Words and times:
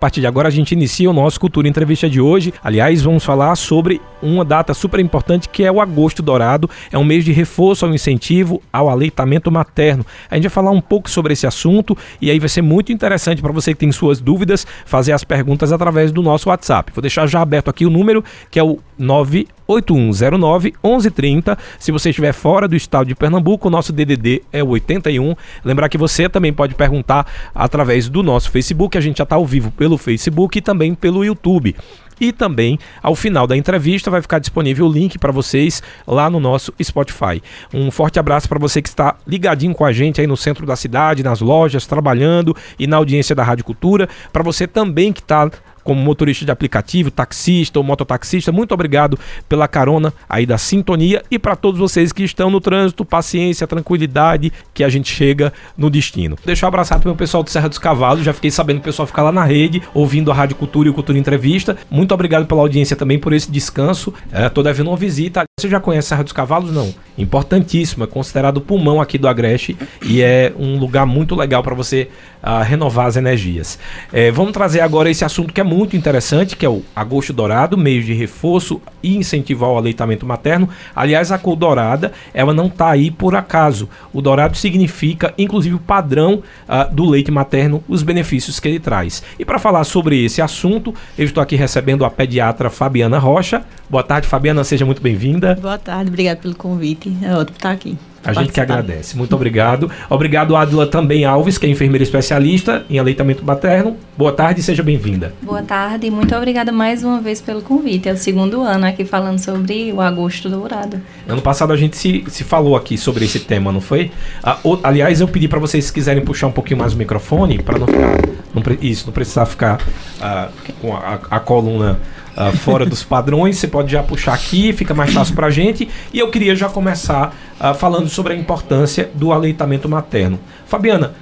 A 0.00 0.06
partir 0.06 0.20
de 0.20 0.28
agora 0.28 0.46
a 0.46 0.50
gente 0.52 0.70
inicia 0.70 1.10
o 1.10 1.12
nosso 1.12 1.40
Cultura 1.40 1.66
Entrevista 1.66 2.08
de 2.08 2.20
hoje. 2.20 2.54
Aliás, 2.62 3.02
vamos 3.02 3.24
falar 3.24 3.56
sobre 3.56 4.00
uma 4.22 4.44
data 4.44 4.72
super 4.72 5.00
importante 5.00 5.48
que 5.48 5.64
é 5.64 5.72
o 5.72 5.80
Agosto 5.80 6.22
Dourado. 6.22 6.70
É 6.92 6.96
um 6.96 7.02
mês 7.02 7.24
de 7.24 7.32
reforço 7.32 7.84
ao 7.84 7.92
incentivo 7.92 8.62
ao 8.72 8.88
aleitamento 8.88 9.50
materno. 9.50 10.06
A 10.30 10.36
gente 10.36 10.44
vai 10.44 10.50
falar 10.50 10.70
um 10.70 10.80
pouco 10.80 11.10
sobre 11.10 11.32
esse 11.32 11.48
assunto 11.48 11.98
e 12.20 12.30
aí 12.30 12.38
vai 12.38 12.48
ser 12.48 12.62
muito 12.62 12.92
interessante 12.92 13.42
para 13.42 13.50
você 13.50 13.74
que 13.74 13.80
tem 13.80 13.90
suas 13.90 14.20
dúvidas 14.20 14.64
fazer 14.86 15.10
as 15.10 15.24
perguntas 15.24 15.72
através 15.72 16.12
do 16.12 16.22
nosso 16.22 16.48
WhatsApp. 16.48 16.92
Vou 16.94 17.02
deixar 17.02 17.26
já 17.26 17.42
aberto 17.42 17.68
aqui 17.68 17.84
o 17.84 17.90
número 17.90 18.24
que 18.52 18.60
é 18.60 18.62
o 18.62 18.78
9 18.96 19.48
8109 19.68 20.74
1130. 20.82 21.58
Se 21.78 21.92
você 21.92 22.08
estiver 22.08 22.32
fora 22.32 22.66
do 22.66 22.74
estado 22.74 23.06
de 23.06 23.14
Pernambuco, 23.14 23.68
o 23.68 23.70
nosso 23.70 23.92
DDD 23.92 24.42
é 24.50 24.64
o 24.64 24.68
81. 24.68 25.36
Lembrar 25.62 25.90
que 25.90 25.98
você 25.98 26.28
também 26.28 26.52
pode 26.52 26.74
perguntar 26.74 27.26
através 27.54 28.08
do 28.08 28.22
nosso 28.22 28.50
Facebook, 28.50 28.96
a 28.96 29.00
gente 29.00 29.18
já 29.18 29.24
está 29.24 29.36
ao 29.36 29.44
vivo 29.44 29.70
pelo 29.70 29.98
Facebook 29.98 30.58
e 30.58 30.62
também 30.62 30.94
pelo 30.94 31.24
YouTube. 31.24 31.76
E 32.20 32.32
também, 32.32 32.78
ao 33.02 33.14
final 33.14 33.46
da 33.46 33.56
entrevista, 33.56 34.10
vai 34.10 34.20
ficar 34.20 34.38
disponível 34.38 34.86
o 34.86 34.92
link 34.92 35.18
para 35.18 35.30
vocês 35.30 35.82
lá 36.06 36.28
no 36.28 36.40
nosso 36.40 36.72
Spotify. 36.82 37.42
Um 37.72 37.90
forte 37.90 38.18
abraço 38.18 38.48
para 38.48 38.58
você 38.58 38.82
que 38.82 38.88
está 38.88 39.16
ligadinho 39.26 39.74
com 39.74 39.84
a 39.84 39.92
gente 39.92 40.20
aí 40.20 40.26
no 40.26 40.36
centro 40.36 40.66
da 40.66 40.74
cidade, 40.74 41.22
nas 41.22 41.40
lojas, 41.40 41.86
trabalhando 41.86 42.56
e 42.78 42.86
na 42.86 42.96
audiência 42.96 43.34
da 43.34 43.44
Rádio 43.44 43.64
Cultura. 43.64 44.08
Para 44.32 44.42
você 44.42 44.66
também 44.66 45.12
que 45.12 45.20
está 45.20 45.48
como 45.88 46.02
motorista 46.02 46.44
de 46.44 46.52
aplicativo, 46.52 47.10
taxista 47.10 47.78
ou 47.78 47.82
mototaxista, 47.82 48.52
muito 48.52 48.74
obrigado 48.74 49.18
pela 49.48 49.66
carona 49.66 50.12
aí 50.28 50.44
da 50.44 50.58
sintonia 50.58 51.22
e 51.30 51.38
para 51.38 51.56
todos 51.56 51.80
vocês 51.80 52.12
que 52.12 52.22
estão 52.22 52.50
no 52.50 52.60
trânsito, 52.60 53.06
paciência, 53.06 53.66
tranquilidade, 53.66 54.52
que 54.74 54.84
a 54.84 54.90
gente 54.90 55.10
chega 55.10 55.50
no 55.78 55.88
destino. 55.88 56.36
Deixa 56.44 56.66
eu 56.66 56.68
abraçar 56.68 56.98
também 56.98 57.14
o 57.14 57.16
pessoal 57.16 57.42
do 57.42 57.48
Serra 57.48 57.70
dos 57.70 57.78
Cavalos, 57.78 58.22
já 58.22 58.34
fiquei 58.34 58.50
sabendo 58.50 58.76
que 58.76 58.82
o 58.82 58.84
pessoal 58.92 59.06
fica 59.06 59.22
lá 59.22 59.32
na 59.32 59.44
rede, 59.44 59.82
ouvindo 59.94 60.30
a 60.30 60.34
Rádio 60.34 60.56
Cultura 60.56 60.88
e 60.88 60.90
o 60.90 60.94
Cultura 60.94 61.18
Entrevista. 61.18 61.74
Muito 61.90 62.12
obrigado 62.12 62.44
pela 62.46 62.60
audiência 62.60 62.94
também, 62.94 63.18
por 63.18 63.32
esse 63.32 63.50
descanso. 63.50 64.12
É, 64.30 64.50
devendo 64.62 64.88
uma 64.88 64.96
visita. 64.96 65.47
Você 65.58 65.68
já 65.68 65.80
conhece 65.80 66.06
a 66.06 66.08
Serra 66.10 66.22
dos 66.22 66.32
Cavalos? 66.32 66.72
Não. 66.72 66.94
Importantíssimo, 67.18 68.04
é 68.04 68.06
considerado 68.06 68.58
o 68.58 68.60
pulmão 68.60 69.00
aqui 69.00 69.18
do 69.18 69.26
Agreste 69.26 69.76
e 70.02 70.22
é 70.22 70.52
um 70.56 70.78
lugar 70.78 71.04
muito 71.04 71.34
legal 71.34 71.64
para 71.64 71.74
você 71.74 72.08
uh, 72.40 72.62
renovar 72.62 73.06
as 73.06 73.16
energias. 73.16 73.76
É, 74.12 74.30
vamos 74.30 74.52
trazer 74.52 74.80
agora 74.80 75.10
esse 75.10 75.24
assunto 75.24 75.52
que 75.52 75.60
é 75.60 75.64
muito 75.64 75.96
interessante, 75.96 76.54
que 76.54 76.64
é 76.64 76.68
o 76.68 76.82
agosto 76.94 77.32
dourado, 77.32 77.76
meio 77.76 78.04
de 78.04 78.14
reforço 78.14 78.80
e 79.02 79.16
incentivar 79.16 79.68
o 79.70 79.76
aleitamento 79.76 80.24
materno. 80.24 80.68
Aliás, 80.94 81.32
a 81.32 81.38
cor 81.38 81.56
dourada, 81.56 82.12
ela 82.32 82.54
não 82.54 82.66
está 82.66 82.90
aí 82.90 83.10
por 83.10 83.34
acaso. 83.34 83.88
O 84.12 84.22
dourado 84.22 84.56
significa, 84.56 85.34
inclusive, 85.36 85.74
o 85.74 85.80
padrão 85.80 86.42
uh, 86.68 86.94
do 86.94 87.04
leite 87.04 87.32
materno, 87.32 87.82
os 87.88 88.04
benefícios 88.04 88.60
que 88.60 88.68
ele 88.68 88.78
traz. 88.78 89.24
E 89.36 89.44
para 89.44 89.58
falar 89.58 89.82
sobre 89.82 90.24
esse 90.24 90.40
assunto, 90.40 90.94
eu 91.18 91.24
estou 91.24 91.42
aqui 91.42 91.56
recebendo 91.56 92.04
a 92.04 92.10
pediatra 92.10 92.70
Fabiana 92.70 93.18
Rocha. 93.18 93.64
Boa 93.90 94.02
tarde, 94.02 94.28
Fabiana, 94.28 94.62
seja 94.62 94.84
muito 94.84 95.02
bem-vinda. 95.02 95.47
Boa 95.54 95.78
tarde, 95.78 96.08
obrigado 96.10 96.38
pelo 96.38 96.54
convite. 96.54 97.16
É 97.22 97.34
ótimo 97.34 97.56
estar 97.56 97.70
aqui. 97.70 97.96
A 98.24 98.32
gente 98.32 98.52
que 98.52 98.60
agradece. 98.60 99.16
Muito 99.16 99.34
obrigado. 99.34 99.90
Obrigado, 100.10 100.56
Adila 100.56 100.86
também 100.86 101.24
Alves, 101.24 101.56
que 101.56 101.66
é 101.66 101.68
enfermeira 101.68 102.02
especialista 102.02 102.84
em 102.90 102.98
aleitamento 102.98 103.44
materno. 103.44 103.96
Boa 104.16 104.32
tarde 104.32 104.60
e 104.60 104.62
seja 104.62 104.82
bem-vinda. 104.82 105.32
Boa 105.40 105.62
tarde 105.62 106.08
e 106.08 106.10
muito 106.10 106.34
obrigada 106.34 106.72
mais 106.72 107.02
uma 107.02 107.20
vez 107.20 107.40
pelo 107.40 107.62
convite. 107.62 108.08
É 108.08 108.12
o 108.12 108.16
segundo 108.16 108.60
ano 108.62 108.86
aqui 108.86 109.04
falando 109.04 109.38
sobre 109.38 109.92
o 109.92 110.00
agosto 110.00 110.50
dourado. 110.50 111.00
Ano 111.26 111.40
passado 111.40 111.72
a 111.72 111.76
gente 111.76 111.96
se, 111.96 112.24
se 112.28 112.44
falou 112.44 112.76
aqui 112.76 112.98
sobre 112.98 113.24
esse 113.24 113.40
tema, 113.40 113.70
não 113.70 113.80
foi? 113.80 114.10
Ah, 114.42 114.58
o, 114.64 114.78
aliás, 114.82 115.20
eu 115.20 115.28
pedi 115.28 115.48
para 115.48 115.60
vocês, 115.60 115.84
se 115.84 115.92
quiserem 115.92 116.22
puxar 116.22 116.48
um 116.48 116.52
pouquinho 116.52 116.80
mais 116.80 116.92
o 116.94 116.96
microfone, 116.96 117.62
para 117.62 117.78
não 117.78 117.86
ficar. 117.86 118.18
Não, 118.54 118.62
isso, 118.82 119.06
não 119.06 119.12
precisar 119.12 119.46
ficar 119.46 119.80
ah, 120.20 120.48
com 120.80 120.94
a, 120.94 121.20
a 121.30 121.40
coluna 121.40 121.98
uh, 122.38 122.56
fora 122.56 122.86
dos 122.86 123.02
padrões, 123.02 123.58
você 123.58 123.66
pode 123.66 123.90
já 123.90 124.02
puxar 124.02 124.34
aqui, 124.34 124.72
fica 124.72 124.94
mais 124.94 125.12
fácil 125.12 125.34
para 125.34 125.48
a 125.48 125.50
gente. 125.50 125.88
E 126.12 126.18
eu 126.18 126.30
queria 126.30 126.54
já 126.54 126.68
começar 126.68 127.34
uh, 127.60 127.74
falando 127.74 128.08
sobre 128.08 128.32
a 128.32 128.36
importância 128.36 129.10
do 129.14 129.32
aleitamento 129.32 129.88
materno. 129.88 130.38
Fabiana, 130.66 131.14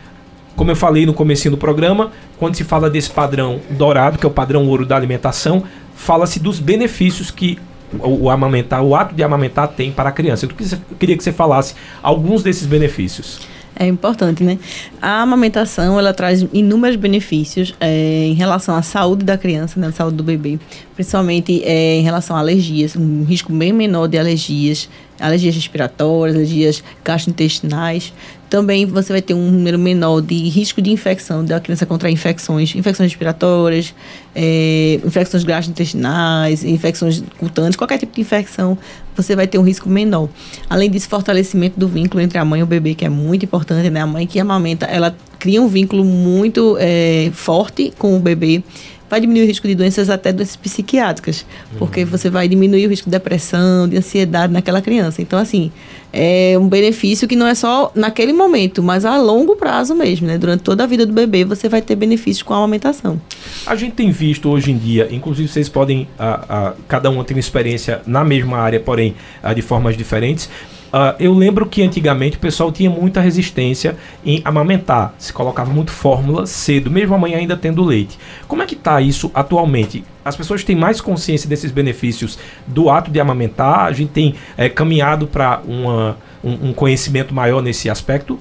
como 0.54 0.70
eu 0.70 0.76
falei 0.76 1.06
no 1.06 1.14
começo 1.14 1.50
do 1.50 1.56
programa, 1.56 2.12
quando 2.38 2.54
se 2.54 2.64
fala 2.64 2.90
desse 2.90 3.10
padrão 3.10 3.60
dourado, 3.70 4.18
que 4.18 4.26
é 4.26 4.28
o 4.28 4.32
padrão 4.32 4.66
ouro 4.66 4.84
da 4.84 4.96
alimentação, 4.96 5.64
fala-se 5.94 6.38
dos 6.38 6.58
benefícios 6.58 7.30
que 7.30 7.58
o, 7.98 8.24
o, 8.24 8.30
amamentar, 8.30 8.82
o 8.82 8.94
ato 8.94 9.14
de 9.14 9.22
amamentar 9.22 9.68
tem 9.68 9.92
para 9.92 10.08
a 10.08 10.12
criança. 10.12 10.46
Eu 10.46 10.50
queria 10.98 11.16
que 11.16 11.22
você 11.22 11.32
falasse 11.32 11.74
alguns 12.02 12.42
desses 12.42 12.66
benefícios. 12.66 13.40
É 13.78 13.86
importante, 13.86 14.42
né? 14.42 14.58
A 15.02 15.20
amamentação, 15.20 15.98
ela 15.98 16.14
traz 16.14 16.46
inúmeros 16.50 16.96
benefícios 16.96 17.74
é, 17.78 18.24
em 18.24 18.32
relação 18.32 18.74
à 18.74 18.80
saúde 18.80 19.22
da 19.22 19.36
criança, 19.36 19.78
né? 19.78 19.92
Saúde 19.92 20.16
do 20.16 20.22
bebê. 20.22 20.58
Principalmente 20.94 21.62
é, 21.62 21.96
em 21.96 22.02
relação 22.02 22.34
a 22.36 22.38
alergias, 22.38 22.96
um 22.96 23.22
risco 23.24 23.52
bem 23.52 23.74
menor 23.74 24.06
de 24.08 24.16
alergias, 24.16 24.88
alergias 25.20 25.54
respiratórias, 25.54 26.34
alergias 26.34 26.82
gastrointestinais. 27.04 28.14
Também 28.48 28.86
você 28.86 29.12
vai 29.12 29.20
ter 29.20 29.34
um 29.34 29.50
número 29.50 29.78
menor 29.78 30.20
de 30.20 30.34
risco 30.48 30.80
de 30.80 30.90
infecção, 30.90 31.44
da 31.44 31.58
criança 31.58 31.84
contrair 31.84 32.12
infecções, 32.12 32.74
infecções 32.74 33.10
respiratórias, 33.10 33.94
é, 34.34 35.00
infecções 35.04 35.42
gastrointestinais, 35.42 36.64
infecções 36.64 37.22
cutâneas, 37.38 37.74
qualquer 37.74 37.98
tipo 37.98 38.14
de 38.14 38.20
infecção, 38.20 38.78
você 39.16 39.34
vai 39.34 39.46
ter 39.46 39.58
um 39.58 39.62
risco 39.62 39.88
menor. 39.88 40.28
Além 40.70 40.90
disso, 40.90 41.08
fortalecimento 41.08 41.78
do 41.78 41.88
vínculo 41.88 42.22
entre 42.22 42.38
a 42.38 42.44
mãe 42.44 42.60
e 42.60 42.62
o 42.62 42.66
bebê, 42.66 42.94
que 42.94 43.04
é 43.04 43.08
muito 43.08 43.44
importante, 43.44 43.90
né? 43.90 44.00
A 44.00 44.06
mãe 44.06 44.26
que 44.26 44.38
amamenta, 44.38 44.86
ela 44.86 45.16
cria 45.38 45.60
um 45.60 45.68
vínculo 45.68 46.04
muito 46.04 46.76
é, 46.78 47.30
forte 47.32 47.92
com 47.98 48.16
o 48.16 48.20
bebê 48.20 48.62
vai 49.08 49.20
diminuir 49.20 49.44
o 49.44 49.46
risco 49.46 49.66
de 49.66 49.74
doenças, 49.74 50.10
até 50.10 50.32
doenças 50.32 50.56
psiquiátricas, 50.56 51.46
porque 51.78 52.02
uhum. 52.02 52.06
você 52.06 52.28
vai 52.28 52.48
diminuir 52.48 52.86
o 52.86 52.90
risco 52.90 53.08
de 53.08 53.12
depressão, 53.12 53.88
de 53.88 53.96
ansiedade 53.96 54.52
naquela 54.52 54.82
criança. 54.82 55.22
Então, 55.22 55.38
assim, 55.38 55.70
é 56.18 56.58
um 56.58 56.66
benefício 56.66 57.28
que 57.28 57.36
não 57.36 57.46
é 57.46 57.54
só 57.54 57.92
naquele 57.94 58.32
momento, 58.32 58.82
mas 58.82 59.04
a 59.04 59.18
longo 59.18 59.54
prazo 59.54 59.94
mesmo, 59.94 60.26
né? 60.26 60.38
Durante 60.38 60.62
toda 60.62 60.82
a 60.82 60.86
vida 60.86 61.04
do 61.04 61.12
bebê, 61.12 61.44
você 61.44 61.68
vai 61.68 61.82
ter 61.82 61.94
benefícios 61.94 62.42
com 62.42 62.54
a 62.54 62.56
amamentação. 62.56 63.20
A 63.66 63.76
gente 63.76 63.92
tem 63.92 64.10
visto 64.10 64.48
hoje 64.48 64.70
em 64.70 64.78
dia, 64.78 65.08
inclusive 65.10 65.46
vocês 65.46 65.68
podem, 65.68 66.08
a, 66.18 66.68
a, 66.68 66.72
cada 66.88 67.10
um 67.10 67.22
tem 67.22 67.36
uma 67.36 67.40
experiência 67.40 68.00
na 68.06 68.24
mesma 68.24 68.56
área, 68.56 68.80
porém 68.80 69.14
a, 69.42 69.52
de 69.52 69.60
formas 69.60 69.96
diferentes, 69.96 70.48
Uh, 70.86 71.12
eu 71.18 71.34
lembro 71.34 71.66
que 71.66 71.82
antigamente 71.82 72.36
o 72.36 72.40
pessoal 72.40 72.70
tinha 72.70 72.88
muita 72.88 73.20
resistência 73.20 73.96
em 74.24 74.40
amamentar. 74.44 75.14
Se 75.18 75.32
colocava 75.32 75.70
muito 75.70 75.90
fórmula 75.90 76.46
cedo, 76.46 76.90
mesmo 76.90 77.14
a 77.14 77.18
mãe 77.18 77.34
ainda 77.34 77.56
tendo 77.56 77.84
leite. 77.84 78.16
Como 78.46 78.62
é 78.62 78.66
que 78.66 78.74
está 78.74 79.00
isso 79.00 79.30
atualmente? 79.34 80.04
As 80.26 80.34
pessoas 80.34 80.64
têm 80.64 80.74
mais 80.74 81.00
consciência 81.00 81.48
desses 81.48 81.70
benefícios 81.70 82.36
do 82.66 82.90
ato 82.90 83.12
de 83.12 83.20
amamentar? 83.20 83.86
A 83.86 83.92
gente 83.92 84.10
tem 84.10 84.34
é, 84.56 84.68
caminhado 84.68 85.28
para 85.28 85.62
um, 85.68 86.68
um 86.68 86.72
conhecimento 86.72 87.32
maior 87.32 87.62
nesse 87.62 87.88
aspecto? 87.88 88.36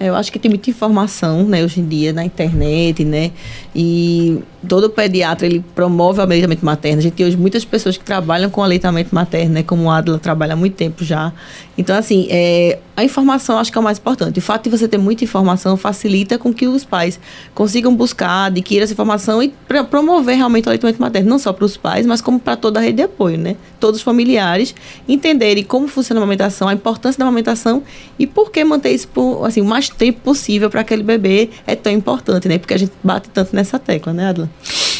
Eu 0.00 0.14
acho 0.14 0.30
que 0.30 0.38
tem 0.38 0.48
muita 0.48 0.70
informação, 0.70 1.44
né, 1.44 1.64
hoje 1.64 1.80
em 1.80 1.86
dia 1.86 2.12
na 2.12 2.24
internet, 2.24 3.04
né? 3.04 3.32
E 3.74 4.38
todo 4.66 4.88
pediatra 4.88 5.46
ele 5.46 5.64
promove 5.74 6.20
o 6.20 6.22
aleitamento 6.22 6.64
materno. 6.64 6.98
A 6.98 7.02
gente 7.02 7.14
tem 7.14 7.26
hoje 7.26 7.36
muitas 7.36 7.64
pessoas 7.64 7.96
que 7.96 8.04
trabalham 8.04 8.48
com 8.48 8.62
aleitamento 8.62 9.14
materno, 9.14 9.54
né? 9.54 9.62
Como 9.62 9.90
a 9.90 9.98
Adla 9.98 10.18
trabalha 10.18 10.52
há 10.52 10.56
muito 10.56 10.74
tempo 10.74 11.04
já. 11.04 11.32
Então, 11.76 11.96
assim, 11.96 12.26
é, 12.30 12.78
a 12.96 13.04
informação 13.04 13.58
acho 13.58 13.70
que 13.70 13.78
é 13.78 13.80
o 13.80 13.84
mais 13.84 13.98
importante. 13.98 14.38
O 14.38 14.42
fato 14.42 14.64
de 14.64 14.70
você 14.70 14.88
ter 14.88 14.98
muita 14.98 15.22
informação 15.22 15.76
facilita 15.76 16.38
com 16.38 16.52
que 16.52 16.66
os 16.66 16.84
pais 16.84 17.18
consigam 17.54 17.94
buscar, 17.94 18.46
adquirir 18.46 18.82
essa 18.82 18.92
informação 18.92 19.42
e 19.42 19.52
promover 19.88 20.36
realmente 20.36 20.66
o 20.66 20.70
aleitamento 20.70 21.00
materno, 21.00 21.30
não 21.30 21.38
só 21.38 21.52
para 21.52 21.64
os 21.64 21.76
pais, 21.76 22.06
mas 22.06 22.20
como 22.20 22.40
para 22.40 22.56
toda 22.56 22.80
a 22.80 22.82
rede 22.82 22.96
de 22.96 23.02
apoio, 23.02 23.38
né? 23.38 23.56
Todos 23.78 23.98
os 23.98 24.02
familiares 24.02 24.74
entenderem 25.08 25.62
como 25.62 25.86
funciona 25.86 26.20
a 26.20 26.22
amamentação, 26.22 26.66
a 26.68 26.74
importância 26.74 27.18
da 27.18 27.24
amamentação 27.24 27.82
e 28.18 28.26
por 28.26 28.50
que 28.50 28.64
manter 28.64 28.90
isso 28.90 29.06
por, 29.08 29.44
assim, 29.44 29.60
o 29.60 29.64
tempo 29.96 30.20
possível 30.20 30.70
para 30.70 30.80
aquele 30.80 31.02
bebê 31.02 31.50
é 31.66 31.74
tão 31.74 31.92
importante, 31.92 32.48
né? 32.48 32.58
Porque 32.58 32.74
a 32.74 32.78
gente 32.78 32.92
bate 33.02 33.28
tanto 33.30 33.54
nessa 33.54 33.78
tecla, 33.78 34.12
né, 34.12 34.28
Adla? 34.28 34.50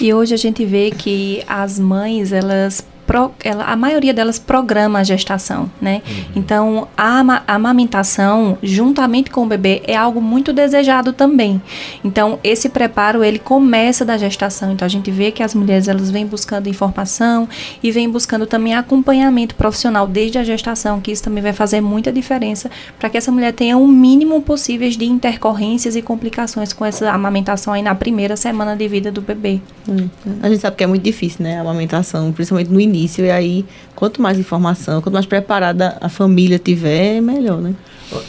E 0.00 0.12
hoje 0.12 0.34
a 0.34 0.36
gente 0.36 0.64
vê 0.64 0.90
que 0.90 1.42
as 1.46 1.78
mães, 1.78 2.32
elas 2.32 2.84
pro, 3.08 3.32
ela, 3.42 3.64
a 3.64 3.74
maioria 3.74 4.12
delas 4.12 4.38
programa 4.38 4.98
a 4.98 5.02
gestação, 5.02 5.70
né? 5.80 6.02
Uhum. 6.06 6.24
Então, 6.36 6.88
a, 6.94 7.42
a 7.46 7.54
amamentação, 7.54 8.58
juntamente 8.62 9.30
com 9.30 9.44
o 9.44 9.46
bebê, 9.46 9.82
é 9.86 9.96
algo 9.96 10.20
muito 10.20 10.52
desejado 10.52 11.14
também. 11.14 11.60
Então, 12.04 12.38
esse 12.44 12.68
preparo, 12.68 13.24
ele 13.24 13.38
começa 13.38 14.04
da 14.04 14.18
gestação. 14.18 14.72
Então, 14.72 14.84
a 14.84 14.88
gente 14.90 15.10
vê 15.10 15.30
que 15.32 15.42
as 15.42 15.54
mulheres, 15.54 15.88
elas 15.88 16.10
vêm 16.10 16.26
buscando 16.26 16.68
informação 16.68 17.48
e 17.82 17.90
vêm 17.90 18.10
buscando 18.10 18.46
também 18.46 18.74
acompanhamento 18.74 19.54
profissional 19.54 20.06
desde 20.06 20.36
a 20.36 20.44
gestação, 20.44 21.00
que 21.00 21.10
isso 21.10 21.22
também 21.22 21.42
vai 21.42 21.54
fazer 21.54 21.80
muita 21.80 22.12
diferença 22.12 22.70
para 22.98 23.08
que 23.08 23.16
essa 23.16 23.32
mulher 23.32 23.54
tenha 23.54 23.78
o 23.78 23.88
mínimo 23.88 24.42
possível 24.42 24.90
de 24.90 25.06
intercorrências 25.06 25.96
e 25.96 26.02
complicações 26.02 26.74
com 26.74 26.84
essa 26.84 27.10
amamentação 27.10 27.72
aí 27.72 27.80
na 27.80 27.94
primeira 27.94 28.36
semana 28.36 28.76
de 28.76 28.86
vida 28.86 29.10
do 29.10 29.22
bebê. 29.22 29.60
Hum. 29.88 30.08
A 30.42 30.50
gente 30.50 30.60
sabe 30.60 30.76
que 30.76 30.84
é 30.84 30.86
muito 30.86 31.02
difícil, 31.02 31.42
né, 31.42 31.56
a 31.56 31.62
amamentação, 31.62 32.30
principalmente 32.32 32.70
no 32.70 32.78
início 32.78 32.97
E 32.98 33.30
aí, 33.30 33.64
quanto 33.94 34.20
mais 34.20 34.38
informação, 34.38 35.00
quanto 35.00 35.14
mais 35.14 35.26
preparada 35.26 35.96
a 36.00 36.08
família 36.08 36.58
tiver, 36.58 37.20
melhor, 37.20 37.60
né? 37.60 37.74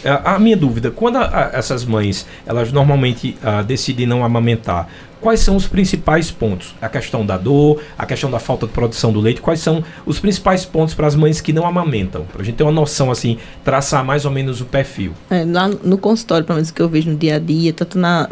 A, 0.03 0.35
a 0.35 0.39
minha 0.39 0.57
dúvida, 0.57 0.91
quando 0.91 1.17
a, 1.17 1.25
a, 1.25 1.57
essas 1.57 1.85
mães, 1.85 2.25
elas 2.45 2.71
normalmente 2.71 3.37
ah, 3.41 3.61
decidem 3.61 4.05
não 4.05 4.25
amamentar, 4.25 4.87
quais 5.21 5.39
são 5.39 5.55
os 5.55 5.67
principais 5.67 6.31
pontos? 6.31 6.75
A 6.81 6.89
questão 6.89 7.25
da 7.25 7.37
dor, 7.37 7.81
a 7.97 8.05
questão 8.05 8.29
da 8.29 8.39
falta 8.39 8.67
de 8.67 8.73
produção 8.73 9.11
do 9.11 9.19
leite, 9.19 9.41
quais 9.41 9.59
são 9.59 9.83
os 10.05 10.19
principais 10.19 10.65
pontos 10.65 10.93
para 10.93 11.07
as 11.07 11.15
mães 11.15 11.39
que 11.39 11.53
não 11.53 11.65
amamentam? 11.65 12.25
Para 12.31 12.41
a 12.41 12.45
gente 12.45 12.55
ter 12.55 12.63
uma 12.63 12.71
noção, 12.71 13.09
assim, 13.09 13.37
traçar 13.63 14.03
mais 14.03 14.25
ou 14.25 14.31
menos 14.31 14.59
o 14.61 14.65
perfil. 14.65 15.13
É, 15.29 15.45
lá 15.45 15.67
no 15.67 15.97
consultório, 15.97 16.45
pelo 16.45 16.57
menos 16.57 16.71
que 16.71 16.81
eu 16.81 16.89
vejo 16.89 17.09
no 17.09 17.17
dia 17.17 17.35
a 17.35 17.39
dia, 17.39 17.71
tanto 17.71 17.97
na, 17.97 18.27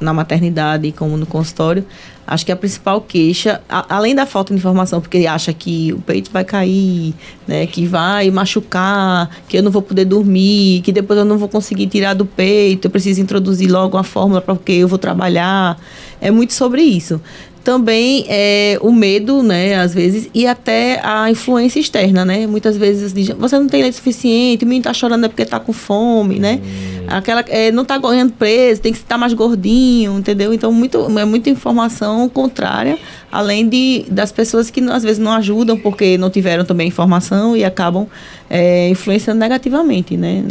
na 0.00 0.12
maternidade 0.12 0.90
como 0.92 1.16
no 1.16 1.26
consultório, 1.26 1.84
acho 2.28 2.44
que 2.44 2.52
a 2.52 2.56
principal 2.56 3.00
queixa, 3.00 3.60
a, 3.68 3.96
além 3.96 4.14
da 4.14 4.26
falta 4.26 4.52
de 4.52 4.58
informação, 4.58 5.00
porque 5.00 5.26
acha 5.26 5.52
que 5.52 5.92
o 5.94 6.00
peito 6.00 6.30
vai 6.30 6.44
cair, 6.44 7.14
né, 7.46 7.66
que 7.66 7.86
vai 7.86 8.30
machucar, 8.30 9.30
que 9.48 9.56
eu 9.56 9.62
não 9.62 9.70
vou 9.70 9.80
poder 9.80 10.04
dormir, 10.04 10.82
que 10.82 10.92
depois 10.92 11.18
eu 11.18 11.24
não 11.24 11.38
vou 11.38 11.48
conseguir 11.48 11.86
tirar 11.86 12.12
do 12.12 12.26
peito, 12.26 12.86
eu 12.86 12.90
preciso 12.90 13.20
introduzir 13.20 13.70
logo 13.70 13.96
uma 13.96 14.04
fórmula 14.04 14.42
para 14.42 14.54
porque 14.54 14.72
eu 14.72 14.86
vou 14.88 14.98
trabalhar. 14.98 15.80
É 16.20 16.30
muito 16.30 16.52
sobre 16.52 16.82
isso 16.82 17.20
também 17.64 18.24
é, 18.28 18.78
o 18.80 18.92
medo, 18.92 19.42
né, 19.42 19.76
às 19.76 19.92
vezes, 19.92 20.28
e 20.34 20.46
até 20.46 21.00
a 21.02 21.30
influência 21.30 21.80
externa, 21.80 22.24
né? 22.24 22.46
Muitas 22.46 22.76
vezes 22.76 23.12
dizem, 23.12 23.36
você 23.36 23.58
não 23.58 23.66
tem 23.66 23.82
leite 23.82 23.96
suficiente, 23.96 24.64
o 24.64 24.68
menino 24.68 24.82
está 24.82 24.94
chorando 24.94 25.24
é 25.26 25.28
porque 25.28 25.42
está 25.42 25.60
com 25.60 25.72
fome, 25.72 26.38
né? 26.38 26.60
Hum. 26.62 27.06
Aquela, 27.08 27.44
é, 27.48 27.70
não 27.70 27.82
está 27.82 27.98
ganhando 27.98 28.32
preso, 28.32 28.80
tem 28.80 28.92
que 28.92 28.98
estar 28.98 29.18
mais 29.18 29.32
gordinho, 29.32 30.18
entendeu? 30.18 30.52
Então, 30.52 30.72
muito, 30.72 31.18
é 31.18 31.24
muita 31.24 31.50
informação 31.50 32.28
contrária, 32.28 32.98
além 33.30 33.68
de, 33.68 34.04
das 34.08 34.30
pessoas 34.32 34.70
que 34.70 34.80
às 34.90 35.02
vezes 35.02 35.18
não 35.18 35.32
ajudam 35.32 35.76
porque 35.78 36.18
não 36.18 36.30
tiveram 36.30 36.64
também 36.64 36.88
informação 36.88 37.56
e 37.56 37.64
acabam 37.64 38.06
é, 38.48 38.88
influenciando 38.88 39.40
negativamente, 39.40 40.16
né? 40.16 40.44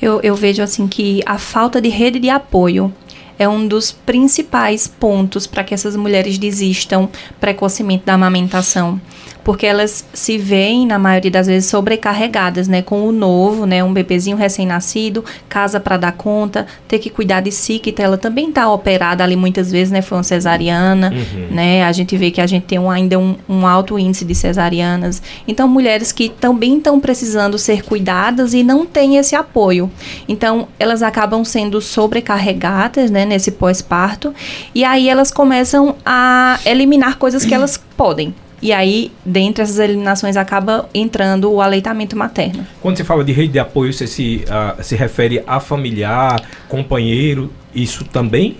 Eu, 0.00 0.20
eu 0.22 0.34
vejo 0.34 0.62
assim 0.62 0.86
que 0.86 1.22
a 1.24 1.38
falta 1.38 1.80
de 1.80 1.88
rede 1.88 2.18
de 2.18 2.28
apoio 2.28 2.92
é 3.38 3.48
um 3.48 3.66
dos 3.66 3.92
principais 3.92 4.86
pontos 4.86 5.46
para 5.46 5.64
que 5.64 5.74
essas 5.74 5.96
mulheres 5.96 6.38
desistam 6.38 7.08
precocemente 7.40 8.04
da 8.04 8.14
amamentação 8.14 9.00
porque 9.46 9.64
elas 9.64 10.04
se 10.12 10.36
veem, 10.36 10.84
na 10.84 10.98
maioria 10.98 11.30
das 11.30 11.46
vezes, 11.46 11.70
sobrecarregadas, 11.70 12.66
né? 12.66 12.82
Com 12.82 13.06
o 13.06 13.12
novo, 13.12 13.64
né? 13.64 13.84
Um 13.84 13.92
bebezinho 13.92 14.36
recém-nascido, 14.36 15.24
casa 15.48 15.78
para 15.78 15.96
dar 15.96 16.10
conta, 16.10 16.66
ter 16.88 16.98
que 16.98 17.08
cuidar 17.08 17.42
de 17.42 17.52
si, 17.52 17.78
que 17.78 17.94
ela 18.02 18.18
também 18.18 18.48
está 18.48 18.68
operada 18.68 19.22
ali 19.22 19.36
muitas 19.36 19.70
vezes, 19.70 19.92
né? 19.92 20.02
Foi 20.02 20.18
uma 20.18 20.24
cesariana, 20.24 21.12
uhum. 21.12 21.54
né? 21.54 21.84
A 21.84 21.92
gente 21.92 22.16
vê 22.16 22.32
que 22.32 22.40
a 22.40 22.46
gente 22.48 22.64
tem 22.64 22.80
um, 22.80 22.90
ainda 22.90 23.20
um, 23.20 23.36
um, 23.48 23.64
alto 23.64 23.96
índice 23.96 24.24
de 24.24 24.34
cesarianas. 24.34 25.22
Então, 25.46 25.68
mulheres 25.68 26.10
que 26.10 26.28
também 26.28 26.78
estão 26.78 26.98
precisando 26.98 27.56
ser 27.56 27.84
cuidadas 27.84 28.52
e 28.52 28.64
não 28.64 28.84
têm 28.84 29.16
esse 29.16 29.36
apoio. 29.36 29.88
Então, 30.28 30.66
elas 30.76 31.04
acabam 31.04 31.44
sendo 31.44 31.80
sobrecarregadas, 31.80 33.12
né? 33.12 33.24
Nesse 33.24 33.52
pós-parto. 33.52 34.34
E 34.74 34.82
aí 34.82 35.08
elas 35.08 35.30
começam 35.30 35.94
a 36.04 36.58
eliminar 36.66 37.16
coisas 37.16 37.44
que 37.44 37.54
elas 37.54 37.80
podem. 37.96 38.34
E 38.60 38.72
aí, 38.72 39.12
dentre 39.24 39.62
essas 39.62 39.78
eliminações, 39.78 40.36
acaba 40.36 40.88
entrando 40.94 41.52
o 41.52 41.60
aleitamento 41.60 42.16
materno. 42.16 42.66
Quando 42.80 42.96
você 42.96 43.04
fala 43.04 43.22
de 43.22 43.32
rede 43.32 43.52
de 43.52 43.58
apoio, 43.58 43.92
você 43.92 44.06
se, 44.06 44.44
uh, 44.46 44.82
se 44.82 44.96
refere 44.96 45.42
a 45.46 45.60
familiar, 45.60 46.40
companheiro, 46.68 47.52
isso 47.74 48.04
também? 48.04 48.56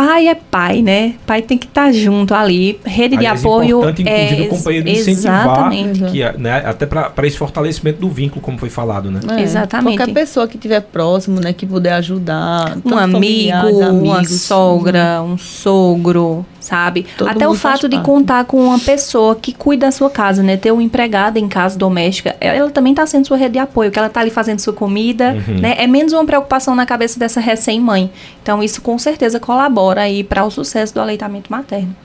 pai 0.00 0.28
é 0.28 0.34
pai, 0.34 0.80
né? 0.80 1.14
Pai 1.26 1.42
tem 1.42 1.58
que 1.58 1.66
estar 1.66 1.86
tá 1.86 1.92
junto 1.92 2.34
ali. 2.34 2.80
Rede 2.84 3.16
Aliás, 3.16 3.40
de 3.40 3.46
apoio 3.46 3.78
importante, 3.78 4.02
inclusive, 4.02 4.42
é 4.42 4.46
o 4.46 4.48
companheiro 4.48 4.88
incentivar, 4.88 5.70
que 6.10 6.22
é, 6.22 6.32
né, 6.38 6.62
até 6.64 6.86
para 6.86 7.26
esse 7.26 7.36
fortalecimento 7.36 8.00
do 8.00 8.08
vínculo, 8.08 8.40
como 8.40 8.56
foi 8.56 8.70
falado, 8.70 9.10
né? 9.10 9.20
É, 9.36 9.42
exatamente. 9.42 9.98
Qualquer 9.98 10.14
pessoa 10.14 10.48
que 10.48 10.56
estiver 10.56 10.80
próximo, 10.80 11.38
né, 11.38 11.52
que 11.52 11.66
puder 11.66 11.92
ajudar, 11.94 12.78
um 12.82 12.96
amigo, 12.96 13.82
amigos, 13.82 13.82
uma 13.82 14.24
sogra, 14.24 15.22
um 15.22 15.36
sogro, 15.36 16.46
sabe? 16.60 17.06
Todo 17.16 17.28
Até 17.28 17.48
o 17.48 17.54
fato 17.54 17.88
de 17.88 17.98
contar 18.00 18.44
com 18.44 18.62
uma 18.62 18.78
pessoa 18.78 19.34
que 19.34 19.52
cuida 19.52 19.86
da 19.86 19.92
sua 19.92 20.10
casa, 20.10 20.42
né? 20.42 20.56
Ter 20.56 20.70
uma 20.70 20.82
empregada 20.82 21.38
em 21.38 21.48
casa 21.48 21.78
doméstica, 21.78 22.36
ela 22.40 22.70
também 22.70 22.92
está 22.92 23.06
sendo 23.06 23.26
sua 23.26 23.36
rede 23.36 23.54
de 23.54 23.58
apoio, 23.58 23.90
que 23.90 23.98
ela 23.98 24.08
está 24.08 24.20
ali 24.20 24.30
fazendo 24.30 24.58
sua 24.58 24.72
comida, 24.72 25.36
uhum. 25.48 25.58
né? 25.58 25.74
É 25.78 25.86
menos 25.86 26.12
uma 26.12 26.24
preocupação 26.24 26.74
na 26.74 26.84
cabeça 26.84 27.18
dessa 27.18 27.40
recém-mãe. 27.40 28.10
Então, 28.42 28.62
isso 28.62 28.80
com 28.82 28.98
certeza 28.98 29.40
colabora 29.40 30.02
aí 30.02 30.22
para 30.22 30.44
o 30.44 30.50
sucesso 30.50 30.94
do 30.94 31.00
aleitamento 31.00 31.50
materno. 31.50 31.96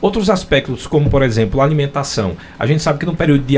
Outros 0.00 0.30
aspectos, 0.30 0.86
como 0.86 1.10
por 1.10 1.22
exemplo 1.22 1.60
a 1.60 1.64
alimentação. 1.64 2.36
A 2.56 2.66
gente 2.66 2.80
sabe 2.80 3.00
que 3.00 3.06
no 3.06 3.16
período 3.16 3.42
de, 3.42 3.56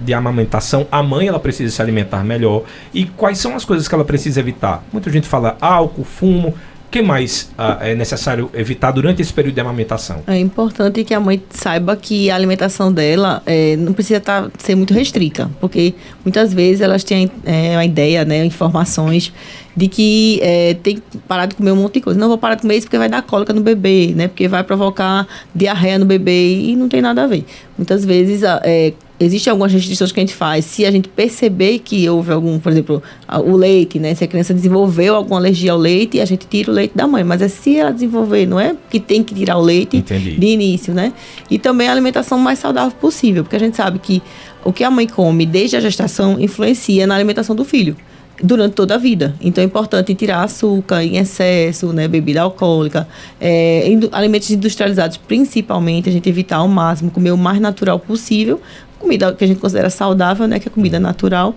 de 0.00 0.14
amamentação, 0.14 0.86
a 0.92 1.02
mãe 1.02 1.28
ela 1.28 1.40
precisa 1.40 1.74
se 1.74 1.80
alimentar 1.80 2.22
melhor. 2.22 2.64
E 2.92 3.06
quais 3.06 3.38
são 3.38 3.56
as 3.56 3.64
coisas 3.64 3.88
que 3.88 3.94
ela 3.94 4.04
precisa 4.04 4.38
evitar? 4.38 4.84
Muita 4.92 5.10
gente 5.10 5.26
fala 5.26 5.56
álcool, 5.60 6.04
fumo. 6.04 6.54
O 6.88 6.90
que 6.90 7.02
mais 7.02 7.50
uh, 7.58 7.84
é 7.84 7.94
necessário 7.94 8.50
evitar 8.54 8.90
durante 8.92 9.20
esse 9.20 9.30
período 9.30 9.54
de 9.54 9.60
amamentação? 9.60 10.22
É 10.26 10.38
importante 10.38 11.04
que 11.04 11.12
a 11.12 11.20
mãe 11.20 11.42
saiba 11.50 11.94
que 11.94 12.30
a 12.30 12.34
alimentação 12.34 12.90
dela 12.90 13.42
é, 13.44 13.76
não 13.76 13.92
precisa 13.92 14.20
tá, 14.20 14.48
ser 14.56 14.74
muito 14.74 14.94
restrita, 14.94 15.50
porque 15.60 15.92
muitas 16.24 16.54
vezes 16.54 16.80
elas 16.80 17.04
têm 17.04 17.30
é, 17.44 17.84
ideia, 17.84 18.24
né, 18.24 18.42
informações 18.42 19.30
de 19.76 19.86
que 19.86 20.40
é, 20.42 20.74
tem 20.82 20.96
que 20.96 21.18
parar 21.28 21.44
de 21.44 21.56
comer 21.56 21.72
um 21.72 21.76
monte 21.76 21.94
de 21.94 22.00
coisa. 22.00 22.18
Não 22.18 22.26
vou 22.26 22.38
parar 22.38 22.54
de 22.54 22.62
comer 22.62 22.76
isso 22.76 22.86
porque 22.86 22.96
vai 22.96 23.10
dar 23.10 23.20
cólica 23.20 23.52
no 23.52 23.60
bebê, 23.60 24.14
né? 24.16 24.26
Porque 24.26 24.48
vai 24.48 24.64
provocar 24.64 25.28
diarreia 25.54 25.98
no 25.98 26.06
bebê 26.06 26.54
e 26.54 26.74
não 26.74 26.88
tem 26.88 27.02
nada 27.02 27.24
a 27.24 27.26
ver. 27.26 27.44
Muitas 27.76 28.02
vezes 28.02 28.42
é, 28.42 28.94
existem 29.20 29.50
algumas 29.50 29.72
restrições 29.72 30.12
que 30.12 30.20
a 30.20 30.22
gente 30.22 30.34
faz. 30.34 30.64
Se 30.64 30.84
a 30.84 30.90
gente 30.90 31.08
perceber 31.08 31.80
que 31.80 32.08
houve 32.08 32.32
algum, 32.32 32.58
por 32.58 32.70
exemplo, 32.70 33.02
o 33.44 33.56
leite, 33.56 33.98
né? 33.98 34.14
Se 34.14 34.24
a 34.24 34.26
criança 34.26 34.54
desenvolveu 34.54 35.14
alguma 35.14 35.38
alergia 35.38 35.72
ao 35.72 35.78
leite, 35.78 36.20
a 36.20 36.24
gente 36.24 36.46
tira 36.46 36.70
o 36.70 36.74
leite 36.74 36.96
da 36.96 37.06
mãe. 37.06 37.24
Mas 37.24 37.42
é 37.42 37.48
se 37.48 37.76
ela 37.76 37.92
desenvolver, 37.92 38.46
não 38.46 38.60
é 38.60 38.74
que 38.90 39.00
tem 39.00 39.22
que 39.22 39.34
tirar 39.34 39.58
o 39.58 39.62
leite 39.62 39.96
Entendi. 39.96 40.36
de 40.36 40.46
início, 40.46 40.94
né? 40.94 41.12
E 41.50 41.58
também 41.58 41.88
a 41.88 41.92
alimentação 41.92 42.38
mais 42.38 42.58
saudável 42.58 42.96
possível, 43.00 43.42
porque 43.42 43.56
a 43.56 43.60
gente 43.60 43.76
sabe 43.76 43.98
que 43.98 44.22
o 44.64 44.72
que 44.72 44.84
a 44.84 44.90
mãe 44.90 45.06
come 45.06 45.46
desde 45.46 45.76
a 45.76 45.80
gestação 45.80 46.38
influencia 46.40 47.06
na 47.06 47.14
alimentação 47.14 47.56
do 47.56 47.64
filho 47.64 47.96
durante 48.42 48.74
toda 48.74 48.94
a 48.94 48.98
vida. 48.98 49.34
Então 49.40 49.62
é 49.62 49.66
importante 49.66 50.14
tirar 50.14 50.42
açúcar 50.42 51.02
em 51.02 51.16
excesso, 51.16 51.92
né, 51.92 52.06
bebida 52.06 52.42
alcoólica, 52.42 53.08
é, 53.40 53.84
alimentos 54.12 54.50
industrializados 54.50 55.16
principalmente, 55.16 56.08
a 56.08 56.12
gente 56.12 56.28
evitar 56.28 56.56
ao 56.56 56.68
máximo 56.68 57.10
comer 57.10 57.32
o 57.32 57.36
mais 57.36 57.60
natural 57.60 57.98
possível, 57.98 58.60
comida 58.98 59.32
que 59.32 59.44
a 59.44 59.46
gente 59.46 59.60
considera 59.60 59.90
saudável, 59.90 60.46
né, 60.46 60.58
que 60.58 60.68
é 60.68 60.70
comida 60.70 60.98
natural 60.98 61.54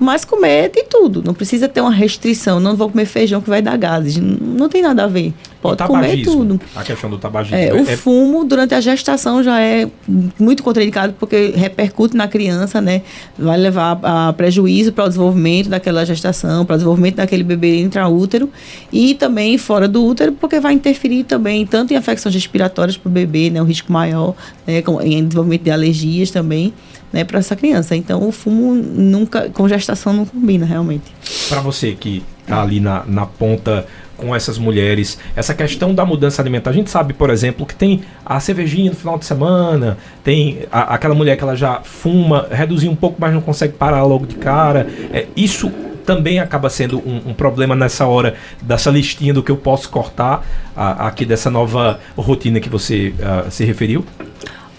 mas 0.00 0.24
comer 0.24 0.70
de 0.70 0.84
tudo. 0.84 1.22
Não 1.22 1.34
precisa 1.34 1.68
ter 1.68 1.82
uma 1.82 1.92
restrição. 1.92 2.58
Não 2.58 2.74
vou 2.74 2.88
comer 2.88 3.04
feijão 3.04 3.40
que 3.40 3.50
vai 3.50 3.60
dar 3.60 3.76
gases. 3.76 4.16
Não, 4.16 4.36
não 4.40 4.68
tem 4.68 4.80
nada 4.80 5.04
a 5.04 5.06
ver. 5.06 5.34
Pode 5.60 5.82
comer 5.84 6.22
tudo. 6.22 6.58
A 6.74 6.82
questão 6.82 7.10
do 7.10 7.18
tabagismo. 7.18 7.58
É, 7.58 7.70
o 7.74 7.80
é... 7.80 7.96
fumo 7.96 8.42
durante 8.44 8.74
a 8.74 8.80
gestação 8.80 9.42
já 9.42 9.60
é 9.60 9.86
muito 10.38 10.62
contraindicado 10.62 11.12
porque 11.18 11.52
repercute 11.54 12.16
na 12.16 12.26
criança, 12.26 12.80
né? 12.80 13.02
Vai 13.38 13.58
levar 13.58 14.00
a 14.02 14.32
prejuízo 14.32 14.90
para 14.90 15.04
o 15.04 15.08
desenvolvimento 15.08 15.68
daquela 15.68 16.04
gestação, 16.06 16.64
para 16.64 16.74
o 16.74 16.76
desenvolvimento 16.78 17.16
daquele 17.16 17.42
bebê 17.42 17.78
intraútero 17.80 18.48
e 18.90 19.14
também 19.14 19.58
fora 19.58 19.86
do 19.86 20.02
útero, 20.02 20.32
porque 20.32 20.58
vai 20.60 20.72
interferir 20.72 21.24
também 21.24 21.66
tanto 21.66 21.92
em 21.92 21.96
afecções 21.96 22.34
respiratórias 22.34 22.96
para 22.96 23.10
o 23.10 23.12
bebê, 23.12 23.50
né? 23.50 23.60
Um 23.60 23.66
risco 23.66 23.92
maior, 23.92 24.34
né? 24.66 24.82
em 25.02 25.24
desenvolvimento 25.26 25.62
de 25.62 25.70
alergias 25.70 26.30
também 26.30 26.72
né, 27.12 27.24
para 27.24 27.38
essa 27.38 27.56
criança. 27.56 27.96
Então, 27.96 28.26
o 28.26 28.32
fumo 28.32 28.74
nunca, 28.74 29.48
com 29.50 29.68
gestação 29.68 30.12
não 30.12 30.24
combina 30.24 30.64
realmente. 30.64 31.12
Para 31.48 31.60
você 31.60 31.92
que 31.92 32.22
está 32.42 32.62
ali 32.62 32.80
na, 32.80 33.04
na 33.06 33.26
ponta 33.26 33.86
com 34.20 34.36
essas 34.36 34.58
mulheres, 34.58 35.18
essa 35.34 35.54
questão 35.54 35.94
da 35.94 36.04
mudança 36.04 36.42
alimentar. 36.42 36.70
A 36.70 36.74
gente 36.74 36.90
sabe, 36.90 37.14
por 37.14 37.30
exemplo, 37.30 37.64
que 37.64 37.74
tem 37.74 38.02
a 38.24 38.38
cervejinha 38.38 38.90
no 38.90 38.96
final 38.96 39.18
de 39.18 39.24
semana, 39.24 39.96
tem 40.22 40.60
a, 40.70 40.94
aquela 40.94 41.14
mulher 41.14 41.36
que 41.36 41.42
ela 41.42 41.56
já 41.56 41.80
fuma, 41.82 42.46
reduzir 42.50 42.88
um 42.88 42.94
pouco, 42.94 43.16
mas 43.18 43.32
não 43.32 43.40
consegue 43.40 43.72
parar 43.72 44.02
logo 44.04 44.26
de 44.26 44.34
cara. 44.34 44.86
É, 45.10 45.26
isso 45.34 45.72
também 46.04 46.38
acaba 46.38 46.68
sendo 46.68 46.98
um, 46.98 47.30
um, 47.30 47.34
problema 47.34 47.74
nessa 47.74 48.06
hora 48.06 48.34
dessa 48.60 48.90
listinha 48.90 49.32
do 49.32 49.42
que 49.42 49.50
eu 49.50 49.56
posso 49.56 49.88
cortar 49.88 50.44
a, 50.76 51.06
aqui 51.06 51.24
dessa 51.24 51.50
nova 51.50 52.00
rotina 52.16 52.60
que 52.60 52.68
você 52.68 53.14
uh, 53.18 53.50
se 53.50 53.64
referiu? 53.64 54.04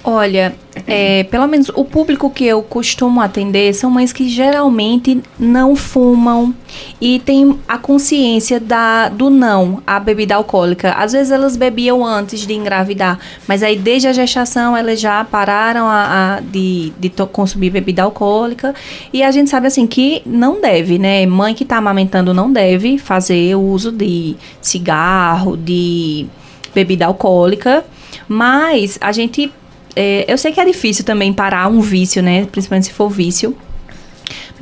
Olha, 0.03 0.55
é, 0.88 1.24
pelo 1.25 1.48
menos 1.48 1.70
o 1.70 1.86
público 1.86 2.27
que 2.31 2.43
eu 2.43 2.63
costumo 2.63 3.22
atender 3.22 3.72
são 3.75 3.91
mães 3.91 4.12
que 4.12 4.27
geralmente 4.27 5.22
não 5.38 5.75
fumam 5.75 6.55
e 7.00 7.20
têm 7.20 7.60
a 7.67 7.77
consciência 7.77 8.60
da, 8.60 9.10
do 9.10 9.29
não 9.29 9.84
à 9.86 10.00
bebida 10.00 10.34
alcoólica. 10.34 10.93
Às 10.93 11.12
vezes 11.12 11.31
elas 11.31 11.55
bebiam 11.55 12.03
antes 12.03 12.48
de 12.48 12.53
engravidar, 12.53 13.20
mas 13.48 13.62
aí 13.62 13.77
desde 13.77 14.08
a 14.08 14.13
gestação 14.13 14.75
elas 14.75 15.00
já 15.00 15.24
pararam 15.24 15.86
a, 15.86 16.38
a 16.38 16.39
de, 16.39 16.91
de 16.98 17.10
consumir 17.31 17.70
bebida 17.70 18.01
alcoólica 18.01 18.74
e 19.13 19.22
a 19.22 19.29
gente 19.29 19.51
sabe 19.51 19.67
assim 19.67 19.86
que 19.86 20.24
não 20.25 20.60
deve, 20.60 20.98
né? 20.98 21.27
Mãe 21.27 21.53
que 21.53 21.63
está 21.63 21.77
amamentando 21.77 22.34
não 22.34 22.51
deve 22.51 22.98
fazer 22.98 23.55
o 23.55 23.62
uso 23.62 23.91
de 23.91 24.36
cigarro, 24.60 25.55
de 25.55 26.25
bebida 26.74 27.05
alcoólica, 27.05 27.86
mas 28.27 28.98
a 29.00 29.12
gente 29.12 29.51
é, 29.95 30.25
eu 30.27 30.38
sei 30.38 30.51
que 30.51 30.60
é 30.60 30.65
difícil 30.65 31.03
também 31.03 31.33
parar 31.33 31.67
um 31.67 31.81
vício, 31.81 32.21
né? 32.21 32.48
Principalmente 32.51 32.88
se 32.88 32.93
for 32.93 33.10
vício. 33.10 33.55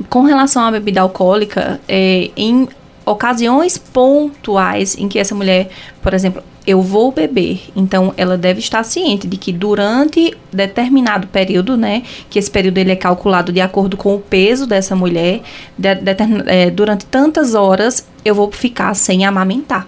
Com 0.08 0.22
relação 0.22 0.64
à 0.64 0.70
bebida 0.70 1.00
alcoólica, 1.00 1.80
é, 1.88 2.30
em 2.36 2.68
ocasiões 3.04 3.76
pontuais 3.76 4.96
em 4.96 5.08
que 5.08 5.18
essa 5.18 5.34
mulher, 5.34 5.68
por 6.02 6.14
exemplo, 6.14 6.42
eu 6.66 6.82
vou 6.82 7.10
beber. 7.10 7.60
Então, 7.74 8.14
ela 8.16 8.36
deve 8.36 8.60
estar 8.60 8.82
ciente 8.84 9.26
de 9.26 9.36
que 9.36 9.52
durante 9.52 10.34
determinado 10.52 11.26
período, 11.26 11.76
né, 11.76 12.02
que 12.28 12.38
esse 12.38 12.50
período 12.50 12.78
ele 12.78 12.92
é 12.92 12.96
calculado 12.96 13.52
de 13.52 13.60
acordo 13.60 13.96
com 13.96 14.14
o 14.14 14.20
peso 14.20 14.66
dessa 14.66 14.94
mulher, 14.94 15.40
de, 15.76 15.94
de, 15.94 16.16
é, 16.46 16.70
durante 16.70 17.06
tantas 17.06 17.54
horas 17.54 18.06
eu 18.24 18.34
vou 18.34 18.50
ficar 18.52 18.94
sem 18.94 19.24
amamentar. 19.24 19.86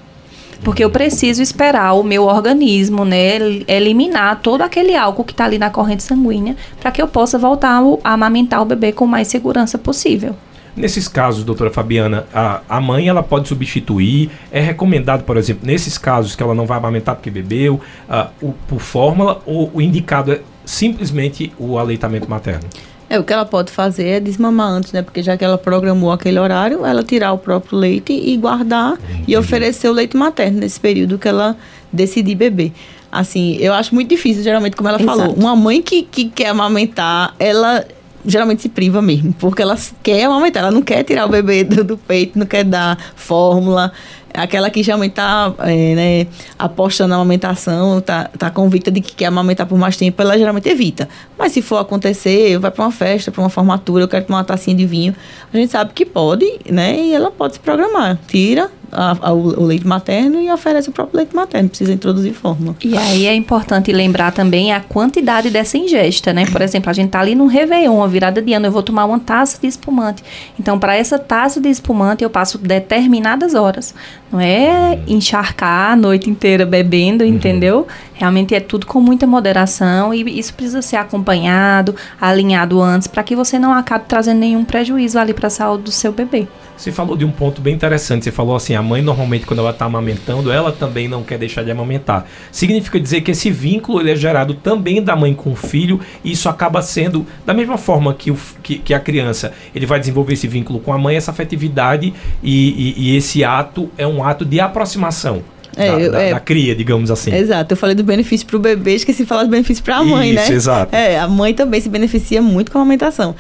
Porque 0.63 0.85
eu 0.85 0.91
preciso 0.91 1.43
esperar 1.43 1.93
o 1.95 2.03
meu 2.03 2.25
organismo, 2.25 3.05
né, 3.05 3.37
eliminar 3.67 4.41
todo 4.41 4.63
aquele 4.63 4.95
álcool 4.95 5.25
que 5.25 5.33
está 5.33 5.45
ali 5.45 5.59
na 5.59 5.71
corrente 5.71 6.03
sanguínea 6.03 6.57
para 6.81 6.91
que 6.91 7.03
eu 7.03 7.09
possa 7.09 7.39
voltar 7.39 7.83
a 8.05 8.13
amamentar 8.13 8.63
o 8.63 8.65
bebê 8.65 8.93
com 8.93 9.07
mais 9.07 9.29
segurança 9.29 9.77
possível. 9.77 10.37
Nesses 10.75 11.07
casos, 11.07 11.45
doutora 11.45 11.71
Fabiana, 11.71 12.27
a, 12.33 12.63
a 12.67 12.81
mãe 12.81 13.07
ela 13.07 13.23
pode 13.23 13.47
substituir. 13.47 14.31
É 14.51 14.61
recomendado, 14.61 15.23
por 15.23 15.37
exemplo, 15.37 15.67
nesses 15.67 15.99
casos 15.99 16.35
que 16.35 16.43
ela 16.43 16.55
não 16.55 16.65
vai 16.65 16.79
amamentar 16.79 17.15
porque 17.15 17.31
bebeu, 17.31 17.81
uh, 18.09 18.31
o, 18.41 18.55
por 18.67 18.81
fórmula, 18.81 19.43
ou 19.45 19.71
o 19.75 19.83
indicado 19.83 20.33
é 20.33 20.41
simplesmente 20.65 21.53
o 21.59 21.79
aleitamento 21.79 22.29
materno? 22.31 22.67
É, 23.13 23.19
o 23.19 23.23
que 23.23 23.31
ela 23.31 23.45
pode 23.45 23.71
fazer 23.71 24.07
é 24.07 24.21
desmamar 24.21 24.71
antes, 24.71 24.91
né? 24.91 25.03
Porque 25.03 25.23
já 25.23 25.37
que 25.37 25.45
ela 25.45 25.59
programou 25.59 26.11
aquele 26.11 26.39
horário, 26.39 26.87
ela 26.87 27.03
tirar 27.03 27.35
o 27.35 27.37
próprio 27.37 27.77
leite 27.77 28.11
e 28.11 28.35
guardar 28.39 28.95
Entendi. 28.95 29.25
e 29.29 29.37
oferecer 29.37 29.87
o 29.91 29.93
leite 29.93 30.17
materno 30.17 30.61
nesse 30.61 30.81
período 30.81 31.19
que 31.19 31.29
ela 31.29 31.55
decidir 31.93 32.35
beber. 32.35 32.73
Assim, 33.13 33.59
eu 33.61 33.75
acho 33.75 33.95
muito 33.95 34.09
difícil, 34.09 34.43
geralmente, 34.43 34.75
como 34.77 34.89
ela 34.89 34.99
Exato. 34.99 35.19
falou. 35.19 35.35
Uma 35.35 35.55
mãe 35.55 35.83
que, 35.83 36.05
que 36.05 36.31
quer 36.31 36.47
amamentar, 36.47 37.35
ela 37.39 37.85
geralmente 38.25 38.63
se 38.63 38.71
priva 38.71 39.03
mesmo, 39.03 39.35
porque 39.35 39.61
ela 39.61 39.77
quer 40.03 40.25
amamentar, 40.25 40.63
ela 40.63 40.73
não 40.73 40.81
quer 40.81 41.03
tirar 41.03 41.27
o 41.27 41.29
bebê 41.29 41.65
do, 41.65 41.85
do 41.85 41.99
peito, 41.99 42.39
não 42.39 42.47
quer 42.47 42.65
dar 42.65 42.97
fórmula. 43.15 43.93
Aquela 44.35 44.71
que 44.71 44.83
geralmente 44.83 45.13
está 45.13 45.53
é, 45.61 45.95
né, 45.95 46.27
apostando 46.59 47.11
na 47.11 47.17
amamentação, 47.17 47.99
está 47.99 48.29
tá 48.39 48.51
convicta 48.51 48.91
de 48.91 49.01
que 49.01 49.15
quer 49.15 49.27
amamentar 49.27 49.67
por 49.67 49.79
mais 49.79 49.97
tempo, 49.97 50.21
ela 50.21 50.39
geralmente 50.39 50.69
evita. 50.69 51.09
Mas 51.39 51.53
se 51.53 51.63
for 51.63 51.79
acontecer, 51.79 52.59
vai 52.59 52.71
para 52.71 52.85
uma 52.85 52.93
festa, 52.93 53.31
para 53.31 53.43
uma 53.43 53.51
formatura, 53.51 54.05
eu 54.05 54.09
quero 54.09 54.25
tomar 54.25 54.39
uma 54.39 54.45
tacinha 54.45 54.77
de 54.77 54.87
vinho, 54.87 55.15
a 55.53 55.57
gente 55.57 55.71
sabe 55.71 55.93
que 55.95 56.07
pode, 56.07 56.47
né? 56.71 56.99
E 56.99 57.15
ela 57.15 57.31
pode 57.31 57.55
se 57.55 57.61
programar. 57.61 58.19
Tira, 58.27 58.71
a, 58.93 59.17
a, 59.29 59.33
o 59.33 59.65
leite 59.65 59.87
materno 59.87 60.41
e 60.41 60.51
oferece 60.51 60.91
o 60.91 60.93
próprio 60.93 61.17
leite 61.17 61.35
materno, 61.35 61.71
precisa 61.71 61.93
introduzir 61.93 62.35
fórmula. 62.35 62.77
E 62.85 62.97
aí 62.97 63.27
é 63.27 63.35
importante 63.35 63.91
lembrar 63.91 64.33
também 64.33 64.73
a 64.73 64.81
quantidade 64.81 65.49
dessa 65.51 65.79
ingesta, 65.79 66.33
né? 66.33 66.45
Por 66.47 66.61
exemplo, 66.61 66.91
a 66.91 66.93
gente 66.93 67.11
tá 67.11 67.21
ali 67.21 67.35
no 67.35 67.47
Réveillon, 67.47 67.97
uma 67.97 68.09
virada 68.09 68.43
de 68.43 68.53
ano, 68.53 68.67
eu 68.67 68.73
vou 68.73 68.83
tomar 68.83 69.07
uma 69.07 69.19
taça 69.19 69.59
de 69.61 69.67
espumante. 69.67 70.23
Então, 70.61 70.79
para 70.79 70.95
essa 70.95 71.19
taça 71.19 71.61
de 71.61 71.71
espumante, 71.71 72.23
eu 72.23 72.29
passo 72.29 72.59
determinadas 72.59 73.55
horas. 73.55 73.95
Não 74.33 74.41
é 74.41 74.99
encharcar 75.07 75.93
a 75.93 75.97
noite 75.97 76.31
inteira 76.31 76.65
bebendo, 76.65 77.23
uhum. 77.23 77.31
entendeu? 77.31 77.87
Realmente 78.23 78.55
é 78.55 78.61
tudo 78.61 78.87
com 78.87 79.01
muita 79.01 79.27
moderação 79.27 80.15
e 80.15 80.39
isso 80.39 80.55
precisa 80.55 80.81
ser 80.81 80.95
acompanhado, 80.95 81.97
alinhado 82.21 82.81
antes, 82.81 83.09
para 83.09 83.21
que 83.25 83.35
você 83.35 83.59
não 83.59 83.73
acabe 83.73 84.05
trazendo 84.07 84.39
nenhum 84.39 84.65
prejuízo 84.65 85.19
ali 85.19 85.35
para 85.35 85.49
a 85.49 85.51
saúde 85.51 85.83
do 85.83 85.91
seu 85.91 86.13
bebê. 86.13 86.47
Você 86.77 86.93
falou 86.93 87.17
de 87.17 87.25
um 87.25 87.33
ponto 87.33 87.61
bem 87.61 87.75
interessante. 87.75 88.23
Você 88.23 88.31
falou 88.31 88.55
assim: 88.55 88.77
a 88.77 88.83
mãe 88.83 89.03
normalmente, 89.03 89.45
quando 89.45 89.59
ela 89.59 89.73
está 89.73 89.87
amamentando, 89.87 90.53
ela 90.53 90.71
também 90.71 91.09
não 91.09 91.25
quer 91.25 91.37
deixar 91.37 91.65
de 91.65 91.73
amamentar. 91.73 92.25
Significa 92.53 93.01
dizer 93.01 93.23
que 93.23 93.33
esse 93.33 93.51
vínculo 93.51 94.01
ele 94.01 94.13
é 94.13 94.15
gerado 94.15 94.55
também 94.55 95.03
da 95.03 95.17
mãe 95.17 95.35
com 95.35 95.51
o 95.51 95.57
filho, 95.57 95.99
e 96.23 96.31
isso 96.31 96.49
acaba 96.49 96.81
sendo, 96.81 97.27
da 97.45 97.53
mesma 97.53 97.77
forma 97.77 98.15
que, 98.15 98.31
o, 98.31 98.39
que, 98.63 98.79
que 98.79 98.95
a 98.95 99.01
criança 99.01 99.53
ele 99.75 99.85
vai 99.85 99.99
desenvolver 99.99 100.35
esse 100.35 100.47
vínculo 100.47 100.79
com 100.79 100.93
a 100.93 100.99
mãe, 100.99 101.17
essa 101.17 101.33
afetividade 101.33 102.15
e, 102.41 102.95
e, 102.97 103.11
e 103.11 103.17
esse 103.17 103.43
ato 103.43 103.91
é 103.99 104.07
um 104.07 104.25
ato 104.25 104.45
de 104.45 104.61
aproximação. 104.61 105.43
É, 105.77 105.91
da, 105.91 106.09
da, 106.09 106.23
é, 106.23 106.31
da, 106.33 106.41
cria, 106.41 106.75
digamos 106.75 107.11
assim. 107.11 107.35
Exato, 107.35 107.73
eu 107.73 107.77
falei 107.77 107.95
do 107.95 108.05
benefício 108.05 108.47
para 108.47 108.57
o 108.57 108.61
bebê, 108.61 108.95
esqueci 108.95 109.23
de 109.23 109.29
falar 109.29 109.45
do 109.45 109.51
benefício 109.51 109.83
para 109.83 109.97
a 109.97 110.05
mãe, 110.05 110.33
né? 110.33 110.43
Isso, 110.43 110.53
exato. 110.53 110.95
É, 110.95 111.19
a 111.19 111.27
mãe 111.27 111.55
também 111.55 111.81
se 111.81 111.89
beneficia 111.89 112.43
muito 112.43 112.71
com 112.71 112.79
a 112.79 112.83
amamentação 112.83 113.35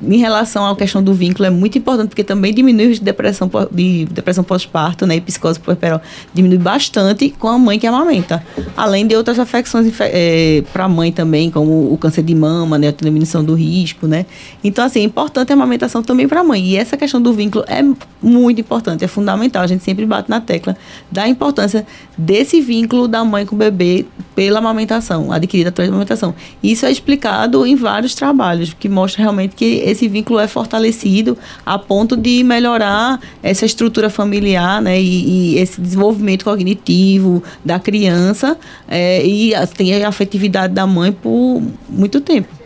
em 0.00 0.18
relação 0.18 0.66
à 0.66 0.76
questão 0.76 1.02
do 1.02 1.12
vínculo 1.12 1.46
é 1.46 1.50
muito 1.50 1.76
importante 1.78 2.08
porque 2.08 2.24
também 2.24 2.54
diminui 2.54 2.86
o 2.86 2.88
risco 2.88 3.04
de 3.04 3.10
depressão 3.10 3.50
de 3.70 4.04
depressão 4.06 4.44
pós-parto, 4.44 5.06
né, 5.06 5.16
e 5.16 5.20
psicose 5.20 5.58
puerperal 5.58 6.00
diminui 6.32 6.58
bastante 6.58 7.30
com 7.30 7.48
a 7.48 7.58
mãe 7.58 7.78
que 7.78 7.86
amamenta, 7.86 8.44
além 8.76 9.06
de 9.06 9.16
outras 9.16 9.38
afecções 9.38 9.92
é, 10.00 10.62
para 10.72 10.84
a 10.84 10.88
mãe 10.88 11.10
também, 11.10 11.50
como 11.50 11.92
o 11.92 11.98
câncer 11.98 12.22
de 12.22 12.34
mama, 12.34 12.78
né, 12.78 12.88
a 12.88 12.92
diminuição 12.92 13.44
do 13.44 13.54
risco, 13.54 14.06
né. 14.06 14.26
Então 14.62 14.84
assim 14.84 15.00
é 15.00 15.04
importante 15.04 15.52
a 15.52 15.54
amamentação 15.54 16.02
também 16.02 16.28
para 16.28 16.40
a 16.40 16.44
mãe 16.44 16.64
e 16.64 16.76
essa 16.76 16.96
questão 16.96 17.20
do 17.20 17.32
vínculo 17.32 17.64
é 17.66 17.82
muito 18.22 18.60
importante, 18.60 19.04
é 19.04 19.08
fundamental. 19.08 19.62
A 19.62 19.66
gente 19.66 19.84
sempre 19.84 20.04
bate 20.06 20.28
na 20.28 20.40
tecla 20.40 20.76
da 21.10 21.28
importância 21.28 21.86
desse 22.16 22.60
vínculo 22.60 23.08
da 23.08 23.24
mãe 23.24 23.46
com 23.46 23.54
o 23.54 23.58
bebê 23.58 24.04
pela 24.34 24.58
amamentação 24.58 25.32
adquirida 25.32 25.70
através 25.70 25.90
da 25.90 25.94
amamentação. 25.94 26.34
Isso 26.62 26.86
é 26.86 26.90
explicado 26.90 27.66
em 27.66 27.74
vários 27.74 28.14
trabalhos 28.14 28.74
que 28.78 28.88
mostra 28.88 29.22
realmente 29.22 29.54
que 29.54 29.87
esse 29.90 30.08
vínculo 30.08 30.38
é 30.38 30.48
fortalecido 30.48 31.36
a 31.64 31.78
ponto 31.78 32.16
de 32.16 32.42
melhorar 32.42 33.20
essa 33.42 33.64
estrutura 33.64 34.10
familiar, 34.10 34.80
né, 34.82 35.00
e, 35.00 35.54
e 35.54 35.58
esse 35.58 35.80
desenvolvimento 35.80 36.44
cognitivo 36.44 37.42
da 37.64 37.78
criança 37.78 38.56
é, 38.86 39.24
e 39.24 39.52
tem 39.76 40.02
a 40.02 40.08
afetividade 40.08 40.74
da 40.74 40.86
mãe 40.86 41.12
por 41.12 41.62
muito 41.88 42.20
tempo. 42.20 42.57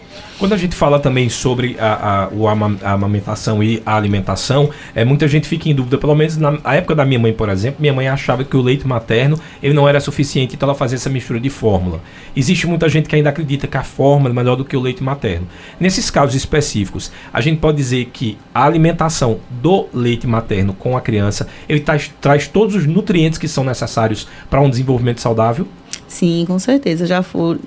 Quando 0.42 0.54
a 0.54 0.56
gente 0.56 0.74
fala 0.74 0.98
também 0.98 1.28
sobre 1.28 1.76
a, 1.78 2.24
a, 2.24 2.88
a 2.88 2.92
amamentação 2.94 3.62
e 3.62 3.80
a 3.86 3.94
alimentação, 3.94 4.70
é, 4.92 5.04
muita 5.04 5.28
gente 5.28 5.46
fica 5.46 5.68
em 5.68 5.74
dúvida, 5.74 5.98
pelo 5.98 6.16
menos 6.16 6.36
na 6.36 6.58
época 6.74 6.96
da 6.96 7.04
minha 7.04 7.20
mãe, 7.20 7.32
por 7.32 7.48
exemplo, 7.48 7.80
minha 7.80 7.92
mãe 7.92 8.08
achava 8.08 8.42
que 8.42 8.56
o 8.56 8.60
leite 8.60 8.84
materno 8.84 9.38
ele 9.62 9.72
não 9.72 9.88
era 9.88 10.00
suficiente, 10.00 10.56
então 10.56 10.68
ela 10.68 10.76
fazia 10.76 10.96
essa 10.96 11.08
mistura 11.08 11.38
de 11.38 11.48
fórmula. 11.48 12.00
Existe 12.34 12.66
muita 12.66 12.88
gente 12.88 13.08
que 13.08 13.14
ainda 13.14 13.28
acredita 13.28 13.68
que 13.68 13.76
a 13.76 13.84
fórmula 13.84 14.34
é 14.34 14.34
melhor 14.34 14.56
do 14.56 14.64
que 14.64 14.76
o 14.76 14.80
leite 14.80 15.00
materno. 15.00 15.46
Nesses 15.78 16.10
casos 16.10 16.34
específicos, 16.34 17.12
a 17.32 17.40
gente 17.40 17.60
pode 17.60 17.76
dizer 17.76 18.06
que 18.06 18.36
a 18.52 18.64
alimentação 18.64 19.38
do 19.48 19.86
leite 19.94 20.26
materno 20.26 20.74
com 20.74 20.96
a 20.96 21.00
criança, 21.00 21.46
ele 21.68 21.78
traz, 21.78 22.12
traz 22.20 22.48
todos 22.48 22.74
os 22.74 22.84
nutrientes 22.84 23.38
que 23.38 23.46
são 23.46 23.62
necessários 23.62 24.26
para 24.50 24.60
um 24.60 24.68
desenvolvimento 24.68 25.20
saudável? 25.20 25.68
Sim, 26.08 26.44
com 26.46 26.58
certeza. 26.58 27.06
Já 27.06 27.22
foi 27.22 27.58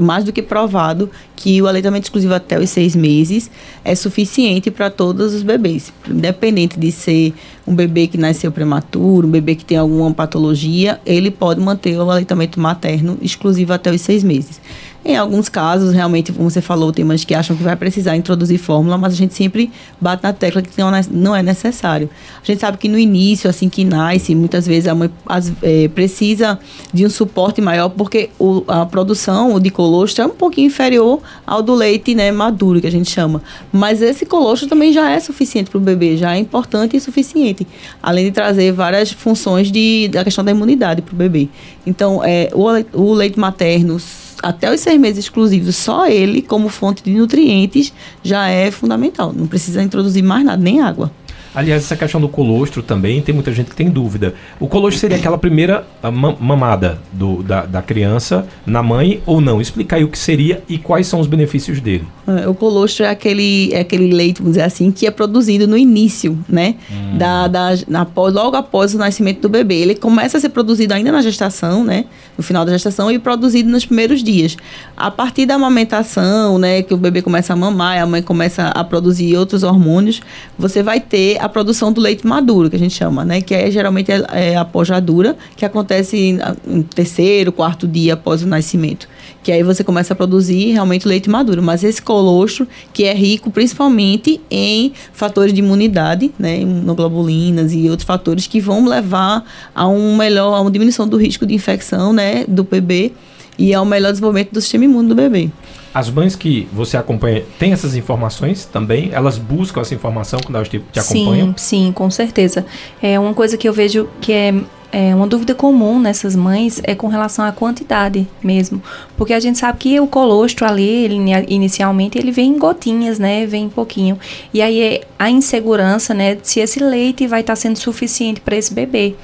mais 0.00 0.24
do 0.24 0.32
que 0.32 0.42
provado 0.42 1.08
que 1.36 1.62
o 1.62 1.68
aleitamento 1.68 2.06
exclusivo 2.06 2.34
até 2.34 2.58
os 2.58 2.68
seis 2.68 2.96
meses 2.96 3.50
é 3.84 3.94
suficiente 3.94 4.70
para 4.70 4.90
todos 4.90 5.32
os 5.32 5.42
bebês. 5.42 5.92
Independente 6.08 6.78
de 6.78 6.90
ser 6.90 7.32
um 7.66 7.74
bebê 7.74 8.08
que 8.08 8.18
nasceu 8.18 8.50
prematuro, 8.50 9.28
um 9.28 9.30
bebê 9.30 9.54
que 9.54 9.64
tem 9.64 9.78
alguma 9.78 10.12
patologia, 10.12 11.00
ele 11.06 11.30
pode 11.30 11.60
manter 11.60 11.96
o 11.96 12.10
aleitamento 12.10 12.58
materno 12.60 13.18
exclusivo 13.22 13.72
até 13.72 13.90
os 13.90 14.00
seis 14.00 14.24
meses. 14.24 14.60
Em 15.08 15.16
alguns 15.16 15.48
casos, 15.48 15.94
realmente, 15.94 16.32
como 16.32 16.50
você 16.50 16.60
falou, 16.60 16.90
tem 16.90 17.04
mães 17.04 17.24
que 17.24 17.32
acham 17.32 17.54
que 17.54 17.62
vai 17.62 17.76
precisar 17.76 18.16
introduzir 18.16 18.58
fórmula, 18.58 18.98
mas 18.98 19.12
a 19.12 19.16
gente 19.16 19.34
sempre 19.34 19.70
bate 20.00 20.20
na 20.24 20.32
tecla 20.32 20.60
que 20.60 20.70
não 21.12 21.36
é 21.36 21.44
necessário. 21.44 22.10
A 22.42 22.44
gente 22.44 22.58
sabe 22.58 22.76
que 22.76 22.88
no 22.88 22.98
início, 22.98 23.48
assim 23.48 23.68
que 23.68 23.84
nasce, 23.84 24.34
muitas 24.34 24.66
vezes 24.66 24.88
a 24.88 24.96
mãe 24.96 25.08
as, 25.24 25.52
é, 25.62 25.86
precisa 25.86 26.58
de 26.92 27.06
um 27.06 27.08
suporte 27.08 27.60
maior, 27.60 27.88
porque 27.90 28.30
o, 28.36 28.64
a 28.66 28.84
produção 28.84 29.60
de 29.60 29.70
colostro 29.70 30.24
é 30.24 30.26
um 30.26 30.30
pouquinho 30.30 30.66
inferior 30.66 31.20
ao 31.46 31.62
do 31.62 31.72
leite 31.72 32.12
né, 32.12 32.32
maduro, 32.32 32.80
que 32.80 32.88
a 32.88 32.90
gente 32.90 33.08
chama. 33.08 33.40
Mas 33.72 34.02
esse 34.02 34.26
colostro 34.26 34.68
também 34.68 34.92
já 34.92 35.08
é 35.08 35.20
suficiente 35.20 35.70
para 35.70 35.78
o 35.78 35.80
bebê, 35.80 36.16
já 36.16 36.34
é 36.34 36.38
importante 36.40 36.96
e 36.96 37.00
suficiente, 37.00 37.64
além 38.02 38.24
de 38.24 38.32
trazer 38.32 38.72
várias 38.72 39.12
funções 39.12 39.70
de, 39.70 40.08
da 40.08 40.24
questão 40.24 40.44
da 40.44 40.50
imunidade 40.50 41.00
para 41.00 41.14
o 41.14 41.16
bebê. 41.16 41.48
Então, 41.86 42.24
é, 42.24 42.50
o, 42.52 42.64
o 42.92 43.14
leite 43.14 43.38
materno 43.38 44.00
até 44.42 44.72
os 44.72 44.80
seis 44.80 45.00
meses 45.00 45.24
exclusivos, 45.24 45.76
só 45.76 46.06
ele, 46.06 46.42
como 46.42 46.68
fonte 46.68 47.02
de 47.02 47.10
nutrientes, 47.10 47.92
já 48.22 48.48
é 48.48 48.70
fundamental. 48.70 49.32
Não 49.32 49.46
precisa 49.46 49.82
introduzir 49.82 50.22
mais 50.22 50.44
nada, 50.44 50.62
nem 50.62 50.80
água. 50.80 51.10
Aliás, 51.56 51.84
essa 51.84 51.96
questão 51.96 52.20
do 52.20 52.28
colostro 52.28 52.82
também, 52.82 53.22
tem 53.22 53.34
muita 53.34 53.50
gente 53.50 53.70
que 53.70 53.74
tem 53.74 53.88
dúvida. 53.88 54.34
O 54.60 54.68
colostro 54.68 55.00
seria 55.00 55.16
aquela 55.16 55.38
primeira 55.38 55.86
ah, 56.02 56.10
mamada 56.10 56.98
do, 57.10 57.42
da, 57.42 57.64
da 57.64 57.80
criança 57.80 58.46
na 58.66 58.82
mãe 58.82 59.22
ou 59.24 59.40
não? 59.40 59.58
Explica 59.58 59.96
aí 59.96 60.04
o 60.04 60.08
que 60.08 60.18
seria 60.18 60.62
e 60.68 60.76
quais 60.76 61.06
são 61.06 61.18
os 61.18 61.26
benefícios 61.26 61.80
dele. 61.80 62.06
É, 62.26 62.46
o 62.46 62.54
colostro 62.54 63.06
é 63.06 63.08
aquele, 63.08 63.72
é 63.72 63.80
aquele 63.80 64.12
leite, 64.12 64.42
vamos 64.42 64.52
dizer 64.52 64.66
assim, 64.66 64.90
que 64.90 65.06
é 65.06 65.10
produzido 65.10 65.66
no 65.66 65.78
início, 65.78 66.38
né? 66.46 66.74
Hum. 66.90 67.16
Da, 67.16 67.48
da, 67.48 67.70
na, 67.88 68.06
logo 68.14 68.54
após 68.54 68.94
o 68.94 68.98
nascimento 68.98 69.40
do 69.40 69.48
bebê. 69.48 69.76
Ele 69.76 69.94
começa 69.94 70.36
a 70.36 70.40
ser 70.40 70.50
produzido 70.50 70.92
ainda 70.92 71.10
na 71.10 71.22
gestação, 71.22 71.82
né? 71.82 72.04
No 72.36 72.44
final 72.44 72.66
da 72.66 72.72
gestação 72.72 73.10
e 73.10 73.18
produzido 73.18 73.70
nos 73.70 73.86
primeiros 73.86 74.22
dias. 74.22 74.58
A 74.94 75.10
partir 75.10 75.46
da 75.46 75.54
amamentação, 75.54 76.58
né? 76.58 76.82
Que 76.82 76.92
o 76.92 76.98
bebê 76.98 77.22
começa 77.22 77.54
a 77.54 77.56
mamar, 77.56 78.02
a 78.02 78.04
mãe 78.04 78.20
começa 78.20 78.68
a 78.68 78.84
produzir 78.84 79.38
outros 79.38 79.62
hormônios, 79.62 80.20
você 80.58 80.82
vai 80.82 81.00
ter 81.00 81.38
a 81.46 81.48
produção 81.48 81.92
do 81.92 82.00
leite 82.00 82.26
maduro, 82.26 82.68
que 82.68 82.76
a 82.76 82.78
gente 82.78 82.94
chama, 82.94 83.24
né? 83.24 83.40
Que 83.40 83.54
é 83.54 83.70
geralmente 83.70 84.10
é, 84.12 84.56
a 84.56 84.64
pojadura, 84.64 85.36
que 85.56 85.64
acontece 85.64 86.38
no 86.66 86.82
terceiro, 86.82 87.52
quarto 87.52 87.86
dia 87.86 88.14
após 88.14 88.42
o 88.42 88.46
nascimento 88.46 89.08
que 89.46 89.52
aí 89.52 89.62
você 89.62 89.84
começa 89.84 90.12
a 90.12 90.16
produzir 90.16 90.72
realmente 90.72 91.06
leite 91.06 91.30
maduro. 91.30 91.62
Mas 91.62 91.84
esse 91.84 92.02
colostro, 92.02 92.66
que 92.92 93.04
é 93.04 93.14
rico 93.14 93.48
principalmente 93.48 94.40
em 94.50 94.92
fatores 95.12 95.52
de 95.52 95.60
imunidade, 95.60 96.32
né, 96.36 96.62
imunoglobulinas 96.62 97.72
e 97.72 97.88
outros 97.88 98.04
fatores 98.04 98.48
que 98.48 98.60
vão 98.60 98.84
levar 98.84 99.44
a 99.72 99.86
um 99.86 100.16
melhor, 100.16 100.52
a 100.52 100.60
uma 100.60 100.70
diminuição 100.70 101.06
do 101.06 101.16
risco 101.16 101.46
de 101.46 101.54
infecção, 101.54 102.12
né, 102.12 102.44
do 102.48 102.64
bebê 102.64 103.12
e 103.56 103.72
ao 103.72 103.84
melhor 103.84 104.10
desenvolvimento 104.10 104.50
do 104.50 104.60
sistema 104.60 104.84
imune 104.84 105.08
do 105.10 105.14
bebê. 105.14 105.48
As 105.96 106.10
mães 106.10 106.36
que 106.36 106.68
você 106.74 106.94
acompanha 106.98 107.42
têm 107.58 107.72
essas 107.72 107.96
informações 107.96 108.66
também? 108.66 109.08
Elas 109.14 109.38
buscam 109.38 109.80
essa 109.80 109.94
informação 109.94 110.38
quando 110.44 110.56
elas 110.56 110.68
te, 110.68 110.78
te 110.92 111.00
acompanham? 111.00 111.54
Sim, 111.56 111.86
sim, 111.86 111.92
com 111.92 112.10
certeza. 112.10 112.66
É 113.02 113.18
uma 113.18 113.32
coisa 113.32 113.56
que 113.56 113.66
eu 113.66 113.72
vejo 113.72 114.06
que 114.20 114.30
é 114.30 114.54
é, 114.92 115.14
uma 115.14 115.26
dúvida 115.26 115.54
comum 115.54 115.98
nessas 115.98 116.36
mães 116.36 116.82
é 116.84 116.94
com 116.94 117.08
relação 117.08 117.44
à 117.46 117.50
quantidade 117.50 118.28
mesmo, 118.42 118.82
porque 119.16 119.32
a 119.32 119.40
gente 119.40 119.58
sabe 119.58 119.78
que 119.78 119.98
o 119.98 120.06
colostro 120.06 120.66
ali, 120.66 120.86
ele, 120.86 121.16
inicialmente, 121.48 122.16
ele 122.18 122.30
vem 122.30 122.50
em 122.52 122.58
gotinhas, 122.58 123.18
né, 123.18 123.46
vem 123.46 123.64
em 123.64 123.68
pouquinho, 123.68 124.18
e 124.54 124.62
aí 124.62 124.80
é 124.80 125.00
a 125.18 125.30
insegurança, 125.30 126.14
né, 126.14 126.38
se 126.42 126.60
esse 126.60 126.78
leite 126.78 127.26
vai 127.26 127.40
estar 127.40 127.52
tá 127.52 127.56
sendo 127.56 127.78
suficiente 127.78 128.40
para 128.40 128.56
esse 128.56 128.72
bebê. 128.72 129.14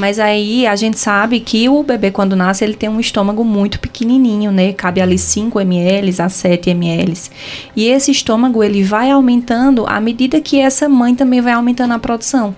Mas 0.00 0.18
aí 0.18 0.66
a 0.66 0.74
gente 0.74 0.98
sabe 0.98 1.40
que 1.40 1.68
o 1.68 1.82
bebê 1.82 2.10
quando 2.10 2.34
nasce 2.34 2.64
ele 2.64 2.72
tem 2.72 2.88
um 2.88 2.98
estômago 2.98 3.44
muito 3.44 3.78
pequenininho, 3.78 4.50
né? 4.50 4.72
Cabe 4.72 4.98
ali 4.98 5.18
5 5.18 5.60
ml 5.60 6.22
a 6.22 6.28
7 6.30 6.70
ml. 6.70 7.14
E 7.76 7.86
esse 7.86 8.10
estômago 8.10 8.64
ele 8.64 8.82
vai 8.82 9.10
aumentando 9.10 9.84
à 9.86 10.00
medida 10.00 10.40
que 10.40 10.58
essa 10.58 10.88
mãe 10.88 11.14
também 11.14 11.42
vai 11.42 11.52
aumentando 11.52 11.92
a 11.92 11.98
produção. 11.98 12.56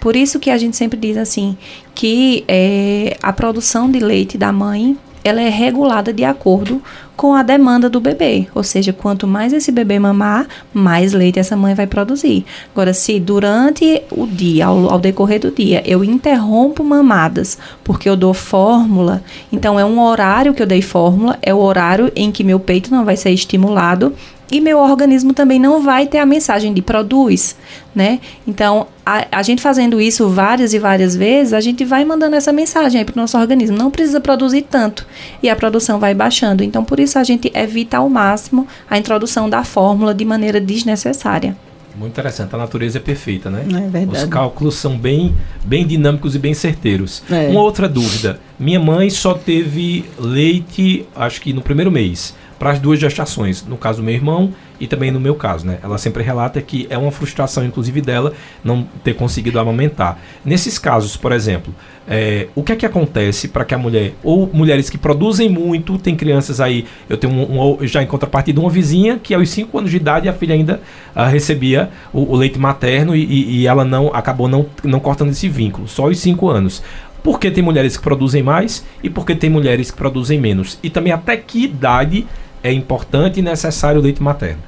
Por 0.00 0.16
isso 0.16 0.40
que 0.40 0.48
a 0.48 0.56
gente 0.56 0.78
sempre 0.78 0.98
diz 0.98 1.18
assim, 1.18 1.58
que 1.94 2.42
é, 2.48 3.18
a 3.22 3.34
produção 3.34 3.90
de 3.90 3.98
leite 3.98 4.38
da 4.38 4.50
mãe 4.50 4.96
ela 5.28 5.40
é 5.40 5.48
regulada 5.48 6.12
de 6.12 6.24
acordo 6.24 6.82
com 7.16 7.34
a 7.34 7.42
demanda 7.42 7.90
do 7.90 8.00
bebê. 8.00 8.46
Ou 8.54 8.62
seja, 8.62 8.92
quanto 8.92 9.26
mais 9.26 9.52
esse 9.52 9.72
bebê 9.72 9.98
mamar, 9.98 10.46
mais 10.72 11.12
leite 11.12 11.38
essa 11.38 11.56
mãe 11.56 11.74
vai 11.74 11.86
produzir. 11.86 12.44
Agora, 12.72 12.94
se 12.94 13.18
durante 13.18 14.02
o 14.10 14.26
dia, 14.26 14.66
ao, 14.66 14.92
ao 14.92 14.98
decorrer 14.98 15.40
do 15.40 15.50
dia, 15.50 15.82
eu 15.84 16.04
interrompo 16.04 16.84
mamadas 16.84 17.58
porque 17.82 18.08
eu 18.08 18.16
dou 18.16 18.32
fórmula, 18.32 19.22
então 19.52 19.78
é 19.78 19.84
um 19.84 20.00
horário 20.00 20.54
que 20.54 20.62
eu 20.62 20.66
dei 20.66 20.80
fórmula, 20.80 21.36
é 21.42 21.52
o 21.52 21.58
horário 21.58 22.12
em 22.14 22.30
que 22.30 22.44
meu 22.44 22.60
peito 22.60 22.90
não 22.90 23.04
vai 23.04 23.16
ser 23.16 23.30
estimulado 23.30 24.14
e 24.50 24.60
meu 24.60 24.78
organismo 24.78 25.32
também 25.34 25.58
não 25.58 25.82
vai 25.82 26.06
ter 26.06 26.18
a 26.18 26.26
mensagem 26.26 26.72
de 26.72 26.80
produz, 26.80 27.56
né? 27.94 28.18
Então, 28.46 28.86
a, 29.04 29.26
a, 29.32 29.42
gente 29.42 29.60
fazendo 29.60 30.00
isso 30.00 30.28
várias 30.28 30.72
e 30.72 30.78
várias 30.78 31.14
vezes, 31.14 31.52
a 31.52 31.60
gente 31.60 31.84
vai 31.84 32.04
mandando 32.04 32.36
essa 32.36 32.52
mensagem 32.52 33.00
aí 33.00 33.04
para 33.04 33.14
o 33.14 33.20
nosso 33.20 33.36
organismo. 33.38 33.76
Não 33.76 33.90
precisa 33.90 34.20
produzir 34.20 34.62
tanto. 34.62 35.06
E 35.42 35.50
a 35.50 35.56
produção 35.56 35.98
vai 35.98 36.14
baixando. 36.14 36.62
Então, 36.62 36.84
por 36.84 36.98
isso, 36.98 37.18
a 37.18 37.24
gente 37.24 37.50
evita 37.54 37.98
ao 37.98 38.08
máximo 38.08 38.66
a 38.88 38.96
introdução 38.96 39.50
da 39.50 39.64
fórmula 39.64 40.14
de 40.14 40.24
maneira 40.24 40.60
desnecessária. 40.60 41.56
Muito 41.98 42.12
interessante. 42.12 42.54
A 42.54 42.58
natureza 42.58 42.98
é 42.98 43.00
perfeita, 43.00 43.50
né? 43.50 43.64
É 43.66 43.88
verdade. 43.88 44.24
Os 44.24 44.24
cálculos 44.24 44.76
são 44.76 44.96
bem, 44.96 45.34
bem 45.64 45.84
dinâmicos 45.84 46.36
e 46.36 46.38
bem 46.38 46.54
certeiros. 46.54 47.22
É. 47.28 47.48
Uma 47.48 47.60
outra 47.60 47.88
dúvida. 47.88 48.38
Minha 48.58 48.78
mãe 48.78 49.10
só 49.10 49.34
teve 49.34 50.04
leite, 50.16 51.04
acho 51.16 51.40
que 51.40 51.52
no 51.52 51.60
primeiro 51.60 51.90
mês 51.90 52.34
para 52.58 52.70
as 52.70 52.78
duas 52.78 52.98
gestações, 52.98 53.64
no 53.64 53.76
caso 53.76 53.98
do 53.98 54.04
meu 54.04 54.14
irmão 54.14 54.52
e 54.80 54.86
também 54.86 55.10
no 55.10 55.20
meu 55.20 55.34
caso, 55.34 55.66
né? 55.66 55.78
Ela 55.82 55.98
sempre 55.98 56.22
relata 56.22 56.60
que 56.60 56.86
é 56.90 56.96
uma 56.96 57.10
frustração, 57.10 57.64
inclusive 57.64 58.00
dela, 58.00 58.32
não 58.62 58.86
ter 59.02 59.14
conseguido 59.14 59.58
amamentar. 59.58 60.18
Nesses 60.44 60.78
casos, 60.78 61.16
por 61.16 61.32
exemplo, 61.32 61.74
é, 62.06 62.48
o 62.54 62.62
que 62.62 62.72
é 62.72 62.76
que 62.76 62.86
acontece 62.86 63.48
para 63.48 63.64
que 63.64 63.74
a 63.74 63.78
mulher, 63.78 64.14
ou 64.22 64.48
mulheres 64.52 64.88
que 64.88 64.96
produzem 64.96 65.48
muito, 65.48 65.98
tem 65.98 66.16
crianças 66.16 66.60
aí, 66.60 66.86
eu 67.08 67.16
tenho 67.16 67.32
um, 67.32 67.82
um, 67.82 67.86
já 67.86 68.02
em 68.02 68.06
contrapartida 68.06 68.60
uma 68.60 68.70
vizinha 68.70 69.18
que 69.18 69.34
aos 69.34 69.48
5 69.50 69.78
anos 69.78 69.90
de 69.90 69.96
idade 69.96 70.28
a 70.28 70.32
filha 70.32 70.54
ainda 70.54 70.80
uh, 71.14 71.24
recebia 71.24 71.90
o, 72.12 72.32
o, 72.32 72.36
leite 72.36 72.58
materno 72.58 73.14
e, 73.14 73.60
e, 73.60 73.66
ela 73.66 73.84
não 73.84 74.08
acabou 74.14 74.48
não, 74.48 74.66
não 74.84 75.00
cortando 75.00 75.30
esse 75.30 75.48
vínculo, 75.48 75.88
só 75.88 76.04
aos 76.04 76.18
5 76.18 76.48
anos. 76.48 76.82
Porque 77.22 77.50
tem 77.50 77.62
mulheres 77.62 77.96
que 77.96 78.02
produzem 78.02 78.42
mais 78.42 78.86
e 79.02 79.10
porque 79.10 79.34
tem 79.34 79.50
mulheres 79.50 79.90
que 79.90 79.96
produzem 79.96 80.40
menos. 80.40 80.78
E 80.82 80.88
também 80.88 81.12
até 81.12 81.36
que 81.36 81.64
idade 81.64 82.26
é 82.62 82.72
importante 82.72 83.40
e 83.40 83.42
necessário 83.42 84.00
o 84.00 84.02
leite 84.02 84.22
materno? 84.22 84.62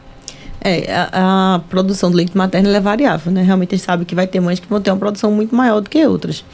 É, 0.62 0.92
a, 0.92 1.54
a, 1.54 1.58
produção 1.58 2.10
do 2.10 2.16
leite 2.16 2.36
materno 2.36 2.68
é 2.68 2.80
variável, 2.80 3.32
né? 3.32 3.42
Realmente 3.42 3.74
a 3.74 3.78
gente 3.78 3.86
sabe 3.86 4.04
que 4.04 4.14
vai 4.14 4.26
ter 4.26 4.40
mães 4.40 4.60
que 4.60 4.68
vão 4.68 4.78
ter 4.80 4.90
uma 4.90 4.98
produção 4.98 5.32
muito 5.32 5.54
maior 5.54 5.80
do 5.80 5.88
que 5.88 6.06
outras. 6.06 6.44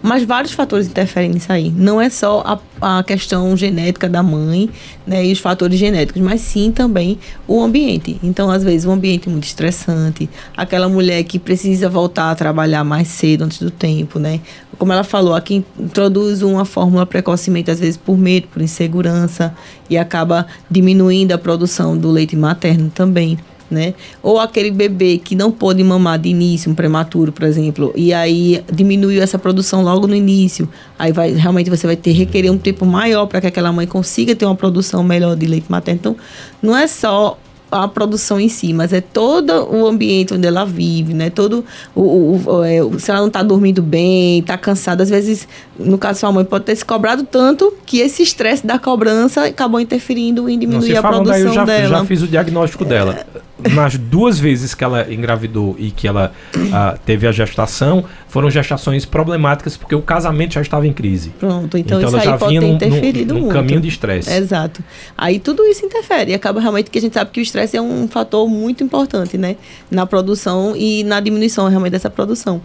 Mas 0.00 0.22
vários 0.22 0.52
fatores 0.52 0.86
interferem 0.86 1.30
nisso 1.30 1.50
aí. 1.50 1.70
Não 1.70 2.00
é 2.00 2.08
só 2.08 2.42
a, 2.46 2.58
a 2.80 3.02
questão 3.02 3.56
genética 3.56 4.08
da 4.08 4.22
mãe, 4.22 4.68
né? 5.06 5.24
E 5.24 5.32
os 5.32 5.38
fatores 5.38 5.78
genéticos, 5.78 6.20
mas 6.20 6.40
sim 6.40 6.70
também 6.70 7.18
o 7.46 7.62
ambiente. 7.62 8.18
Então, 8.22 8.50
às 8.50 8.62
vezes, 8.62 8.84
um 8.84 8.92
ambiente 8.92 9.28
muito 9.28 9.44
estressante, 9.44 10.28
aquela 10.56 10.88
mulher 10.88 11.22
que 11.24 11.38
precisa 11.38 11.88
voltar 11.88 12.30
a 12.30 12.34
trabalhar 12.34 12.84
mais 12.84 13.08
cedo 13.08 13.44
antes 13.44 13.60
do 13.60 13.70
tempo, 13.70 14.18
né? 14.18 14.40
Como 14.78 14.92
ela 14.92 15.04
falou, 15.04 15.34
a 15.34 15.40
quem 15.40 15.64
introduz 15.78 16.42
uma 16.42 16.64
fórmula 16.64 17.06
precocemente, 17.06 17.70
às 17.70 17.80
vezes 17.80 17.96
por 17.96 18.18
medo, 18.18 18.48
por 18.48 18.60
insegurança, 18.60 19.54
e 19.88 19.96
acaba 19.96 20.46
diminuindo 20.70 21.32
a 21.32 21.38
produção 21.38 21.96
do 21.96 22.10
leite 22.10 22.36
materno 22.36 22.90
também 22.94 23.38
né? 23.70 23.94
Ou 24.22 24.38
aquele 24.38 24.70
bebê 24.70 25.18
que 25.18 25.34
não 25.34 25.50
pôde 25.50 25.82
mamar 25.82 26.18
de 26.18 26.28
início, 26.28 26.70
um 26.70 26.74
prematuro, 26.74 27.32
por 27.32 27.44
exemplo, 27.44 27.92
e 27.96 28.12
aí 28.12 28.62
diminuiu 28.72 29.22
essa 29.22 29.38
produção 29.38 29.82
logo 29.82 30.06
no 30.06 30.14
início. 30.14 30.68
Aí 30.98 31.12
vai 31.12 31.32
realmente 31.32 31.70
você 31.70 31.86
vai 31.86 31.96
ter 31.96 32.12
requerer 32.12 32.50
um 32.50 32.58
tempo 32.58 32.86
maior 32.86 33.26
para 33.26 33.40
que 33.40 33.46
aquela 33.46 33.72
mãe 33.72 33.86
consiga 33.86 34.34
ter 34.34 34.44
uma 34.44 34.54
produção 34.54 35.02
melhor 35.02 35.36
de 35.36 35.46
leite 35.46 35.66
materno. 35.68 35.98
Então, 36.00 36.16
não 36.62 36.76
é 36.76 36.86
só 36.86 37.38
a 37.70 37.88
produção 37.88 38.38
em 38.38 38.48
si, 38.48 38.72
mas 38.72 38.92
é 38.92 39.00
todo 39.00 39.50
o 39.74 39.86
ambiente 39.86 40.32
onde 40.32 40.46
ela 40.46 40.64
vive, 40.64 41.12
né? 41.12 41.30
Todo 41.30 41.64
o, 41.94 42.00
o, 42.00 42.42
o 42.46 42.64
é, 42.64 42.78
se 42.98 43.10
ela 43.10 43.20
não 43.20 43.26
está 43.26 43.42
dormindo 43.42 43.82
bem, 43.82 44.38
está 44.38 44.56
cansada, 44.56 45.02
às 45.02 45.10
vezes, 45.10 45.48
no 45.78 45.98
caso 45.98 46.14
da 46.14 46.20
sua 46.20 46.32
mãe, 46.32 46.44
pode 46.44 46.64
ter 46.64 46.76
se 46.76 46.84
cobrado 46.84 47.24
tanto 47.24 47.74
que 47.84 47.98
esse 47.98 48.22
estresse 48.22 48.66
da 48.66 48.78
cobrança 48.78 49.46
acabou 49.46 49.80
interferindo 49.80 50.48
em 50.48 50.58
diminuir 50.58 50.96
a 50.96 51.02
produção 51.02 51.32
daí, 51.32 51.42
eu 51.42 51.52
já, 51.52 51.64
dela. 51.64 51.98
já 51.98 52.04
fiz 52.04 52.22
o 52.22 52.28
diagnóstico 52.28 52.84
é, 52.84 52.86
dela 52.86 53.26
nas 53.72 53.96
duas 53.96 54.38
vezes 54.38 54.74
que 54.74 54.84
ela 54.84 55.12
engravidou 55.12 55.74
e 55.78 55.90
que 55.90 56.06
ela 56.06 56.32
uh, 56.54 56.98
teve 57.04 57.26
a 57.26 57.32
gestação, 57.32 58.04
foram 58.28 58.50
gestações 58.50 59.04
problemáticas 59.04 59.76
porque 59.76 59.94
o 59.94 60.02
casamento 60.02 60.54
já 60.54 60.60
estava 60.60 60.86
em 60.86 60.92
crise. 60.92 61.30
Pronto, 61.38 61.78
então, 61.78 61.98
então 61.98 62.18
isso 62.18 62.28
aí 62.28 62.38
pode 62.38 62.58
ter 62.58 62.66
interferido 62.66 63.32
num, 63.32 63.40
num 63.40 63.46
muito. 63.46 63.54
caminho 63.54 63.80
de 63.80 63.88
estresse. 63.88 64.30
Exato. 64.30 64.84
Aí 65.16 65.38
tudo 65.38 65.64
isso 65.64 65.84
interfere 65.84 66.32
e 66.32 66.34
acaba 66.34 66.60
realmente 66.60 66.90
que 66.90 66.98
a 66.98 67.00
gente 67.00 67.14
sabe 67.14 67.30
que 67.30 67.40
o 67.40 67.42
estresse 67.42 67.76
é 67.76 67.80
um 67.80 68.06
fator 68.06 68.46
muito 68.48 68.84
importante, 68.84 69.38
né? 69.38 69.56
Na 69.90 70.06
produção 70.06 70.74
e 70.76 71.02
na 71.04 71.18
diminuição 71.20 71.68
realmente 71.68 71.92
dessa 71.92 72.10
produção. 72.10 72.60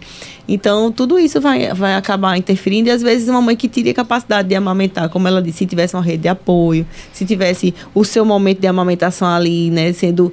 Então, 0.46 0.90
tudo 0.90 1.18
isso 1.18 1.40
vai, 1.40 1.72
vai 1.72 1.94
acabar 1.94 2.36
interferindo 2.36 2.88
e 2.88 2.90
às 2.90 3.00
vezes 3.00 3.28
uma 3.28 3.40
mãe 3.40 3.56
que 3.56 3.68
teria 3.68 3.94
capacidade 3.94 4.48
de 4.48 4.54
amamentar, 4.54 5.08
como 5.08 5.28
ela 5.28 5.40
disse, 5.40 5.58
se 5.58 5.66
tivesse 5.66 5.94
uma 5.94 6.02
rede 6.02 6.22
de 6.22 6.28
apoio, 6.28 6.84
se 7.12 7.24
tivesse 7.24 7.72
o 7.94 8.04
seu 8.04 8.24
momento 8.24 8.60
de 8.60 8.66
amamentação 8.66 9.28
ali, 9.28 9.70
né, 9.70 9.92
sendo 9.92 10.32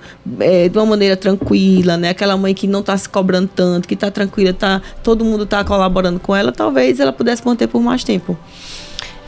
é, 0.49 0.67
de 0.67 0.75
uma 0.75 0.85
maneira 0.87 1.15
tranquila, 1.15 1.95
né, 1.95 2.09
aquela 2.09 2.35
mãe 2.35 2.55
que 2.55 2.65
não 2.65 2.79
está 2.79 2.97
se 2.97 3.07
cobrando 3.07 3.47
tanto, 3.55 3.87
que 3.87 3.93
está 3.93 4.09
tranquila, 4.09 4.51
tá, 4.51 4.81
todo 5.03 5.23
mundo 5.23 5.43
está 5.43 5.63
colaborando 5.63 6.19
com 6.19 6.35
ela, 6.35 6.51
talvez 6.51 6.99
ela 6.99 7.13
pudesse 7.13 7.45
manter 7.45 7.67
por 7.67 7.79
mais 7.79 8.03
tempo. 8.03 8.35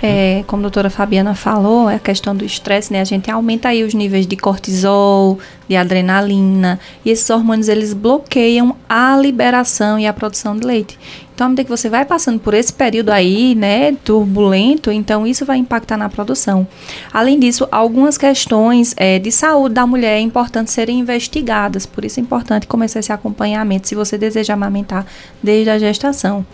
É, 0.02 0.44
como 0.48 0.62
a 0.62 0.64
doutora 0.64 0.90
Fabiana 0.90 1.36
falou, 1.36 1.88
é 1.88 1.94
a 1.94 2.00
questão 2.00 2.36
do 2.36 2.44
estresse, 2.44 2.92
né? 2.92 3.02
A 3.02 3.04
gente 3.04 3.30
aumenta 3.30 3.70
aí 3.70 3.84
os 3.84 3.94
níveis 3.94 4.26
de 4.26 4.36
cortisol, 4.36 5.38
de 5.70 5.76
adrenalina, 5.76 6.80
e 7.06 7.12
esses 7.12 7.30
hormônios 7.30 7.70
eles 7.70 7.94
bloqueiam 7.94 8.76
a 8.90 9.16
liberação 9.16 10.00
e 10.00 10.08
a 10.08 10.14
produção 10.14 10.58
de 10.58 10.66
leite. 10.66 10.98
Então, 11.42 11.48
à 11.48 11.50
medida 11.50 11.64
que 11.64 11.72
você 11.72 11.90
vai 11.90 12.06
passando 12.06 12.40
por 12.40 12.54
esse 12.54 12.72
período 12.72 13.10
aí, 13.10 13.56
né, 13.56 13.94
turbulento, 14.06 14.92
então 14.92 15.26
isso 15.26 15.44
vai 15.44 15.58
impactar 15.58 15.98
na 15.98 16.08
produção. 16.08 16.68
Além 17.12 17.40
disso, 17.40 17.68
algumas 17.72 18.16
questões 18.16 18.94
é, 18.96 19.18
de 19.18 19.32
saúde 19.32 19.74
da 19.74 19.88
mulher 19.88 20.18
é 20.18 20.20
importante 20.20 20.70
serem 20.70 21.00
investigadas, 21.00 21.88
por 21.88 22.06
isso 22.06 22.20
é 22.20 22.22
importante 22.22 22.68
começar 22.68 23.00
esse 23.00 23.12
acompanhamento 23.12 23.88
se 23.88 23.96
você 23.96 24.20
deseja 24.20 24.54
amamentar 24.54 25.04
desde 25.42 25.72
a 25.72 25.80
gestação. 25.80 26.46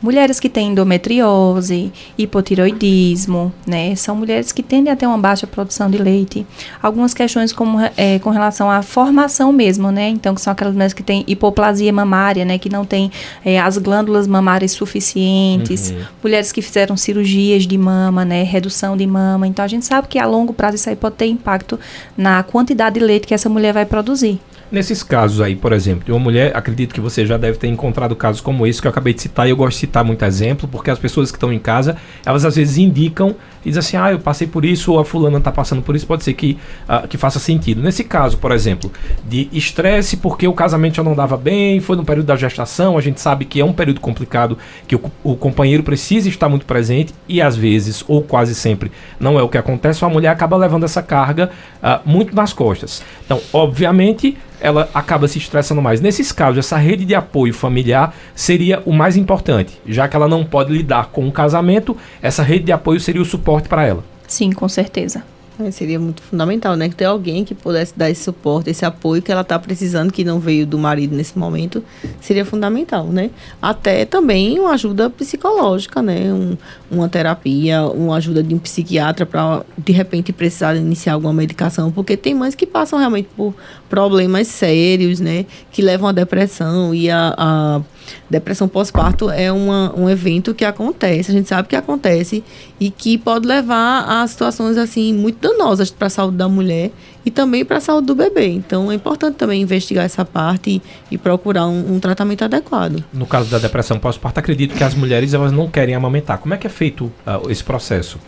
Mulheres 0.00 0.38
que 0.38 0.48
têm 0.48 0.68
endometriose, 0.68 1.90
hipotiroidismo, 2.18 3.52
né, 3.66 3.96
são 3.96 4.14
mulheres 4.14 4.52
que 4.52 4.62
tendem 4.62 4.92
a 4.92 4.96
ter 4.96 5.06
uma 5.06 5.18
baixa 5.18 5.46
produção 5.46 5.90
de 5.90 5.96
leite. 5.98 6.46
Algumas 6.80 7.14
questões 7.14 7.50
como, 7.50 7.78
é, 7.96 8.18
com 8.20 8.30
relação 8.30 8.70
à 8.70 8.82
formação 8.82 9.52
mesmo, 9.52 9.90
né, 9.90 10.10
então 10.10 10.34
que 10.34 10.40
são 10.40 10.52
aquelas 10.52 10.74
mulheres 10.74 10.92
que 10.92 11.02
têm 11.02 11.24
hipoplasia 11.26 11.92
mamária, 11.92 12.44
né, 12.44 12.58
que 12.58 12.68
não 12.68 12.84
têm 12.84 13.10
é, 13.44 13.58
as 13.58 13.78
glândulas 13.78 14.26
mamárias 14.26 14.35
suficientes, 14.72 15.90
uhum. 15.90 16.04
mulheres 16.22 16.52
que 16.52 16.62
fizeram 16.62 16.96
cirurgias 16.96 17.66
de 17.66 17.76
mama, 17.76 18.24
né, 18.24 18.42
redução 18.42 18.96
de 18.96 19.06
mama. 19.06 19.46
Então 19.46 19.64
a 19.64 19.68
gente 19.68 19.84
sabe 19.84 20.08
que 20.08 20.18
a 20.18 20.26
longo 20.26 20.52
prazo 20.52 20.76
isso 20.76 20.88
aí 20.88 20.96
pode 20.96 21.16
ter 21.16 21.26
impacto 21.26 21.78
na 22.16 22.42
quantidade 22.42 22.98
de 22.98 23.04
leite 23.04 23.26
que 23.26 23.34
essa 23.34 23.48
mulher 23.48 23.72
vai 23.72 23.86
produzir. 23.86 24.40
Nesses 24.70 25.00
casos 25.00 25.40
aí, 25.40 25.54
por 25.54 25.72
exemplo, 25.72 26.04
de 26.04 26.10
uma 26.10 26.18
mulher, 26.18 26.50
acredito 26.56 26.92
que 26.92 27.00
você 27.00 27.24
já 27.24 27.36
deve 27.36 27.56
ter 27.56 27.68
encontrado 27.68 28.16
casos 28.16 28.40
como 28.40 28.66
esse 28.66 28.80
que 28.80 28.88
eu 28.88 28.90
acabei 28.90 29.14
de 29.14 29.22
citar, 29.22 29.46
e 29.46 29.50
eu 29.50 29.56
gosto 29.56 29.74
de 29.74 29.78
citar 29.78 30.04
muito 30.04 30.24
exemplo, 30.24 30.68
porque 30.68 30.90
as 30.90 30.98
pessoas 30.98 31.30
que 31.30 31.36
estão 31.36 31.52
em 31.52 31.58
casa, 31.58 31.96
elas 32.24 32.44
às 32.44 32.56
vezes 32.56 32.76
indicam 32.76 33.36
e 33.64 33.68
dizem 33.68 33.78
assim, 33.78 33.96
ah, 33.96 34.10
eu 34.10 34.18
passei 34.18 34.46
por 34.48 34.64
isso, 34.64 34.92
ou 34.92 34.98
a 34.98 35.04
fulana 35.04 35.38
está 35.38 35.52
passando 35.52 35.82
por 35.82 35.94
isso, 35.94 36.04
pode 36.04 36.24
ser 36.24 36.34
que, 36.34 36.58
uh, 36.88 37.06
que 37.06 37.16
faça 37.16 37.38
sentido. 37.38 37.80
Nesse 37.80 38.02
caso, 38.02 38.38
por 38.38 38.50
exemplo, 38.50 38.90
de 39.24 39.48
estresse 39.52 40.16
porque 40.16 40.48
o 40.48 40.52
casamento 40.52 40.96
já 40.96 41.02
não 41.02 41.14
dava 41.14 41.36
bem, 41.36 41.78
foi 41.78 41.96
no 41.96 42.04
período 42.04 42.26
da 42.26 42.34
gestação, 42.34 42.98
a 42.98 43.00
gente 43.00 43.20
sabe 43.20 43.44
que 43.44 43.60
é 43.60 43.64
um 43.64 43.72
período 43.72 44.00
complicado, 44.00 44.58
que 44.88 44.96
o, 44.96 45.00
o 45.22 45.36
companheiro 45.36 45.84
precisa 45.84 46.28
estar 46.28 46.48
muito 46.48 46.66
presente, 46.66 47.14
e 47.28 47.40
às 47.40 47.56
vezes, 47.56 48.04
ou 48.08 48.20
quase 48.20 48.52
sempre, 48.52 48.90
não 49.20 49.38
é 49.38 49.42
o 49.42 49.48
que 49.48 49.58
acontece, 49.58 50.04
a 50.04 50.08
mulher 50.08 50.30
acaba 50.30 50.56
levando 50.56 50.82
essa 50.82 51.02
carga 51.02 51.50
uh, 51.80 52.00
muito 52.04 52.34
nas 52.34 52.52
costas. 52.52 53.02
Então, 53.24 53.40
obviamente, 53.52 54.36
ela 54.60 54.88
acaba 54.94 55.28
se 55.28 55.38
estressando 55.38 55.82
mais. 55.82 56.00
Nesses 56.00 56.32
casos, 56.32 56.58
essa 56.58 56.76
rede 56.76 57.04
de 57.04 57.14
apoio 57.14 57.52
familiar 57.52 58.14
seria 58.34 58.82
o 58.84 58.92
mais 58.92 59.16
importante, 59.16 59.80
já 59.86 60.08
que 60.08 60.16
ela 60.16 60.28
não 60.28 60.44
pode 60.44 60.72
lidar 60.72 61.06
com 61.06 61.26
o 61.26 61.32
casamento, 61.32 61.96
essa 62.20 62.42
rede 62.42 62.64
de 62.64 62.72
apoio 62.72 63.00
seria 63.00 63.22
o 63.22 63.24
suporte 63.24 63.68
para 63.68 63.84
ela. 63.84 64.04
Sim, 64.26 64.50
com 64.52 64.68
certeza. 64.68 65.22
Seria 65.70 65.98
muito 65.98 66.22
fundamental, 66.22 66.76
né? 66.76 66.88
Que 66.88 66.94
ter 66.94 67.06
alguém 67.06 67.44
que 67.44 67.54
pudesse 67.54 67.94
dar 67.96 68.10
esse 68.10 68.22
suporte, 68.22 68.68
esse 68.68 68.84
apoio 68.84 69.22
que 69.22 69.32
ela 69.32 69.40
está 69.40 69.58
precisando, 69.58 70.12
que 70.12 70.22
não 70.22 70.38
veio 70.38 70.66
do 70.66 70.78
marido 70.78 71.16
nesse 71.16 71.38
momento, 71.38 71.82
seria 72.20 72.44
fundamental, 72.44 73.06
né? 73.06 73.30
Até 73.60 74.04
também 74.04 74.58
uma 74.60 74.72
ajuda 74.72 75.08
psicológica, 75.08 76.02
né? 76.02 76.32
Um, 76.32 76.56
uma 76.90 77.08
terapia, 77.08 77.82
uma 77.86 78.16
ajuda 78.16 78.42
de 78.42 78.54
um 78.54 78.58
psiquiatra 78.58 79.24
para, 79.24 79.64
de 79.78 79.92
repente, 79.92 80.32
precisar 80.32 80.76
iniciar 80.76 81.14
alguma 81.14 81.32
medicação, 81.32 81.90
porque 81.90 82.16
tem 82.16 82.34
mães 82.34 82.54
que 82.54 82.66
passam 82.66 82.98
realmente 82.98 83.28
por 83.34 83.54
problemas 83.88 84.48
sérios, 84.48 85.20
né? 85.20 85.46
Que 85.72 85.80
levam 85.80 86.08
à 86.08 86.12
depressão 86.12 86.94
e 86.94 87.10
a, 87.10 87.34
a 87.36 87.80
depressão 88.28 88.68
pós-parto 88.68 89.30
é 89.30 89.50
uma, 89.52 89.94
um 89.96 90.08
evento 90.08 90.54
que 90.54 90.64
acontece, 90.64 91.30
a 91.30 91.34
gente 91.34 91.48
sabe 91.48 91.68
que 91.68 91.76
acontece 91.76 92.42
e 92.78 92.90
que 92.90 93.16
pode 93.18 93.46
levar 93.46 94.04
a 94.06 94.26
situações 94.26 94.76
assim 94.76 95.12
muito 95.14 95.40
danosas 95.40 95.90
para 95.90 96.06
a 96.06 96.10
saúde 96.10 96.36
da 96.36 96.48
mulher 96.48 96.90
e 97.24 97.30
também 97.30 97.64
para 97.64 97.78
a 97.78 97.80
saúde 97.80 98.06
do 98.06 98.14
bebê. 98.14 98.48
Então 98.48 98.90
é 98.90 98.94
importante 98.94 99.34
também 99.34 99.62
investigar 99.62 100.04
essa 100.04 100.24
parte 100.24 100.70
e, 100.70 100.82
e 101.14 101.18
procurar 101.18 101.66
um, 101.66 101.94
um, 101.94 102.00
tratamento 102.00 102.44
adequado. 102.44 103.02
No 103.12 103.26
caso 103.26 103.50
da 103.50 103.58
depressão 103.58 103.98
pós-parto, 103.98 104.38
acredito 104.38 104.74
que 104.74 104.84
as 104.84 104.94
mulheres 104.94 105.34
elas 105.34 105.52
não 105.52 105.68
querem 105.68 105.94
amamentar. 105.94 106.38
Como 106.38 106.54
é 106.54 106.56
que 106.56 106.66
é 106.66 106.70
feito 106.70 107.06
uh, 107.26 107.50
esse 107.50 107.64
processo? 107.64 108.18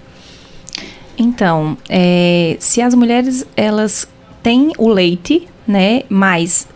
Então, 1.17 1.77
é, 1.88 2.57
se 2.61 2.81
as 2.81 2.95
mulheres 2.95 3.45
elas 3.57 4.09
têm 4.43 4.73
o 4.79 4.88
leite, 4.88 5.49
né, 5.67 6.03
mas 6.09 6.69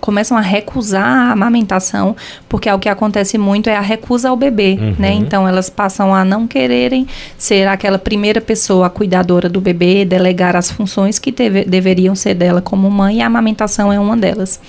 começam 0.00 0.36
a 0.36 0.40
recusar 0.40 1.04
a 1.04 1.32
amamentação, 1.32 2.16
porque 2.48 2.68
é 2.68 2.74
o 2.74 2.78
que 2.78 2.88
acontece 2.88 3.36
muito 3.38 3.68
é 3.68 3.76
a 3.76 3.80
recusa 3.80 4.28
ao 4.28 4.36
bebê, 4.36 4.78
uhum. 4.80 4.96
né? 4.98 5.12
Então 5.12 5.46
elas 5.46 5.68
passam 5.68 6.14
a 6.14 6.24
não 6.24 6.46
quererem 6.46 7.06
ser 7.36 7.68
aquela 7.68 7.98
primeira 7.98 8.40
pessoa 8.40 8.88
cuidadora 8.88 9.48
do 9.48 9.60
bebê, 9.60 10.04
delegar 10.04 10.56
as 10.56 10.70
funções 10.70 11.18
que 11.18 11.32
teve, 11.32 11.64
deveriam 11.64 12.14
ser 12.14 12.34
dela 12.34 12.62
como 12.62 12.90
mãe, 12.90 13.18
e 13.18 13.22
a 13.22 13.26
amamentação 13.26 13.92
é 13.92 14.00
uma 14.00 14.16
delas. 14.16 14.60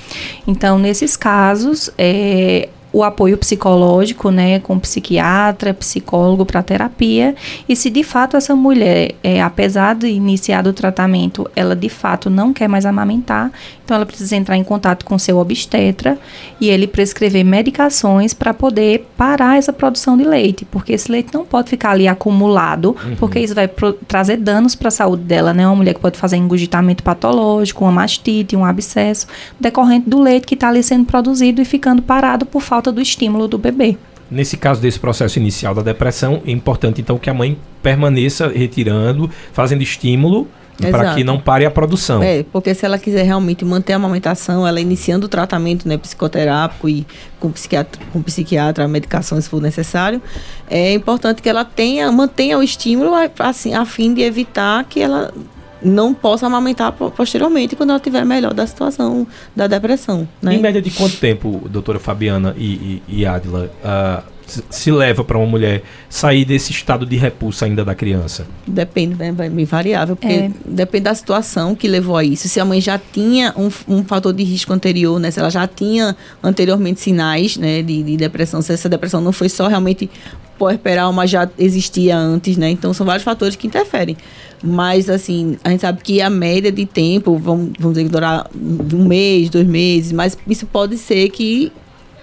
Então, 0.46 0.78
nesses 0.78 1.16
casos, 1.16 1.90
é, 1.98 2.70
o 2.92 3.04
apoio 3.04 3.38
psicológico, 3.38 4.32
né, 4.32 4.60
com 4.60 4.80
psiquiatra, 4.80 5.74
psicólogo 5.74 6.46
para 6.46 6.64
terapia. 6.64 7.36
E 7.68 7.76
se 7.76 7.90
de 7.90 8.04
fato 8.04 8.38
essa 8.38 8.56
mulher, 8.56 9.14
é, 9.24 9.42
apesar 9.42 9.96
de 9.96 10.08
iniciar 10.08 10.66
o 10.66 10.74
tratamento, 10.74 11.50
ela 11.56 11.76
de 11.76 11.90
fato 11.90 12.30
não 12.30 12.54
quer 12.54 12.68
mais 12.68 12.86
amamentar, 12.86 13.52
então 13.84 13.96
ela 13.96 14.06
precisa 14.06 14.36
entrar 14.36 14.58
em 14.58 14.64
contato 14.64 15.06
com 15.06 15.18
seu 15.18 15.38
obstetra 15.38 16.18
e 16.60 16.70
ele 16.70 16.88
prescrever 16.88 17.46
medicações 17.46 18.34
para 18.34 18.54
poder 18.54 19.08
parar 19.16 19.58
essa 19.58 19.72
produção 19.72 20.18
de 20.18 20.24
leite, 20.24 20.66
porque 20.66 20.94
esse 20.94 21.12
leite 21.12 21.34
não 21.34 21.46
pode 21.46 21.70
ficar 21.70 21.92
ali 21.92 22.08
acumulado, 22.08 22.96
uhum. 23.04 23.16
porque 23.18 23.40
isso 23.40 23.56
vai 23.56 23.70
trazer 24.08 24.38
danos 24.38 24.76
para 24.76 24.90
a 24.90 24.92
saúde 24.92 25.24
dela, 25.24 25.54
né? 25.54 25.66
Uma 25.66 25.76
mulher 25.76 25.94
que 25.94 26.02
pode 26.02 26.18
fazer 26.18 26.36
engurgitamento 26.36 27.04
patológico, 27.04 27.86
uma 27.86 27.92
mastite, 27.92 28.56
um 28.56 28.66
abscesso, 28.66 29.28
decorrente 29.60 30.10
do 30.10 30.20
leite 30.20 30.46
que 30.46 30.54
está 30.54 30.68
ali 30.68 30.84
sendo 30.84 31.06
produzido 31.06 31.62
e 31.62 31.66
ficando 31.66 32.02
parado 32.02 32.46
por 32.46 32.62
falta 32.62 32.77
falta 32.78 32.92
do 32.92 33.02
estímulo 33.02 33.48
do 33.48 33.58
bebê. 33.58 33.98
Nesse 34.30 34.56
caso 34.56 34.80
desse 34.80 35.00
processo 35.00 35.40
inicial 35.40 35.74
da 35.74 35.82
depressão, 35.82 36.44
é 36.46 36.52
importante 36.52 37.02
então 37.02 37.18
que 37.18 37.30
a 37.30 37.34
mãe 37.34 37.58
permaneça 37.82 38.48
retirando, 38.50 39.30
fazendo 39.52 39.82
estímulo 39.82 40.48
para 40.92 41.16
que 41.16 41.24
não 41.24 41.40
pare 41.40 41.66
a 41.66 41.72
produção. 41.72 42.22
É, 42.22 42.44
porque 42.44 42.76
se 42.76 42.86
ela 42.86 43.00
quiser 43.00 43.24
realmente 43.24 43.66
manter 43.66 43.94
a 43.94 43.96
amamentação, 43.96 44.68
ela 44.68 44.80
iniciando 44.80 45.26
o 45.26 45.30
tratamento 45.30 45.88
né, 45.88 45.98
psicoterápico 45.98 46.88
e 46.88 47.04
com 47.40 47.50
psiquiatra, 47.50 48.00
com 48.14 48.22
psiquiatra, 48.22 48.88
medicação 48.88 49.42
se 49.42 49.50
for 49.50 49.60
necessário, 49.60 50.22
é 50.70 50.94
importante 50.94 51.42
que 51.42 51.50
ela 51.50 51.66
tenha, 51.66 52.12
mantenha 52.12 52.60
o 52.60 52.62
estímulo 52.62 53.12
assim, 53.40 53.74
a 53.74 53.86
fim 53.86 54.14
de 54.14 54.22
evitar 54.22 54.84
que 54.84 55.02
ela 55.02 55.34
não 55.82 56.14
possa 56.14 56.46
amamentar 56.46 56.92
posteriormente 56.92 57.76
quando 57.76 57.90
ela 57.92 57.98
estiver 57.98 58.26
melhor 58.26 58.54
da 58.54 58.66
situação 58.66 59.28
da 59.56 59.68
depressão. 59.68 60.28
Né? 60.42 60.56
Em 60.56 60.60
média 60.60 60.82
de 60.82 60.92
quanto 60.92 61.18
tempo, 61.18 61.62
doutora 61.70 62.00
Fabiana 62.00 62.54
e, 62.58 63.02
e, 63.08 63.20
e 63.20 63.26
Adila, 63.26 63.72
uh, 63.84 64.37
se 64.70 64.92
leva 64.92 65.24
para 65.24 65.38
uma 65.38 65.46
mulher 65.46 65.84
sair 66.10 66.46
desse 66.46 66.72
estado 66.72 67.06
de 67.06 67.16
repulsa 67.16 67.66
ainda 67.66 67.84
da 67.84 67.94
criança? 67.94 68.48
Depende, 68.66 69.16
né? 69.16 69.28
É 69.38 69.50
bem 69.50 69.66
variável, 69.66 70.16
porque 70.16 70.34
é. 70.34 70.52
depende 70.66 71.04
da 71.04 71.16
situação 71.16 71.76
que 71.76 71.88
levou 71.88 72.18
a 72.18 72.24
isso. 72.24 72.48
Se 72.48 72.60
a 72.60 72.66
mãe 72.66 72.80
já 72.82 72.98
tinha 73.00 73.54
um, 73.58 73.70
um 73.88 74.04
fator 74.04 74.34
de 74.34 74.44
risco 74.44 74.74
anterior, 74.74 75.20
né? 75.20 75.32
Se 75.32 75.40
ela 75.40 75.50
já 75.50 75.68
tinha 75.68 76.16
anteriormente 76.42 77.02
sinais 77.02 77.58
né, 77.58 77.82
de, 77.82 78.04
de 78.04 78.18
depressão, 78.18 78.62
se 78.62 78.74
essa 78.74 78.90
depressão 78.90 79.22
não 79.22 79.32
foi 79.32 79.50
só 79.50 79.68
realmente 79.68 80.10
puerperal, 80.58 81.14
mas 81.14 81.30
já 81.30 81.48
existia 81.58 82.18
antes, 82.18 82.58
né? 82.58 82.70
Então 82.70 82.94
são 82.94 83.06
vários 83.06 83.24
fatores 83.24 83.56
que 83.56 83.68
interferem. 83.68 84.18
Mas, 84.64 85.10
assim, 85.10 85.58
a 85.64 85.70
gente 85.70 85.82
sabe 85.82 86.02
que 86.02 86.20
a 86.20 86.30
média 86.30 86.72
de 86.72 86.86
tempo, 86.86 87.38
vamos, 87.38 87.72
vamos 87.80 87.98
dizer, 87.98 88.10
durar 88.10 88.50
um 88.56 89.06
mês, 89.06 89.50
dois 89.50 89.68
meses, 89.68 90.12
mas 90.12 90.38
isso 90.48 90.66
pode 90.66 90.98
ser 90.98 91.30
que 91.30 91.72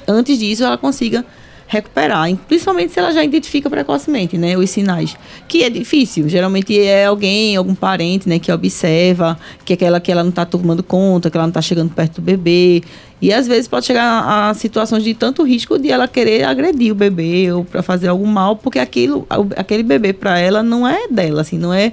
antes 0.07 0.39
disso 0.39 0.65
ela 0.65 0.77
consiga 0.77 1.25
recuperar, 1.67 2.35
principalmente 2.49 2.93
se 2.93 2.99
ela 2.99 3.13
já 3.13 3.25
identifica 3.25 3.71
precocemente, 3.71 4.37
né, 4.37 4.57
os 4.57 4.71
sinais, 4.71 5.17
que 5.49 5.63
é 5.63 5.71
difícil. 5.71 6.29
Geralmente 6.29 6.79
é 6.79 7.07
alguém, 7.07 7.57
algum 7.57 7.75
parente, 7.75 8.29
né, 8.29 8.39
que 8.39 8.53
observa 8.53 9.39
que 9.65 9.73
aquela 9.73 10.01
que 10.01 10.13
ela 10.13 10.23
não 10.23 10.31
está 10.31 10.45
tomando 10.45 10.83
conta, 10.83 11.31
que 11.31 11.37
ela 11.37 11.47
não 11.47 11.51
está 11.51 11.63
chegando 11.63 11.91
perto 11.93 12.17
do 12.17 12.23
bebê, 12.23 12.83
e 13.21 13.33
às 13.33 13.47
vezes 13.47 13.67
pode 13.67 13.87
chegar 13.87 14.51
a, 14.51 14.53
situações 14.53 15.03
de 15.03 15.15
tanto 15.15 15.43
risco 15.45 15.79
de 15.79 15.91
ela 15.91 16.07
querer 16.07 16.45
agredir 16.45 16.93
o 16.93 16.95
bebê 16.95 17.51
ou 17.51 17.65
para 17.65 17.83
fazer 17.83 18.09
algum 18.09 18.27
mal, 18.27 18.57
porque 18.57 18.79
aquilo, 18.79 19.27
aquele 19.57 19.83
bebê 19.83 20.13
para 20.13 20.39
ela 20.39 20.63
não 20.63 20.87
é 20.87 21.09
dela, 21.09 21.41
assim, 21.41 21.57
não 21.57 21.73
é, 21.73 21.93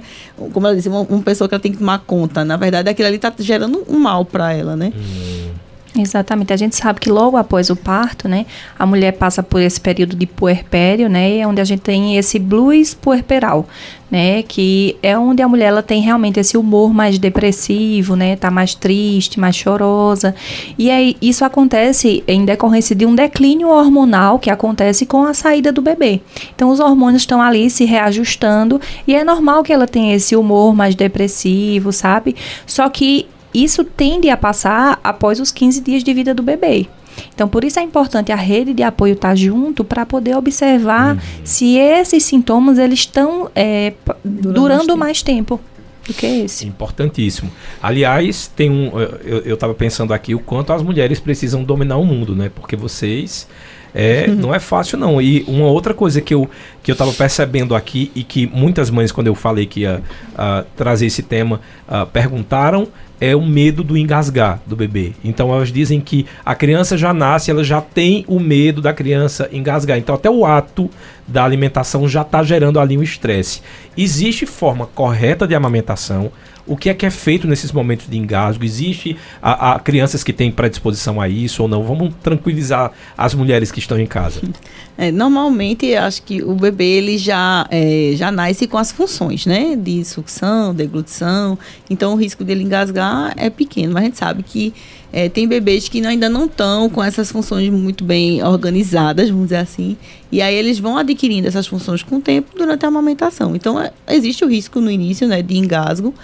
como 0.52 0.66
ela 0.66 0.76
disse, 0.76 0.90
uma, 0.90 1.00
uma, 1.00 1.22
pessoa 1.22 1.48
que 1.48 1.54
ela 1.54 1.62
tem 1.62 1.72
que 1.72 1.78
tomar 1.78 2.00
conta. 2.00 2.44
Na 2.44 2.58
verdade, 2.58 2.90
aquilo 2.90 3.08
ali 3.08 3.16
está 3.16 3.32
gerando 3.38 3.82
um 3.88 3.98
mal 3.98 4.24
para 4.26 4.52
ela, 4.52 4.76
né? 4.76 4.92
Hum. 4.94 5.61
Exatamente. 5.94 6.52
A 6.52 6.56
gente 6.56 6.74
sabe 6.74 7.00
que 7.00 7.10
logo 7.10 7.36
após 7.36 7.68
o 7.68 7.76
parto, 7.76 8.26
né, 8.26 8.46
a 8.78 8.86
mulher 8.86 9.12
passa 9.12 9.42
por 9.42 9.60
esse 9.60 9.80
período 9.80 10.16
de 10.16 10.26
puerpério, 10.26 11.08
né, 11.08 11.38
é 11.38 11.46
onde 11.46 11.60
a 11.60 11.64
gente 11.64 11.80
tem 11.80 12.16
esse 12.16 12.38
blues 12.38 12.94
puerperal, 12.94 13.68
né, 14.10 14.42
que 14.42 14.96
é 15.02 15.18
onde 15.18 15.42
a 15.42 15.48
mulher 15.48 15.66
ela 15.66 15.82
tem 15.82 16.00
realmente 16.00 16.40
esse 16.40 16.56
humor 16.56 16.94
mais 16.94 17.18
depressivo, 17.18 18.16
né, 18.16 18.36
tá 18.36 18.50
mais 18.50 18.74
triste, 18.74 19.38
mais 19.38 19.54
chorosa. 19.54 20.34
E 20.78 20.90
aí 20.90 21.14
isso 21.20 21.44
acontece 21.44 22.24
em 22.26 22.44
decorrência 22.46 22.96
de 22.96 23.04
um 23.04 23.14
declínio 23.14 23.68
hormonal 23.68 24.38
que 24.38 24.48
acontece 24.48 25.04
com 25.04 25.24
a 25.24 25.34
saída 25.34 25.70
do 25.70 25.82
bebê. 25.82 26.22
Então 26.54 26.70
os 26.70 26.80
hormônios 26.80 27.22
estão 27.22 27.40
ali 27.42 27.68
se 27.68 27.84
reajustando 27.84 28.80
e 29.06 29.14
é 29.14 29.22
normal 29.22 29.62
que 29.62 29.72
ela 29.72 29.86
tenha 29.86 30.14
esse 30.14 30.34
humor 30.36 30.74
mais 30.74 30.94
depressivo, 30.94 31.92
sabe? 31.92 32.34
Só 32.66 32.88
que 32.88 33.26
isso 33.54 33.84
tende 33.84 34.30
a 34.30 34.36
passar 34.36 34.98
após 35.02 35.40
os 35.40 35.50
15 35.50 35.80
dias 35.80 36.04
de 36.04 36.12
vida 36.14 36.34
do 36.34 36.42
bebê. 36.42 36.88
Então, 37.34 37.48
por 37.48 37.64
isso 37.64 37.78
é 37.78 37.82
importante 37.82 38.32
a 38.32 38.36
rede 38.36 38.72
de 38.72 38.82
apoio 38.82 39.14
estar 39.14 39.34
junto 39.34 39.84
para 39.84 40.06
poder 40.06 40.36
observar 40.36 41.14
uhum. 41.14 41.20
se 41.44 41.76
esses 41.76 42.24
sintomas 42.24 42.78
eles 42.78 43.00
estão 43.00 43.50
é, 43.54 43.92
durando 44.24 44.96
mais 44.96 45.22
tempo. 45.22 45.60
do 46.06 46.14
que 46.14 46.26
esse. 46.26 46.66
Importantíssimo. 46.66 47.50
Aliás, 47.82 48.48
tem 48.48 48.70
um. 48.70 48.98
Eu 48.98 49.54
estava 49.54 49.74
pensando 49.74 50.12
aqui 50.12 50.34
o 50.34 50.40
quanto 50.40 50.72
as 50.72 50.82
mulheres 50.82 51.20
precisam 51.20 51.62
dominar 51.62 51.96
o 51.98 52.04
mundo, 52.04 52.34
né? 52.34 52.50
Porque 52.54 52.76
vocês. 52.76 53.46
É, 53.94 54.26
não 54.26 54.54
é 54.54 54.58
fácil 54.58 54.98
não. 54.98 55.20
E 55.20 55.44
uma 55.46 55.66
outra 55.66 55.92
coisa 55.92 56.20
que 56.20 56.34
eu 56.34 56.48
que 56.82 56.90
eu 56.90 56.94
estava 56.94 57.12
percebendo 57.12 57.74
aqui 57.74 58.10
e 58.14 58.24
que 58.24 58.46
muitas 58.46 58.90
mães 58.90 59.12
quando 59.12 59.26
eu 59.26 59.34
falei 59.34 59.66
que 59.66 59.80
ia 59.80 60.02
uh, 60.32 60.66
trazer 60.76 61.06
esse 61.06 61.22
tema 61.22 61.60
uh, 61.88 62.06
perguntaram 62.06 62.88
é 63.20 63.36
o 63.36 63.46
medo 63.46 63.84
do 63.84 63.96
engasgar 63.96 64.60
do 64.66 64.74
bebê. 64.74 65.12
Então 65.22 65.54
elas 65.54 65.70
dizem 65.70 66.00
que 66.00 66.26
a 66.44 66.56
criança 66.56 66.96
já 66.98 67.14
nasce, 67.14 67.52
ela 67.52 67.62
já 67.62 67.80
tem 67.80 68.24
o 68.26 68.40
medo 68.40 68.82
da 68.82 68.92
criança 68.92 69.48
engasgar. 69.52 69.96
Então 69.96 70.14
até 70.14 70.28
o 70.28 70.44
ato 70.44 70.90
da 71.28 71.44
alimentação 71.44 72.08
já 72.08 72.22
está 72.22 72.42
gerando 72.42 72.80
ali 72.80 72.98
um 72.98 73.02
estresse. 73.02 73.62
Existe 73.96 74.44
forma 74.44 74.86
correta 74.86 75.46
de 75.46 75.54
amamentação 75.54 76.32
o 76.66 76.76
que 76.76 76.88
é 76.88 76.94
que 76.94 77.04
é 77.04 77.10
feito 77.10 77.46
nesses 77.46 77.72
momentos 77.72 78.06
de 78.08 78.16
engasgo? 78.16 78.64
Existe 78.64 79.16
a, 79.40 79.74
a 79.74 79.78
crianças 79.78 80.22
que 80.22 80.32
têm 80.32 80.50
predisposição 80.50 81.20
a 81.20 81.28
isso 81.28 81.62
ou 81.62 81.68
não? 81.68 81.82
Vamos 81.82 82.14
tranquilizar 82.22 82.92
as 83.16 83.34
mulheres 83.34 83.72
que 83.72 83.78
estão 83.78 83.98
em 83.98 84.06
casa. 84.06 84.40
É, 84.98 85.10
normalmente, 85.10 85.94
acho 85.94 86.22
que 86.22 86.42
o 86.42 86.54
bebê 86.54 86.84
ele 86.84 87.16
já, 87.16 87.66
é, 87.70 88.12
já 88.14 88.30
nasce 88.30 88.66
com 88.66 88.76
as 88.76 88.92
funções, 88.92 89.46
né? 89.46 89.74
De 89.74 90.04
sucção, 90.04 90.74
deglutição. 90.74 91.58
Então, 91.88 92.12
o 92.12 92.16
risco 92.16 92.44
dele 92.44 92.62
engasgar 92.62 93.32
é 93.36 93.48
pequeno. 93.48 93.94
Mas 93.94 94.02
a 94.02 94.06
gente 94.06 94.18
sabe 94.18 94.42
que 94.42 94.72
é, 95.10 95.30
tem 95.30 95.48
bebês 95.48 95.88
que 95.88 96.04
ainda 96.06 96.28
não 96.28 96.44
estão 96.44 96.90
com 96.90 97.02
essas 97.02 97.32
funções 97.32 97.70
muito 97.70 98.04
bem 98.04 98.44
organizadas, 98.44 99.30
vamos 99.30 99.46
dizer 99.46 99.56
assim. 99.56 99.96
E 100.30 100.42
aí 100.42 100.54
eles 100.54 100.78
vão 100.78 100.96
adquirindo 100.96 101.48
essas 101.48 101.66
funções 101.66 102.02
com 102.02 102.16
o 102.16 102.20
tempo 102.20 102.56
durante 102.56 102.84
a 102.84 102.88
amamentação. 102.88 103.56
Então, 103.56 103.80
é, 103.80 103.92
existe 104.08 104.44
o 104.44 104.48
risco 104.48 104.78
no 104.78 104.90
início, 104.90 105.26
né? 105.26 105.40
De 105.40 105.56
engasgo. 105.56 106.14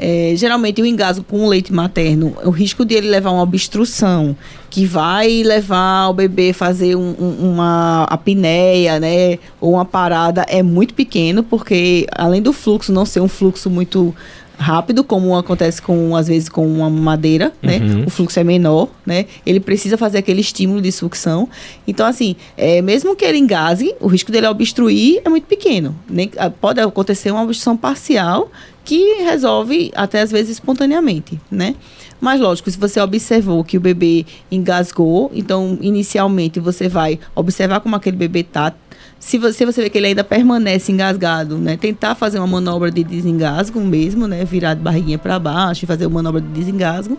É, 0.00 0.32
geralmente 0.36 0.80
o 0.80 0.86
engasgo 0.86 1.24
com 1.24 1.44
o 1.44 1.48
leite 1.48 1.72
materno, 1.72 2.36
o 2.44 2.50
risco 2.50 2.84
de 2.84 2.94
ele 2.94 3.08
levar 3.08 3.32
uma 3.32 3.42
obstrução 3.42 4.36
que 4.70 4.86
vai 4.86 5.42
levar 5.42 6.08
o 6.08 6.14
bebê 6.14 6.52
fazer 6.52 6.94
um, 6.94 7.12
uma 7.12 8.04
apneia, 8.04 9.00
né, 9.00 9.38
ou 9.60 9.72
uma 9.72 9.84
parada 9.84 10.46
é 10.48 10.62
muito 10.62 10.94
pequeno, 10.94 11.42
porque 11.42 12.06
além 12.12 12.40
do 12.40 12.52
fluxo 12.52 12.92
não 12.92 13.04
ser 13.04 13.20
um 13.20 13.28
fluxo 13.28 13.68
muito 13.68 14.14
rápido, 14.58 15.04
como 15.04 15.36
acontece 15.36 15.80
com 15.80 16.14
às 16.16 16.26
vezes 16.26 16.48
com 16.48 16.66
uma 16.66 16.90
madeira, 16.90 17.52
né? 17.62 17.78
Uhum. 17.78 18.04
O 18.06 18.10
fluxo 18.10 18.38
é 18.38 18.44
menor, 18.44 18.88
né? 19.06 19.26
Ele 19.46 19.60
precisa 19.60 19.96
fazer 19.96 20.18
aquele 20.18 20.40
estímulo 20.40 20.82
de 20.82 20.90
sucção. 20.90 21.48
Então, 21.86 22.04
assim, 22.06 22.36
é, 22.56 22.82
mesmo 22.82 23.14
que 23.14 23.24
ele 23.24 23.38
engasgue, 23.38 23.94
o 24.00 24.08
risco 24.08 24.32
dele 24.32 24.48
obstruir 24.48 25.22
é 25.24 25.28
muito 25.28 25.46
pequeno. 25.46 25.96
Nem, 26.10 26.30
ah, 26.36 26.50
pode 26.50 26.80
acontecer 26.80 27.30
uma 27.30 27.42
obstrução 27.42 27.76
parcial 27.76 28.50
que 28.84 29.22
resolve 29.22 29.92
até 29.94 30.22
às 30.22 30.30
vezes 30.30 30.52
espontaneamente, 30.52 31.40
né? 31.50 31.74
Mas 32.20 32.40
lógico, 32.40 32.70
se 32.70 32.78
você 32.78 33.00
observou 33.00 33.62
que 33.62 33.76
o 33.76 33.80
bebê 33.80 34.26
engasgou, 34.50 35.30
então 35.34 35.78
inicialmente 35.80 36.58
você 36.58 36.88
vai 36.88 37.18
observar 37.34 37.80
como 37.80 37.94
aquele 37.94 38.16
bebê 38.16 38.42
tá. 38.42 38.74
Se 39.18 39.36
você, 39.36 39.66
você 39.66 39.82
vê 39.82 39.90
que 39.90 39.98
ele 39.98 40.08
ainda 40.08 40.22
permanece 40.22 40.92
engasgado, 40.92 41.58
né? 41.58 41.76
Tentar 41.76 42.14
fazer 42.14 42.38
uma 42.38 42.46
manobra 42.46 42.90
de 42.90 43.02
desengasgo 43.02 43.80
mesmo, 43.80 44.26
né? 44.26 44.44
Virar 44.44 44.74
de 44.74 44.80
barriguinha 44.80 45.18
para 45.18 45.38
baixo 45.38 45.84
e 45.84 45.86
fazer 45.86 46.06
uma 46.06 46.14
manobra 46.14 46.40
de 46.40 46.48
desengasgo. 46.48 47.18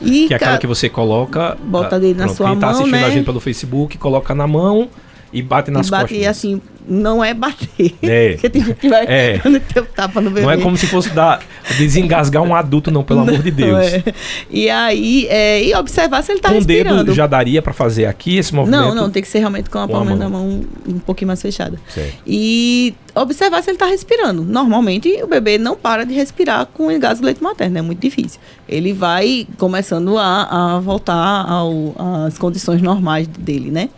E 0.00 0.26
que 0.26 0.32
é 0.32 0.36
aquela 0.36 0.58
que 0.58 0.66
você 0.66 0.88
coloca. 0.88 1.56
Bota 1.62 2.00
dele 2.00 2.14
na 2.14 2.24
pronto, 2.24 2.36
sua 2.36 2.50
quem 2.50 2.58
tá 2.58 2.66
mão. 2.66 2.76
Quem 2.76 2.86
está 2.86 2.96
assistindo 2.96 3.00
né? 3.00 3.06
a 3.06 3.10
gente 3.10 3.24
pelo 3.24 3.40
Facebook, 3.40 3.98
coloca 3.98 4.34
na 4.34 4.46
mão 4.46 4.88
e 5.32 5.40
bate 5.40 5.70
nas 5.70 5.88
e 5.88 5.90
bate, 5.90 6.02
costas. 6.02 6.22
E 6.22 6.26
assim, 6.26 6.60
não 6.86 7.24
é 7.24 7.32
bater. 7.32 7.94
É. 8.02 8.32
Porque 8.36 8.50
tem 8.50 8.64
gente 8.64 8.80
que 8.80 8.88
vai 8.88 9.04
é. 9.06 9.38
ter 9.38 9.84
tapa 9.86 10.20
no 10.20 10.30
bebê. 10.30 10.42
Não 10.42 10.50
é 10.50 10.58
como 10.58 10.76
se 10.76 10.86
fosse 10.86 11.10
dar, 11.10 11.40
desengasgar 11.78 12.42
um 12.42 12.54
adulto, 12.54 12.90
não, 12.90 13.02
pelo 13.02 13.20
não, 13.24 13.28
amor 13.28 13.42
de 13.42 13.50
Deus. 13.50 13.78
É. 13.78 14.02
E 14.50 14.68
aí, 14.68 15.26
é, 15.28 15.64
e 15.64 15.74
observar 15.74 16.22
se 16.22 16.32
ele 16.32 16.38
está 16.38 16.50
com 16.50 16.56
respirando. 16.56 16.98
Com 16.98 17.04
dedo 17.04 17.14
já 17.14 17.26
daria 17.26 17.62
para 17.62 17.72
fazer 17.72 18.06
aqui 18.06 18.36
esse 18.36 18.54
movimento? 18.54 18.80
Não, 18.80 18.94
não, 18.94 19.10
tem 19.10 19.22
que 19.22 19.28
ser 19.28 19.38
realmente 19.38 19.70
com 19.70 19.78
a 19.78 19.88
palma 19.88 20.14
na 20.14 20.28
mão 20.28 20.62
um 20.86 20.98
pouquinho 20.98 21.28
mais 21.28 21.40
fechada. 21.40 21.78
Certo. 21.88 22.14
E 22.26 22.94
observar 23.14 23.62
se 23.62 23.70
ele 23.70 23.76
está 23.76 23.86
respirando. 23.86 24.42
Normalmente, 24.42 25.08
o 25.22 25.26
bebê 25.26 25.58
não 25.58 25.76
para 25.76 26.04
de 26.04 26.14
respirar 26.14 26.66
com 26.66 26.90
engasgo 26.90 27.24
leite 27.24 27.42
materno, 27.42 27.78
é 27.78 27.82
muito 27.82 28.00
difícil. 28.00 28.40
Ele 28.68 28.92
vai 28.92 29.46
começando 29.56 30.18
a, 30.18 30.76
a 30.76 30.80
voltar 30.80 31.46
ao, 31.48 31.94
às 32.26 32.36
condições 32.38 32.82
normais 32.82 33.26
dele, 33.26 33.70
né? 33.70 33.88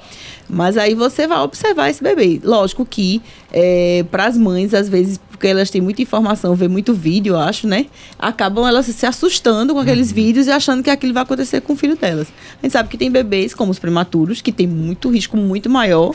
Mas 0.54 0.76
aí 0.76 0.94
você 0.94 1.26
vai 1.26 1.38
observar 1.38 1.90
esse 1.90 2.00
bebê. 2.00 2.40
Lógico 2.44 2.86
que 2.86 3.20
é, 3.52 4.04
para 4.08 4.26
as 4.26 4.38
mães, 4.38 4.72
às 4.72 4.88
vezes, 4.88 5.18
porque 5.28 5.48
elas 5.48 5.68
têm 5.68 5.80
muita 5.80 6.00
informação, 6.00 6.54
vê 6.54 6.68
muito 6.68 6.94
vídeo, 6.94 7.34
eu 7.34 7.38
acho, 7.40 7.66
né? 7.66 7.86
Acabam 8.16 8.64
elas 8.64 8.86
se 8.86 9.04
assustando 9.04 9.74
com 9.74 9.80
aqueles 9.80 10.10
uhum. 10.10 10.14
vídeos 10.14 10.46
e 10.46 10.52
achando 10.52 10.80
que 10.80 10.90
aquilo 10.90 11.12
vai 11.12 11.24
acontecer 11.24 11.60
com 11.60 11.72
o 11.72 11.76
filho 11.76 11.96
delas. 11.96 12.28
A 12.60 12.62
gente 12.62 12.72
sabe 12.72 12.88
que 12.88 12.96
tem 12.96 13.10
bebês, 13.10 13.52
como 13.52 13.72
os 13.72 13.80
prematuros, 13.80 14.40
que 14.40 14.52
tem 14.52 14.66
muito 14.66 15.10
risco 15.10 15.36
muito 15.36 15.68
maior 15.68 16.14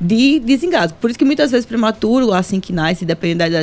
de 0.00 0.40
desengasgo. 0.40 0.96
Por 1.00 1.10
isso 1.10 1.18
que 1.18 1.24
muitas 1.24 1.50
vezes 1.50 1.66
prematuro, 1.66 2.32
assim 2.32 2.60
que 2.60 2.72
nasce, 2.72 3.04
dependendo 3.04 3.52
da 3.52 3.62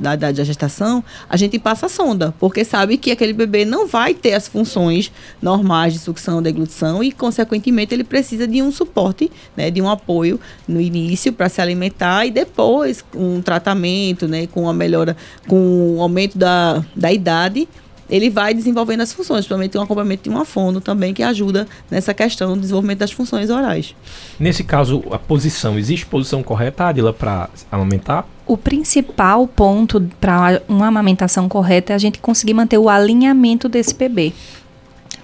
da 0.00 0.14
idade 0.14 0.36
da 0.36 0.44
gestação, 0.44 1.02
a 1.28 1.36
gente 1.36 1.58
passa 1.58 1.86
a 1.86 1.88
sonda, 1.88 2.34
porque 2.38 2.64
sabe 2.64 2.96
que 2.96 3.10
aquele 3.10 3.32
bebê 3.32 3.64
não 3.64 3.86
vai 3.86 4.14
ter 4.14 4.34
as 4.34 4.48
funções 4.48 5.10
normais 5.40 5.92
de 5.92 5.98
sucção, 5.98 6.42
deglutição 6.42 7.02
e, 7.02 7.12
consequentemente, 7.12 7.94
ele 7.94 8.04
precisa 8.04 8.46
de 8.46 8.62
um 8.62 8.70
suporte, 8.70 9.30
né, 9.56 9.70
de 9.70 9.82
um 9.82 9.88
apoio 9.88 10.40
no 10.66 10.80
início 10.80 11.32
para 11.32 11.48
se 11.48 11.60
alimentar 11.60 12.26
e 12.26 12.30
depois 12.30 13.04
um 13.14 13.40
tratamento, 13.40 14.28
né, 14.28 14.46
com 14.46 14.68
a 14.68 14.72
melhora, 14.72 15.16
com 15.46 15.96
o 15.96 16.02
aumento 16.02 16.38
da, 16.38 16.84
da 16.94 17.12
idade, 17.12 17.68
ele 18.08 18.30
vai 18.30 18.54
desenvolvendo 18.54 19.00
as 19.00 19.12
funções, 19.12 19.40
principalmente 19.40 19.76
um 19.76 19.82
acompanhamento 19.82 20.24
de 20.24 20.28
uma 20.28 20.44
fono 20.44 20.80
também 20.80 21.12
que 21.12 21.22
ajuda 21.22 21.66
nessa 21.90 22.14
questão 22.14 22.54
do 22.54 22.60
desenvolvimento 22.60 22.98
das 22.98 23.12
funções 23.12 23.50
orais. 23.50 23.94
Nesse 24.38 24.64
caso, 24.64 25.02
a 25.10 25.18
posição, 25.18 25.78
existe 25.78 26.06
posição 26.06 26.42
correta, 26.42 26.84
Adila, 26.84 27.12
para 27.12 27.48
amamentar? 27.70 28.26
O 28.46 28.56
principal 28.56 29.46
ponto 29.48 30.00
para 30.20 30.62
uma 30.68 30.86
amamentação 30.86 31.48
correta 31.48 31.92
é 31.92 31.96
a 31.96 31.98
gente 31.98 32.20
conseguir 32.20 32.54
manter 32.54 32.78
o 32.78 32.88
alinhamento 32.88 33.68
desse 33.68 33.94
bebê 33.94 34.32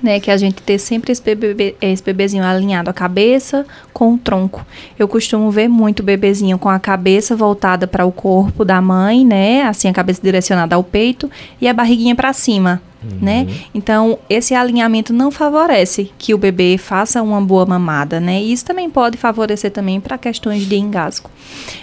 né? 0.03 0.19
Que 0.21 0.31
a 0.31 0.37
gente 0.37 0.63
ter 0.63 0.79
sempre 0.79 1.13
esse, 1.13 1.23
bebê, 1.23 1.77
esse 1.81 2.03
bebezinho 2.03 2.45
alinhado 2.45 2.91
a 2.91 2.93
cabeça 2.93 3.65
com 3.93 4.15
o 4.15 4.19
tronco. 4.19 4.67
Eu 4.99 5.07
costumo 5.07 5.51
ver 5.51 5.69
muito 5.69 6.03
bebezinho 6.03 6.59
com 6.59 6.69
a 6.69 6.79
cabeça 6.79 7.37
voltada 7.37 7.87
para 7.87 8.05
o 8.05 8.13
corpo 8.13 8.65
da 8.65 8.81
mãe, 8.81 9.25
né? 9.25 9.63
Assim, 9.63 9.89
a 9.89 9.93
cabeça 9.93 10.21
direcionada 10.23 10.75
ao 10.75 10.83
peito 10.83 11.31
e 11.61 11.69
a 11.69 11.73
barriguinha 11.73 12.15
para 12.15 12.33
cima. 12.33 12.83
Uhum. 13.03 13.19
Né? 13.21 13.47
Então, 13.75 14.19
esse 14.31 14.55
alinhamento 14.55 15.13
não 15.13 15.31
favorece 15.31 16.11
que 16.17 16.33
o 16.33 16.39
bebê 16.39 16.79
faça 16.79 17.21
uma 17.21 17.41
boa 17.41 17.67
mamada, 17.67 18.21
né? 18.21 18.41
E 18.41 18.53
isso 18.53 18.65
também 18.65 18.89
pode 18.89 19.19
favorecer 19.19 19.73
também 19.73 20.01
para 20.01 20.17
questões 20.17 20.63
de 20.63 20.77
engasgo. 20.77 21.29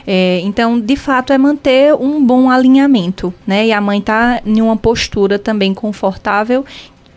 É, 0.07 0.39
então, 0.43 0.79
de 0.79 0.95
fato, 0.95 1.33
é 1.33 1.37
manter 1.37 1.93
um 1.93 2.25
bom 2.25 2.49
alinhamento, 2.49 3.33
né? 3.45 3.67
E 3.67 3.73
a 3.73 3.81
mãe 3.81 3.99
tá 3.99 4.41
em 4.45 4.61
uma 4.61 4.77
postura 4.77 5.37
também 5.37 5.73
confortável 5.73 6.65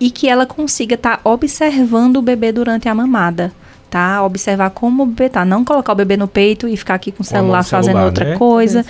e 0.03 0.11
que 0.11 0.29
ela 0.29 0.45
consiga 0.45 0.97
estar 0.97 1.19
tá 1.19 1.31
observando 1.31 2.17
o 2.17 2.23
bebê 2.23 2.51
durante 2.51 2.89
a 2.89 2.95
mamada. 2.95 3.53
Tá? 3.89 4.25
Observar 4.25 4.71
como 4.71 5.05
o 5.05 5.07
bebê 5.07 5.29
tá. 5.29 5.45
Não 5.45 5.65
colocar 5.65 5.93
o 5.93 5.95
bebê 5.95 6.17
no 6.17 6.27
peito 6.27 6.67
e 6.67 6.77
ficar 6.77 6.95
aqui 6.95 7.13
com 7.13 7.23
o 7.23 7.25
celular, 7.25 7.63
fazendo 7.63 7.93
celular, 7.93 8.07
outra 8.07 8.25
né? 8.31 8.37
coisa. 8.37 8.85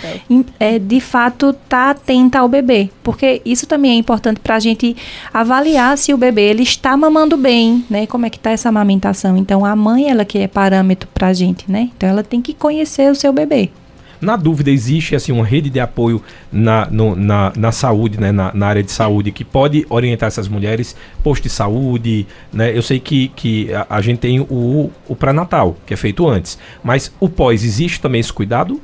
É, 0.59 0.79
de 0.79 1.01
fato, 1.01 1.53
tá 1.68 1.90
atenta 1.90 2.38
ao 2.38 2.48
bebê. 2.48 2.88
Porque 3.03 3.42
isso 3.44 3.66
também 3.66 3.90
é 3.90 3.94
importante 3.96 4.40
para 4.40 4.55
a 4.55 4.61
gente 4.61 4.96
avaliar 5.35 5.98
se 5.98 6.14
o 6.14 6.16
bebê 6.16 6.48
ele 6.48 6.62
está 6.62 6.96
mamando 6.96 7.37
bem, 7.37 7.85
né? 7.90 8.07
Como 8.07 8.25
é 8.25 8.31
que 8.31 8.38
tá 8.38 8.53
essa 8.53 8.70
amamentação. 8.70 9.37
Então, 9.37 9.66
a 9.66 9.77
mãe, 9.77 10.09
ela 10.09 10.25
que 10.25 10.38
é 10.38 10.48
parâmetro 10.48 11.07
para 11.12 11.27
a 11.27 11.33
gente, 11.35 11.70
né? 11.70 11.90
Então, 11.94 12.09
ela 12.09 12.22
tem 12.22 12.40
que 12.40 12.55
conhecer 12.55 13.11
o 13.11 13.14
seu 13.14 13.35
bebê. 13.35 13.70
Na 14.22 14.37
dúvida, 14.37 14.70
existe 14.70 15.16
assim 15.16 15.32
uma 15.32 15.44
rede 15.44 15.68
de 15.68 15.80
apoio 15.80 16.22
na, 16.52 16.87
no, 16.88 17.16
na, 17.16 17.52
na 17.56 17.72
saúde, 17.72 18.20
né, 18.20 18.30
na, 18.30 18.54
na, 18.54 18.68
área 18.68 18.82
de 18.82 18.92
saúde, 18.92 19.32
que 19.32 19.44
pode 19.44 19.85
orientar 19.90 20.28
essas 20.28 20.46
mulheres, 20.46 20.94
posto 21.24 21.42
de 21.42 21.50
saúde, 21.50 22.28
né? 22.52 22.76
Eu 22.76 22.82
sei 22.82 23.00
que, 23.00 23.28
que 23.35 23.74
a, 23.74 23.87
a 23.90 24.00
gente 24.00 24.20
tem 24.20 24.38
o, 24.38 24.92
o 25.08 25.16
pré-natal, 25.16 25.76
que 25.85 25.92
é 25.92 25.96
feito 25.96 26.28
antes, 26.28 26.56
mas 26.85 27.12
o 27.18 27.28
pós, 27.28 27.64
existe 27.64 28.00
também 28.00 28.20
esse 28.20 28.32
cuidado? 28.32 28.80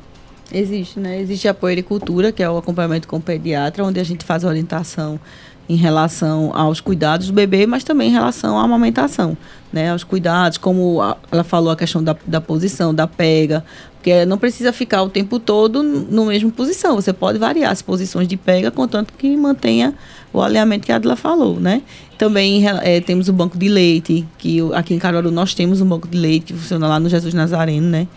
Existe, 0.53 0.99
né? 0.99 1.21
Existe 1.21 1.47
apoio 1.47 1.85
cultura, 1.85 2.33
que 2.33 2.43
é 2.43 2.51
o 2.51 2.57
acompanhamento 2.57 3.07
com 3.07 3.19
o 3.19 3.21
pediatra, 3.21 3.85
onde 3.85 4.01
a 4.01 4.05
gente 4.05 4.25
faz 4.25 4.45
a 4.45 4.49
orientação 4.49 5.21
em 5.69 5.77
relação 5.77 6.51
aos 6.55 6.81
cuidados 6.81 7.27
do 7.27 7.33
bebê, 7.33 7.67
mas 7.67 7.85
também 7.85 8.09
em 8.09 8.13
relação 8.13 8.59
à 8.59 8.63
amamentação, 8.63 9.37
né? 9.73 9.91
Aos 9.91 10.03
cuidados, 10.03 10.57
como 10.57 10.99
ela 11.31 11.45
falou, 11.45 11.71
a 11.71 11.77
questão 11.77 12.03
da, 12.03 12.17
da 12.27 12.41
posição, 12.41 12.95
da 12.95 13.07
pega, 13.07 13.63
porque 13.97 14.25
não 14.25 14.39
precisa 14.39 14.73
ficar 14.73 15.03
o 15.03 15.11
tempo 15.11 15.39
todo 15.39 15.83
no 15.83 16.27
mesmo 16.27 16.51
posição. 16.51 16.95
Você 16.95 17.13
pode 17.13 17.39
variar 17.39 17.71
as 17.71 17.83
posições 17.83 18.27
de 18.27 18.37
pega, 18.37 18.71
contanto 18.71 19.13
que 19.19 19.37
mantenha 19.37 19.95
o 20.33 20.41
alinhamento 20.41 20.87
que 20.87 20.93
a 20.93 20.97
Adla 20.97 21.17
falou, 21.17 21.61
né? 21.61 21.83
Também 22.17 22.67
é, 22.67 23.01
temos 23.01 23.29
o 23.29 23.33
banco 23.33 23.59
de 23.59 23.69
leite, 23.69 24.27
que 24.39 24.61
aqui 24.73 24.95
em 24.95 24.99
Caruaru 24.99 25.31
nós 25.31 25.53
temos 25.53 25.81
um 25.81 25.87
banco 25.87 26.09
de 26.09 26.17
leite 26.17 26.53
que 26.53 26.59
funciona 26.59 26.89
lá 26.89 26.99
no 26.99 27.09
Jesus 27.09 27.35
Nazareno, 27.35 27.89
né? 27.89 28.09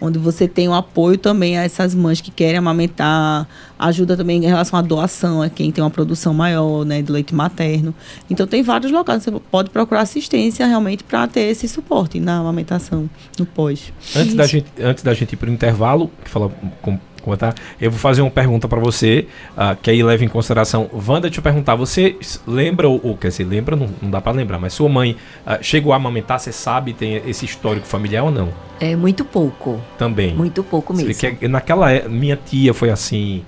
Onde 0.00 0.18
você 0.18 0.46
tem 0.46 0.68
o 0.68 0.70
um 0.70 0.74
apoio 0.74 1.18
também 1.18 1.58
a 1.58 1.64
essas 1.64 1.94
mães 1.94 2.20
que 2.20 2.30
querem 2.30 2.58
amamentar, 2.58 3.46
ajuda 3.78 4.16
também 4.16 4.42
em 4.42 4.46
relação 4.46 4.78
à 4.78 4.82
doação, 4.82 5.42
a 5.42 5.48
quem 5.48 5.70
tem 5.70 5.82
uma 5.82 5.90
produção 5.90 6.32
maior, 6.32 6.84
né, 6.84 7.02
de 7.02 7.10
leite 7.10 7.34
materno. 7.34 7.94
Então 8.30 8.46
tem 8.46 8.62
vários 8.62 8.90
locais, 8.92 9.22
você 9.22 9.30
pode 9.50 9.70
procurar 9.70 10.02
assistência 10.02 10.66
realmente 10.66 11.04
para 11.04 11.26
ter 11.26 11.42
esse 11.42 11.68
suporte 11.68 12.20
na 12.20 12.38
amamentação, 12.38 13.08
no 13.38 13.46
pós. 13.46 13.92
Antes 14.14 14.34
da 14.34 14.46
gente, 14.46 14.66
antes 14.80 15.02
da 15.02 15.14
gente 15.14 15.32
ir 15.32 15.36
para 15.36 15.50
o 15.50 15.52
intervalo, 15.52 16.10
que 16.24 16.30
fala 16.30 16.50
com 16.80 16.98
Tá? 17.38 17.54
Eu 17.80 17.90
vou 17.90 18.00
fazer 18.00 18.22
uma 18.22 18.30
pergunta 18.30 18.66
para 18.66 18.80
você, 18.80 19.26
uh, 19.52 19.76
que 19.80 19.90
aí 19.90 20.02
leva 20.02 20.24
em 20.24 20.28
consideração. 20.28 20.88
Wanda, 20.92 21.22
deixa 21.22 21.40
eu 21.40 21.42
perguntar, 21.42 21.74
você 21.74 22.16
lembra, 22.46 22.88
ou 22.88 23.16
quer 23.16 23.28
dizer, 23.28 23.44
lembra, 23.44 23.76
não, 23.76 23.88
não 24.00 24.10
dá 24.10 24.20
para 24.20 24.32
lembrar, 24.32 24.58
mas 24.58 24.72
sua 24.72 24.88
mãe 24.88 25.16
uh, 25.46 25.62
chegou 25.62 25.92
a 25.92 25.96
amamentar, 25.96 26.40
você 26.40 26.52
sabe, 26.52 26.94
tem 26.94 27.16
esse 27.26 27.44
histórico 27.44 27.86
familiar 27.86 28.24
ou 28.24 28.30
não? 28.30 28.68
É 28.80 28.94
muito 28.94 29.24
pouco. 29.24 29.80
Também. 29.98 30.34
Muito 30.34 30.62
pouco 30.62 30.94
mesmo. 30.94 31.12
Que 31.12 31.48
naquela 31.48 31.90
é, 31.90 32.08
minha 32.08 32.36
tia 32.36 32.72
foi 32.72 32.90
assim. 32.90 33.44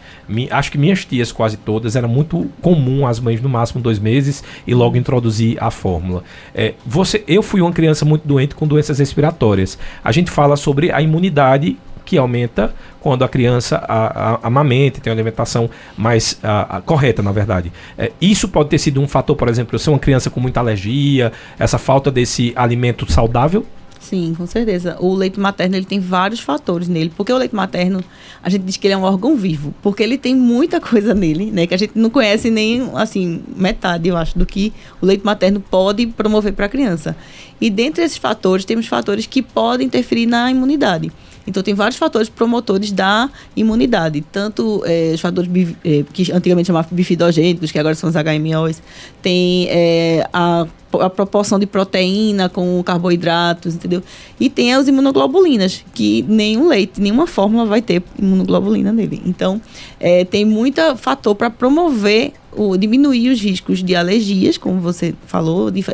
acho 0.50 0.72
que 0.72 0.78
minhas 0.78 1.04
tias 1.04 1.30
quase 1.30 1.56
todas 1.56 1.94
era 1.94 2.08
muito 2.08 2.50
comum 2.60 3.06
as 3.06 3.20
mães 3.20 3.40
no 3.40 3.48
máximo 3.48 3.80
dois 3.80 3.98
meses 3.98 4.42
e 4.66 4.74
logo 4.74 4.96
introduzir 4.96 5.56
a 5.62 5.70
fórmula. 5.70 6.24
É, 6.52 6.74
você, 6.84 7.22
eu 7.28 7.42
fui 7.42 7.60
uma 7.60 7.72
criança 7.72 8.04
muito 8.04 8.26
doente 8.26 8.54
com 8.56 8.66
doenças 8.66 8.98
respiratórias. 8.98 9.78
A 10.02 10.10
gente 10.10 10.30
fala 10.30 10.56
sobre 10.56 10.90
a 10.90 11.00
imunidade 11.00 11.78
que 12.10 12.18
aumenta 12.18 12.74
quando 13.00 13.22
a 13.22 13.28
criança 13.28 13.76
a, 13.76 14.32
a, 14.32 14.40
amamenta, 14.42 15.00
tem 15.00 15.12
uma 15.12 15.14
alimentação 15.14 15.70
mais 15.96 16.36
a, 16.42 16.78
a, 16.78 16.80
correta, 16.80 17.22
na 17.22 17.30
verdade. 17.30 17.72
É, 17.96 18.10
isso 18.20 18.48
pode 18.48 18.68
ter 18.68 18.78
sido 18.78 19.00
um 19.00 19.06
fator, 19.06 19.36
por 19.36 19.46
exemplo, 19.48 19.78
ser 19.78 19.90
uma 19.90 19.98
criança 19.98 20.28
com 20.28 20.40
muita 20.40 20.58
alergia, 20.58 21.30
essa 21.56 21.78
falta 21.78 22.10
desse 22.10 22.52
alimento 22.56 23.10
saudável? 23.10 23.64
Sim, 24.00 24.34
com 24.36 24.44
certeza. 24.44 24.96
O 24.98 25.14
leite 25.14 25.38
materno 25.38 25.76
ele 25.76 25.84
tem 25.84 26.00
vários 26.00 26.40
fatores 26.40 26.88
nele, 26.88 27.12
porque 27.16 27.32
o 27.32 27.36
leite 27.36 27.54
materno 27.54 28.02
a 28.42 28.50
gente 28.50 28.62
diz 28.62 28.76
que 28.76 28.88
ele 28.88 28.94
é 28.94 28.96
um 28.96 29.02
órgão 29.02 29.36
vivo, 29.36 29.72
porque 29.80 30.02
ele 30.02 30.18
tem 30.18 30.34
muita 30.34 30.80
coisa 30.82 31.14
nele, 31.14 31.52
né, 31.52 31.64
que 31.64 31.74
a 31.74 31.78
gente 31.78 31.92
não 31.94 32.10
conhece 32.10 32.50
nem 32.50 32.90
assim 32.94 33.40
metade, 33.54 34.08
eu 34.08 34.16
acho, 34.16 34.36
do 34.36 34.44
que 34.44 34.72
o 35.00 35.06
leite 35.06 35.24
materno 35.24 35.60
pode 35.60 36.08
promover 36.08 36.54
para 36.54 36.66
a 36.66 36.68
criança. 36.68 37.14
E 37.60 37.68
dentre 37.68 38.02
esses 38.02 38.16
fatores 38.16 38.64
temos 38.64 38.86
fatores 38.86 39.26
que 39.26 39.42
podem 39.42 39.86
interferir 39.86 40.26
na 40.26 40.50
imunidade. 40.50 41.12
Então, 41.46 41.62
tem 41.62 41.74
vários 41.74 41.98
fatores 41.98 42.28
promotores 42.28 42.92
da 42.92 43.28
imunidade, 43.56 44.24
tanto 44.30 44.82
é, 44.86 45.12
os 45.14 45.20
fatores 45.20 45.50
é, 45.84 46.04
que 46.12 46.30
antigamente 46.32 46.66
chamavam 46.66 46.90
bifidogênicos, 46.92 47.72
que 47.72 47.78
agora 47.78 47.94
são 47.94 48.08
os 48.08 48.14
HMOs, 48.14 48.82
tem 49.22 49.66
é, 49.68 50.28
a, 50.32 50.66
a, 50.92 51.10
proporção 51.10 51.58
de 51.58 51.66
proteína 51.66 52.48
com 52.48 52.80
carboidratos, 52.84 53.74
entendeu? 53.74 54.02
E 54.38 54.48
tem 54.50 54.74
as 54.74 54.86
imunoglobulinas, 54.86 55.84
que 55.94 56.22
nenhum 56.28 56.68
leite, 56.68 57.00
nenhuma 57.00 57.26
fórmula 57.26 57.64
vai 57.64 57.82
ter 57.82 58.02
imunoglobulina 58.18 58.92
nele. 58.92 59.20
Então, 59.24 59.60
é, 59.98 60.24
tem 60.24 60.44
muito 60.44 60.80
fator 60.96 61.34
para 61.34 61.50
promover 61.50 62.32
o, 62.52 62.76
diminuir 62.76 63.30
os 63.30 63.40
riscos 63.40 63.82
de 63.82 63.94
alergias, 63.94 64.58
como 64.58 64.80
você 64.80 65.14
falou, 65.26 65.70
de 65.70 65.84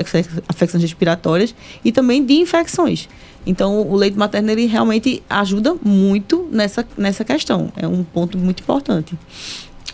afecções 0.49 0.83
respiratórias 0.83 1.55
e 1.85 1.93
também 1.93 2.25
de 2.25 2.35
infecções. 2.35 3.09
Então, 3.47 3.81
o 3.89 3.95
leite 3.95 4.19
materno 4.19 4.51
ele 4.51 4.67
realmente 4.67 5.23
ajuda 5.31 5.77
muito 5.83 6.49
nessa, 6.51 6.85
nessa 6.97 7.25
questão. 7.25 7.73
É 7.77 7.87
um 7.87 8.03
ponto 8.03 8.37
muito 8.37 8.61
importante. 8.61 9.17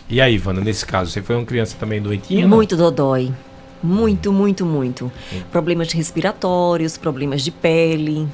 E 0.09 0.19
aí, 0.19 0.35
Ivana, 0.35 0.61
nesse 0.61 0.85
caso, 0.85 1.11
você 1.11 1.21
foi 1.21 1.35
uma 1.35 1.45
criança 1.45 1.75
também 1.79 2.01
doentinha? 2.01 2.47
Muito 2.47 2.75
não? 2.75 2.85
dodói. 2.85 3.31
Muito, 3.81 4.31
muito, 4.31 4.65
muito. 4.65 5.11
Problemas 5.51 5.91
respiratórios, 5.91 6.97
problemas 6.97 7.43
de 7.43 7.51
pele, 7.51 8.27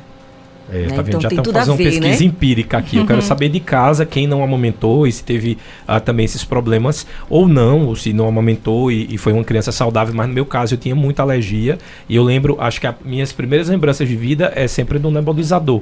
é, 0.72 0.88
né? 0.88 0.96
tá 0.96 1.02
vendo? 1.02 1.08
Então, 1.08 1.22
Já 1.22 1.30
estamos 1.30 1.52
fazendo 1.52 1.72
uma 1.72 1.78
pesquisa 1.78 2.20
né? 2.20 2.24
empírica 2.26 2.78
aqui. 2.78 2.98
Eu 2.98 3.06
quero 3.06 3.22
saber 3.22 3.50
de 3.50 3.60
casa 3.60 4.06
quem 4.06 4.28
não 4.28 4.44
amamentou 4.44 5.08
e 5.08 5.12
se 5.12 5.24
teve 5.24 5.58
ah, 5.88 6.00
também 6.00 6.26
esses 6.26 6.44
problemas 6.44 7.06
ou 7.30 7.48
não, 7.48 7.88
ou 7.88 7.96
se 7.96 8.14
não 8.14 8.28
amamentou 8.28 8.92
e, 8.92 9.14
e, 9.14 9.18
foi 9.18 9.34
uma 9.34 9.44
criança 9.44 9.72
saudável. 9.72 10.14
Mas 10.14 10.28
no 10.28 10.34
meu 10.34 10.46
caso 10.46 10.76
eu 10.76 10.78
tinha 10.78 10.96
muita 10.96 11.24
alergia 11.24 11.78
e 12.08 12.16
eu 12.16 12.24
lembro, 12.24 12.58
acho 12.60 12.80
que 12.80 12.88
as 12.88 12.96
minhas 13.04 13.32
primeiras 13.32 13.70
lembranças 13.70 14.08
de 14.08 14.16
vida 14.16 14.52
é 14.56 14.68
sempre 14.68 15.00
do 15.00 15.10
nebulizador. 15.10 15.82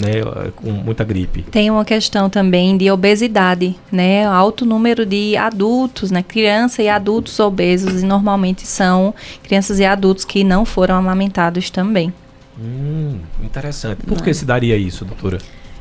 Né, 0.00 0.20
com 0.54 0.70
muita 0.70 1.02
gripe. 1.02 1.42
Tem 1.42 1.70
uma 1.72 1.84
questão 1.84 2.30
também 2.30 2.76
de 2.76 2.88
obesidade, 2.88 3.74
né? 3.90 4.26
Alto 4.26 4.64
número 4.64 5.04
de 5.04 5.36
adultos, 5.36 6.12
né? 6.12 6.22
Criança 6.22 6.80
e 6.84 6.88
adultos 6.88 7.40
obesos 7.40 8.02
e 8.02 8.06
normalmente 8.06 8.64
são 8.64 9.12
crianças 9.42 9.80
e 9.80 9.84
adultos 9.84 10.24
que 10.24 10.44
não 10.44 10.64
foram 10.64 10.94
amamentados 10.94 11.68
também. 11.68 12.12
Hum, 12.60 13.20
interessante. 13.42 14.04
Por 14.04 14.22
que 14.22 14.34
se 14.34 14.44
daria 14.44 14.76
isso, 14.76 15.04
doutora? 15.04 15.38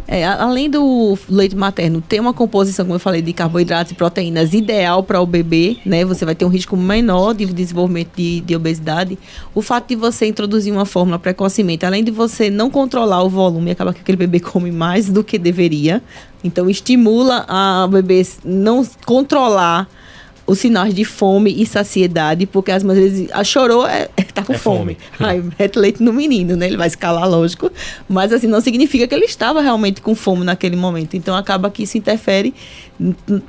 É, 0.10 0.26
além 0.26 0.70
do 0.70 1.18
leite 1.28 1.54
materno 1.54 2.00
ter 2.00 2.22
uma 2.22 2.34
composição, 2.34 2.86
como 2.86 2.96
eu 2.96 3.00
falei, 3.00 3.22
de 3.22 3.34
carboidratos 3.34 3.92
e 3.92 3.96
proteínas 3.96 4.54
ideal 4.54 5.04
para 5.04 5.20
o 5.20 5.26
bebê, 5.26 5.78
né? 5.86 6.06
Você 6.06 6.24
vai 6.24 6.34
ter 6.34 6.46
um 6.46 6.48
risco 6.48 6.78
menor 6.78 7.34
de 7.34 7.46
desenvolvimento 7.46 8.12
de, 8.16 8.40
de, 8.40 8.56
obesidade. 8.56 9.20
O 9.54 9.62
fato 9.62 9.90
de 9.90 9.96
você 9.98 10.26
introduzir 10.26 10.72
uma 10.72 10.86
fórmula 10.86 11.20
precocemente, 11.20 11.86
além 11.86 12.06
de 12.06 12.12
você 12.12 12.50
não 12.50 12.70
controlar 12.70 13.22
o 13.22 13.30
volume, 13.30 13.72
acaba 13.72 13.94
que 13.94 14.00
aquele 14.00 14.18
bebê 14.18 14.40
come 14.40 14.72
mais 14.72 15.10
do 15.10 15.26
que 15.26 15.38
deveria. 15.38 16.02
Então 16.42 16.70
estimula 16.70 17.44
a 17.50 17.86
bebê 17.92 18.26
não 18.46 18.88
controlar 19.06 19.90
os 20.48 20.60
sinais 20.60 20.96
de 20.96 21.04
fome 21.04 21.54
e 21.62 21.66
saciedade, 21.66 22.46
porque 22.46 22.72
às 22.72 22.82
vezes 22.82 23.30
a 23.34 23.44
chorou, 23.44 23.86
é, 23.86 24.08
é, 24.16 24.24
tá 24.34 24.44
com 24.44 24.54
é 24.54 24.58
fome. 24.58 24.98
fome. 25.12 25.30
Aí 25.30 25.44
mete 25.60 25.78
leite 25.78 26.02
no 26.02 26.14
menino, 26.14 26.56
né? 26.56 26.68
Ele 26.68 26.78
vai 26.78 26.88
escalar, 26.88 27.30
lógico. 27.30 27.70
Mas 28.08 28.32
assim, 28.32 28.48
não 28.48 28.62
significa 28.62 29.06
que 29.06 29.14
ele 29.14 29.26
estava 29.26 29.62
realmente 29.62 30.02
com 30.02 30.16
fome 30.16 30.46
naquele 30.46 30.78
momento. 30.78 31.16
Então 31.18 31.36
acaba 31.36 31.70
que 31.70 31.84
isso 31.84 31.98
interfere 31.98 32.54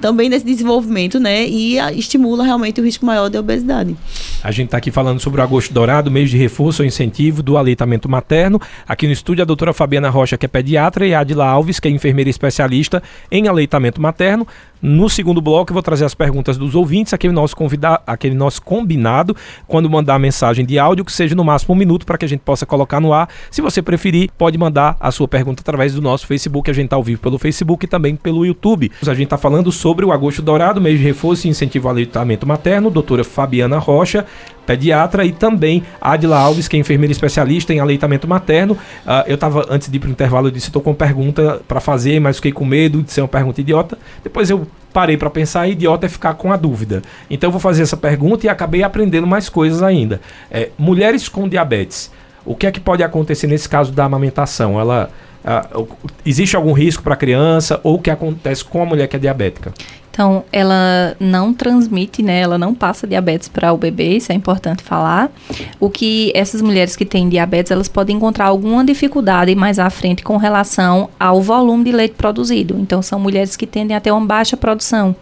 também 0.00 0.28
nesse 0.28 0.44
desenvolvimento, 0.44 1.18
né? 1.18 1.48
E 1.48 1.78
a, 1.78 1.92
estimula 1.92 2.44
realmente 2.44 2.80
o 2.80 2.84
risco 2.84 3.06
maior 3.06 3.30
de 3.30 3.38
obesidade. 3.38 3.96
A 4.42 4.50
gente 4.50 4.66
está 4.66 4.78
aqui 4.78 4.90
falando 4.90 5.20
sobre 5.20 5.40
o 5.40 5.44
agosto 5.44 5.72
dourado, 5.72 6.10
mês 6.10 6.30
de 6.30 6.36
reforço 6.36 6.82
ou 6.82 6.86
incentivo 6.86 7.42
do 7.42 7.56
aleitamento 7.56 8.08
materno. 8.08 8.60
Aqui 8.86 9.06
no 9.06 9.12
estúdio 9.12 9.42
a 9.42 9.44
doutora 9.44 9.72
Fabiana 9.72 10.10
Rocha, 10.10 10.36
que 10.36 10.44
é 10.44 10.48
pediatra, 10.48 11.06
e 11.06 11.14
a 11.14 11.20
Adila 11.20 11.46
Alves, 11.46 11.78
que 11.78 11.88
é 11.88 11.90
enfermeira 11.90 12.28
especialista 12.28 13.02
em 13.30 13.46
aleitamento 13.46 14.00
materno. 14.02 14.46
No 14.80 15.08
segundo 15.08 15.40
bloco, 15.40 15.70
eu 15.70 15.74
vou 15.74 15.82
trazer 15.82 16.04
as 16.04 16.14
perguntas 16.14 16.56
dos 16.56 16.74
ouvintes, 16.74 17.12
aquele 17.12 17.32
nosso, 17.32 17.56
convida 17.56 18.00
aquele 18.06 18.34
nosso 18.34 18.62
combinado, 18.62 19.36
quando 19.66 19.90
mandar 19.90 20.14
a 20.14 20.18
mensagem 20.18 20.64
de 20.64 20.78
áudio, 20.78 21.04
que 21.04 21.12
seja 21.12 21.34
no 21.34 21.44
máximo 21.44 21.74
um 21.74 21.78
minuto, 21.78 22.06
para 22.06 22.16
que 22.16 22.24
a 22.24 22.28
gente 22.28 22.40
possa 22.40 22.64
colocar 22.64 23.00
no 23.00 23.12
ar. 23.12 23.28
Se 23.50 23.60
você 23.60 23.82
preferir, 23.82 24.30
pode 24.38 24.56
mandar 24.56 24.96
a 25.00 25.10
sua 25.10 25.26
pergunta 25.26 25.62
através 25.62 25.94
do 25.94 26.00
nosso 26.00 26.26
Facebook, 26.26 26.70
a 26.70 26.74
gente 26.74 26.86
está 26.86 26.96
ao 26.96 27.02
vivo 27.02 27.20
pelo 27.20 27.38
Facebook 27.38 27.86
e 27.86 27.88
também 27.88 28.14
pelo 28.14 28.46
YouTube. 28.46 28.92
A 29.02 29.14
gente 29.14 29.24
está 29.24 29.36
falando 29.38 29.72
sobre 29.72 30.04
o 30.04 30.12
Agosto 30.12 30.42
Dourado, 30.42 30.80
mês 30.80 30.98
de 30.98 31.04
reforço 31.04 31.46
e 31.46 31.50
incentivo 31.50 31.88
ao 31.88 31.92
aleitamento 31.92 32.46
materno, 32.46 32.90
doutora 32.90 33.24
Fabiana 33.24 33.78
Rocha, 33.78 34.26
pediatra, 34.68 35.24
e 35.24 35.32
também 35.32 35.82
Adila 35.98 36.36
Alves, 36.36 36.68
que 36.68 36.76
é 36.76 36.78
enfermeira 36.78 37.10
especialista 37.10 37.72
em 37.72 37.80
aleitamento 37.80 38.28
materno. 38.28 38.74
Uh, 38.74 39.24
eu 39.26 39.34
estava, 39.36 39.66
antes 39.70 39.88
de 39.88 39.96
ir 39.96 40.00
para 40.00 40.08
o 40.08 40.12
intervalo, 40.12 40.48
eu 40.48 40.50
disse, 40.50 40.66
estou 40.66 40.82
com 40.82 40.92
pergunta 40.92 41.62
para 41.66 41.80
fazer, 41.80 42.20
mas 42.20 42.36
fiquei 42.36 42.52
com 42.52 42.66
medo 42.66 43.02
de 43.02 43.10
ser 43.10 43.22
uma 43.22 43.28
pergunta 43.28 43.62
idiota. 43.62 43.96
Depois 44.22 44.50
eu 44.50 44.66
parei 44.92 45.16
para 45.16 45.30
pensar, 45.30 45.66
idiota 45.66 46.04
é 46.04 46.08
ficar 46.08 46.34
com 46.34 46.52
a 46.52 46.56
dúvida. 46.56 47.02
Então 47.30 47.48
eu 47.48 47.52
vou 47.52 47.60
fazer 47.60 47.82
essa 47.82 47.96
pergunta 47.96 48.44
e 48.44 48.48
acabei 48.50 48.82
aprendendo 48.82 49.26
mais 49.26 49.48
coisas 49.48 49.82
ainda. 49.82 50.20
É, 50.50 50.68
mulheres 50.76 51.30
com 51.30 51.48
diabetes, 51.48 52.12
o 52.44 52.54
que 52.54 52.66
é 52.66 52.70
que 52.70 52.78
pode 52.78 53.02
acontecer 53.02 53.46
nesse 53.46 53.68
caso 53.68 53.90
da 53.90 54.04
amamentação? 54.04 54.78
Ela 54.78 55.10
Uh, 55.38 55.88
existe 56.26 56.56
algum 56.56 56.72
risco 56.72 57.02
para 57.02 57.14
a 57.14 57.16
criança 57.16 57.80
ou 57.84 57.94
o 57.94 57.98
que 58.00 58.10
acontece 58.10 58.62
com 58.64 58.82
a 58.82 58.84
mulher 58.84 59.06
que 59.06 59.16
é 59.16 59.18
diabética? 59.18 59.72
Então, 60.18 60.42
ela 60.50 61.16
não 61.20 61.54
transmite, 61.54 62.24
né? 62.24 62.40
Ela 62.40 62.58
não 62.58 62.74
passa 62.74 63.06
diabetes 63.06 63.46
para 63.46 63.72
o 63.72 63.76
bebê, 63.76 64.16
isso 64.16 64.32
é 64.32 64.34
importante 64.34 64.82
falar. 64.82 65.30
O 65.78 65.88
que 65.88 66.32
essas 66.34 66.60
mulheres 66.60 66.96
que 66.96 67.04
têm 67.04 67.28
diabetes, 67.28 67.70
elas 67.70 67.86
podem 67.86 68.16
encontrar 68.16 68.46
alguma 68.46 68.84
dificuldade 68.84 69.54
mais 69.54 69.78
à 69.78 69.88
frente 69.88 70.24
com 70.24 70.36
relação 70.36 71.08
ao 71.20 71.40
volume 71.40 71.84
de 71.84 71.92
leite 71.92 72.16
produzido. 72.16 72.76
Então, 72.80 73.00
são 73.00 73.20
mulheres 73.20 73.54
que 73.54 73.64
tendem 73.64 73.96
a 73.96 74.00
ter 74.00 74.10
uma 74.10 74.26
baixa 74.26 74.56
produção. 74.56 75.14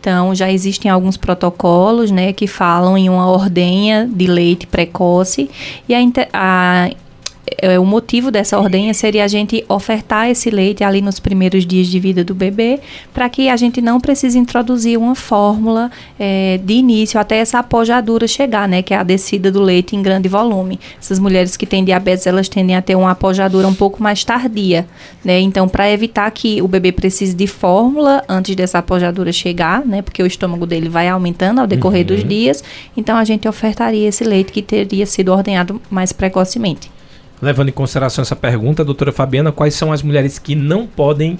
Então, 0.00 0.34
já 0.34 0.50
existem 0.50 0.90
alguns 0.90 1.18
protocolos, 1.18 2.10
né, 2.10 2.32
que 2.32 2.46
falam 2.46 2.96
em 2.96 3.10
uma 3.10 3.30
ordenha 3.30 4.08
de 4.10 4.26
leite 4.26 4.66
precoce 4.66 5.50
e 5.86 5.94
a, 5.94 5.98
a 6.32 6.90
é, 7.60 7.78
o 7.78 7.84
motivo 7.84 8.30
dessa 8.30 8.58
ordenha 8.58 8.92
seria 8.94 9.24
a 9.24 9.28
gente 9.28 9.64
ofertar 9.68 10.28
esse 10.28 10.50
leite 10.50 10.84
ali 10.84 11.00
nos 11.00 11.18
primeiros 11.18 11.66
dias 11.66 11.86
de 11.86 11.98
vida 11.98 12.22
do 12.24 12.34
bebê, 12.34 12.80
para 13.12 13.28
que 13.28 13.48
a 13.48 13.56
gente 13.56 13.80
não 13.80 14.00
precise 14.00 14.38
introduzir 14.38 14.98
uma 14.98 15.14
fórmula 15.14 15.90
é, 16.18 16.58
de 16.62 16.74
início 16.74 17.18
até 17.18 17.38
essa 17.38 17.58
apojadura 17.58 18.26
chegar, 18.26 18.68
né, 18.68 18.82
que 18.82 18.92
é 18.92 18.96
a 18.96 19.02
descida 19.02 19.50
do 19.50 19.62
leite 19.62 19.96
em 19.96 20.02
grande 20.02 20.28
volume. 20.28 20.78
Essas 21.00 21.18
mulheres 21.18 21.56
que 21.56 21.66
têm 21.66 21.84
diabetes, 21.84 22.26
elas 22.26 22.48
tendem 22.48 22.76
a 22.76 22.82
ter 22.82 22.94
uma 22.94 23.12
apojadura 23.12 23.66
um 23.66 23.74
pouco 23.74 24.02
mais 24.02 24.24
tardia, 24.24 24.86
né? 25.24 25.40
Então, 25.40 25.68
para 25.68 25.90
evitar 25.90 26.30
que 26.30 26.60
o 26.62 26.68
bebê 26.68 26.92
precise 26.92 27.34
de 27.34 27.46
fórmula 27.46 28.22
antes 28.28 28.54
dessa 28.54 28.78
apojadura 28.78 29.32
chegar, 29.32 29.84
né, 29.84 30.02
porque 30.02 30.22
o 30.22 30.26
estômago 30.26 30.66
dele 30.66 30.88
vai 30.88 31.08
aumentando 31.08 31.60
ao 31.60 31.66
decorrer 31.66 32.00
uhum. 32.00 32.16
dos 32.16 32.24
dias, 32.24 32.62
então 32.96 33.16
a 33.16 33.24
gente 33.24 33.48
ofertaria 33.48 34.08
esse 34.08 34.24
leite 34.24 34.52
que 34.52 34.62
teria 34.62 35.06
sido 35.06 35.32
ordenhado 35.32 35.80
mais 35.90 36.12
precocemente. 36.12 36.97
Levando 37.40 37.68
em 37.68 37.72
consideração 37.72 38.22
essa 38.22 38.34
pergunta, 38.34 38.84
doutora 38.84 39.12
Fabiana, 39.12 39.52
quais 39.52 39.74
são 39.74 39.92
as 39.92 40.02
mulheres 40.02 40.38
que 40.38 40.54
não 40.54 40.86
podem, 40.86 41.38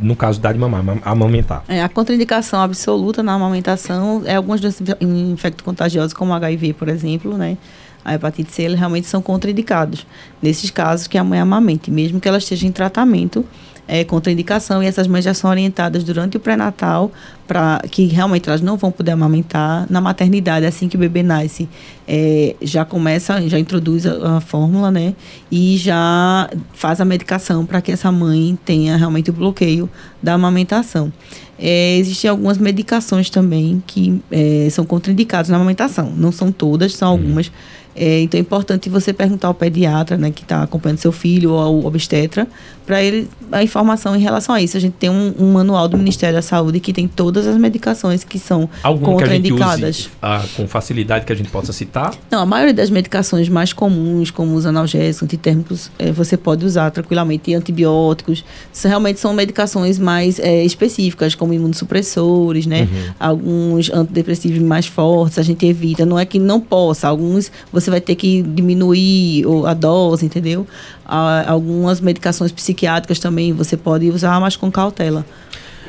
no 0.00 0.16
caso 0.16 0.40
da 0.40 0.50
de 0.52 0.58
mamar, 0.58 0.82
amamentar? 1.04 1.62
É, 1.68 1.82
a 1.82 1.88
contraindicação 1.88 2.60
absoluta 2.60 3.22
na 3.22 3.34
amamentação 3.34 4.22
é 4.24 4.36
algumas 4.36 4.60
doenças 4.60 4.82
infecto-contagiosas, 5.00 6.14
como 6.14 6.32
HIV, 6.32 6.72
por 6.72 6.88
exemplo, 6.88 7.36
né? 7.36 7.58
A 8.02 8.14
hepatite 8.14 8.50
C, 8.50 8.62
eles 8.62 8.78
realmente 8.78 9.06
são 9.06 9.20
contraindicados. 9.20 10.06
Nesses 10.40 10.70
casos 10.70 11.06
que 11.06 11.18
a 11.18 11.24
mãe 11.24 11.38
amamente, 11.38 11.90
mesmo 11.90 12.18
que 12.18 12.26
ela 12.26 12.38
esteja 12.38 12.66
em 12.66 12.72
tratamento 12.72 13.44
é, 13.90 14.04
contraindicação 14.04 14.80
e 14.80 14.86
essas 14.86 15.08
mães 15.08 15.24
já 15.24 15.34
são 15.34 15.50
orientadas 15.50 16.04
durante 16.04 16.36
o 16.36 16.40
pré-natal 16.40 17.10
para 17.44 17.82
que 17.90 18.06
realmente 18.06 18.48
elas 18.48 18.60
não 18.60 18.76
vão 18.76 18.92
poder 18.92 19.10
amamentar 19.10 19.84
na 19.90 20.00
maternidade 20.00 20.64
assim 20.64 20.88
que 20.88 20.94
o 20.94 20.98
bebê 21.00 21.24
nasce. 21.24 21.68
É, 22.06 22.54
já 22.62 22.84
começa 22.84 23.40
já 23.48 23.58
introduz 23.58 24.06
a, 24.06 24.36
a, 24.36 24.40
fórmula 24.40 24.92
né? 24.92 25.12
E 25.50 25.76
já 25.76 26.48
faz 26.72 27.00
a 27.00 27.04
medicação 27.04 27.66
para 27.66 27.80
que 27.80 27.90
essa 27.90 28.12
mãe 28.12 28.56
tenha 28.64 28.96
realmente 28.96 29.30
o 29.30 29.32
bloqueio 29.32 29.90
da 30.22 30.34
amamentação. 30.34 31.12
É, 31.58 31.96
existem 31.98 32.30
algumas 32.30 32.58
medicações 32.58 33.28
também 33.28 33.82
que 33.84 34.22
é, 34.30 34.68
são 34.70 34.86
contraindicadas 34.86 35.48
na 35.48 35.56
amamentação. 35.56 36.12
Não 36.16 36.30
são 36.30 36.52
todas 36.52 36.94
são 36.94 37.08
algumas. 37.08 37.48
hum 37.48 37.79
é, 38.00 38.22
então 38.22 38.38
é 38.38 38.40
importante 38.40 38.88
você 38.88 39.12
perguntar 39.12 39.48
ao 39.48 39.52
pediatra, 39.52 40.16
né, 40.16 40.30
que 40.30 40.42
está 40.42 40.62
acompanhando 40.62 40.96
seu 40.96 41.12
filho 41.12 41.50
ou 41.50 41.58
ao 41.58 41.84
obstetra, 41.84 42.48
para 42.86 43.02
ele 43.02 43.28
a 43.52 43.62
informação 43.62 44.16
em 44.16 44.20
relação 44.20 44.54
a 44.54 44.62
isso. 44.62 44.74
A 44.74 44.80
gente 44.80 44.94
tem 44.94 45.10
um, 45.10 45.34
um, 45.38 45.52
manual 45.52 45.86
do 45.86 45.98
Ministério 45.98 46.34
da 46.34 46.40
Saúde 46.40 46.80
que 46.80 46.94
tem 46.94 47.06
todas 47.06 47.46
as 47.46 47.58
medicações 47.58 48.24
que 48.24 48.38
são 48.38 48.70
Algum 48.82 49.04
contraindicadas. 49.04 50.08
Que 50.08 50.26
a 50.26 50.38
gente 50.38 50.46
use, 50.46 50.56
ah, 50.56 50.56
com 50.56 50.66
facilidade 50.66 51.26
que 51.26 51.32
a 51.32 51.36
gente 51.36 51.50
possa 51.50 51.74
citar? 51.74 52.14
Não, 52.30 52.40
a 52.40 52.46
maioria 52.46 52.72
das 52.72 52.88
medicações 52.88 53.50
mais 53.50 53.74
comuns, 53.74 54.30
como 54.30 54.54
os 54.54 54.64
analgésicos, 54.64 55.24
antitérmicos, 55.24 55.90
é, 55.98 56.10
você 56.10 56.38
pode 56.38 56.64
usar 56.64 56.90
tranquilamente. 56.90 57.50
E 57.50 57.54
antibióticos, 57.54 58.44
realmente 58.82 59.20
são 59.20 59.34
medicações 59.34 59.98
mais 59.98 60.38
é, 60.38 60.64
específicas, 60.64 61.34
como 61.34 61.52
imunossupressores, 61.52 62.66
né? 62.66 62.82
Uhum. 62.90 63.12
Alguns 63.20 63.90
antidepressivos 63.90 64.58
mais 64.60 64.86
fortes, 64.86 65.38
a 65.38 65.42
gente 65.42 65.66
evita. 65.66 66.06
Não 66.06 66.18
é 66.18 66.24
que 66.24 66.38
não 66.38 66.60
possa, 66.60 67.08
alguns 67.08 67.52
você 67.70 67.89
vai 67.90 68.00
ter 68.00 68.14
que 68.14 68.42
diminuir 68.42 69.44
a 69.66 69.74
dose, 69.74 70.24
entendeu? 70.24 70.66
Algumas 71.04 72.00
medicações 72.00 72.52
psiquiátricas 72.52 73.18
também 73.18 73.52
você 73.52 73.76
pode 73.76 74.08
usar, 74.08 74.40
mas 74.40 74.56
com 74.56 74.70
cautela. 74.70 75.24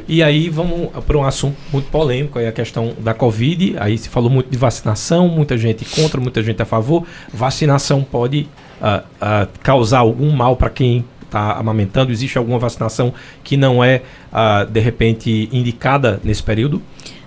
E 0.07 0.21
aí 0.21 0.49
vamos 0.49 0.89
para 1.05 1.17
um 1.17 1.23
assunto 1.23 1.55
muito 1.71 1.89
polêmico, 1.89 2.37
aí 2.37 2.47
a 2.47 2.51
questão 2.51 2.93
da 2.99 3.13
Covid. 3.13 3.75
Aí 3.79 3.97
se 3.97 4.09
falou 4.09 4.29
muito 4.29 4.49
de 4.49 4.57
vacinação, 4.57 5.27
muita 5.27 5.57
gente 5.57 5.85
contra, 5.85 6.19
muita 6.19 6.43
gente 6.43 6.61
a 6.61 6.65
favor. 6.65 7.05
Vacinação 7.33 8.03
pode 8.03 8.47
uh, 8.81 8.99
uh, 8.99 9.47
causar 9.61 9.99
algum 9.99 10.31
mal 10.31 10.55
para 10.55 10.69
quem 10.69 11.05
está 11.23 11.53
amamentando? 11.53 12.11
Existe 12.11 12.37
alguma 12.37 12.59
vacinação 12.59 13.13
que 13.43 13.55
não 13.55 13.83
é, 13.83 14.01
uh, 14.33 14.69
de 14.69 14.79
repente, 14.79 15.47
indicada 15.51 16.19
nesse 16.23 16.43
período? 16.43 16.81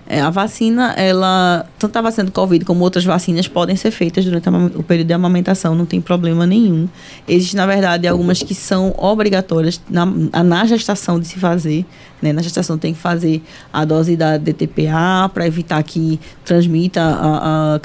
É, 0.07 0.21
a 0.21 0.29
vacina, 0.29 0.93
ela, 0.93 1.67
tanto 1.79 1.97
a 1.97 2.03
vacina 2.03 2.25
do 2.25 2.33
Covid 2.33 2.65
como 2.65 2.85
outras 2.85 3.05
vacinas 3.05 3.49
podem 3.49 3.75
ser 3.75 3.91
feitas 3.91 4.25
durante 4.25 4.49
o 4.77 4.83
período 4.83 5.07
de 5.07 5.15
amamentação, 5.15 5.75
não 5.75 5.87
tem 5.87 6.01
problema 6.01 6.47
nenhum. 6.47 6.89
Existem, 7.27 7.57
na 7.57 7.67
verdade, 7.67 8.07
algumas 8.07 8.43
que 8.43 8.55
são 8.55 8.95
obrigatórias 8.99 9.81
na, 9.89 10.05
na 10.05 10.65
gestação 10.67 11.19
de 11.19 11.27
se 11.27 11.39
fazer. 11.39 11.87
Né? 12.21 12.33
Na 12.33 12.43
gestação 12.43 12.79
tem 12.79 12.95
que 12.95 12.99
fazer 12.99 13.43
a 13.73 13.85
dose 13.85 14.17
da 14.17 14.39
DTPA 14.39 15.31
para 15.33 15.47
evitar 15.47 15.83
que 15.83 16.19
transmita 16.45 17.01
a, 17.03 17.75
a 17.75 17.81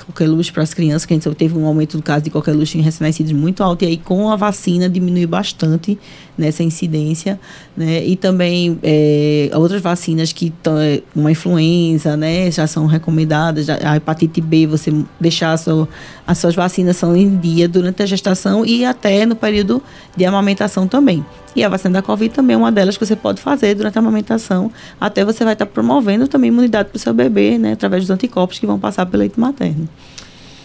para 0.54 0.64
as 0.64 0.74
crianças, 0.74 1.06
que 1.06 1.14
a 1.14 1.18
gente 1.18 1.36
teve 1.36 1.58
um 1.58 1.66
aumento 1.66 1.98
do 1.98 2.04
caso 2.04 2.24
de 2.24 2.30
coqueluche 2.30 2.78
em 2.78 2.82
recém-nascidos 2.82 3.32
muito 3.32 3.64
alto, 3.64 3.84
e 3.84 3.88
aí 3.88 3.98
com 3.98 4.30
a 4.30 4.36
vacina 4.36 4.90
diminui 4.90 5.26
bastante 5.26 5.98
nessa 6.38 6.64
incidência. 6.64 7.40
Né? 7.76 8.06
E 8.06 8.16
também 8.16 8.80
é, 8.82 9.52
outras 9.54 9.82
vacinas 9.82 10.32
que 10.32 10.54
é, 10.82 11.02
uma 11.16 11.32
influenza, 11.32 12.16
né, 12.16 12.50
já 12.50 12.66
são 12.66 12.86
recomendadas, 12.86 13.70
a 13.70 13.98
hepatite 13.98 14.42
B, 14.42 14.68
você 14.68 14.94
deixar 15.20 15.58
sua, 15.58 15.88
as 16.26 16.38
suas 16.38 16.56
vacinas 16.56 16.98
são 16.98 17.16
em 17.16 17.38
dia 17.38 17.68
durante 17.68 18.02
a 18.02 18.06
gestação 18.06 18.66
e 18.66 18.86
até 18.86 19.26
no 19.26 19.36
período 19.36 19.82
de 20.16 20.26
amamentação 20.26 20.88
também. 20.88 21.26
E 21.60 21.64
a 21.66 21.68
vacina 21.68 21.96
da 21.96 22.02
Covid 22.02 22.34
também 22.34 22.54
é 22.54 22.58
uma 22.58 22.72
delas 22.72 22.98
que 22.98 23.06
você 23.06 23.18
pode 23.18 23.42
fazer 23.42 23.76
durante 23.76 23.98
a 23.98 24.00
amamentação, 24.00 24.72
até 24.98 25.26
você 25.26 25.44
vai 25.44 25.52
estar 25.52 25.66
promovendo 25.66 26.26
também 26.26 26.48
imunidade 26.48 26.88
para 26.88 26.96
o 26.96 27.00
seu 27.00 27.14
bebê, 27.14 27.58
né, 27.58 27.74
através 27.74 28.04
dos 28.04 28.10
anticorpos 28.10 28.58
que 28.58 28.66
vão 28.66 28.80
passar 28.80 29.06
pelo 29.06 29.20
leite 29.20 29.38
materno. 29.38 29.86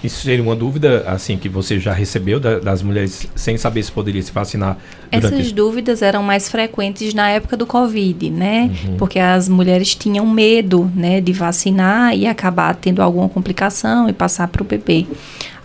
Isso 0.05 0.22
seria 0.22 0.40
uma 0.40 0.55
dúvida, 0.55 1.03
assim, 1.09 1.36
que 1.36 1.49
você 1.49 1.80
já 1.80 1.92
recebeu 1.92 2.38
da, 2.38 2.61
das 2.61 2.80
mulheres 2.80 3.26
sem 3.34 3.57
saber 3.57 3.82
se 3.82 3.90
poderia 3.90 4.22
se 4.22 4.30
vacinar? 4.30 4.78
Essas 5.17 5.53
dúvidas 5.53 6.03
eram 6.03 6.23
mais 6.23 6.49
frequentes 6.49 7.15
na 7.15 7.29
época 7.31 7.57
do 7.57 7.67
Covid, 7.67 8.31
né? 8.31 8.71
Uhum. 8.87 8.97
Porque 8.97 9.19
as 9.19 9.49
mulheres 9.49 9.95
tinham 9.95 10.27
medo, 10.27 10.91
né, 10.95 11.21
de 11.21 11.33
vacinar 11.33 12.17
e 12.17 12.27
acabar 12.27 12.75
tendo 12.75 13.03
alguma 13.03 13.29
complicação 13.29 14.09
e 14.09 14.12
passar 14.12 14.49
para 14.49 14.62
o 14.62 14.65
bebê 14.65 15.07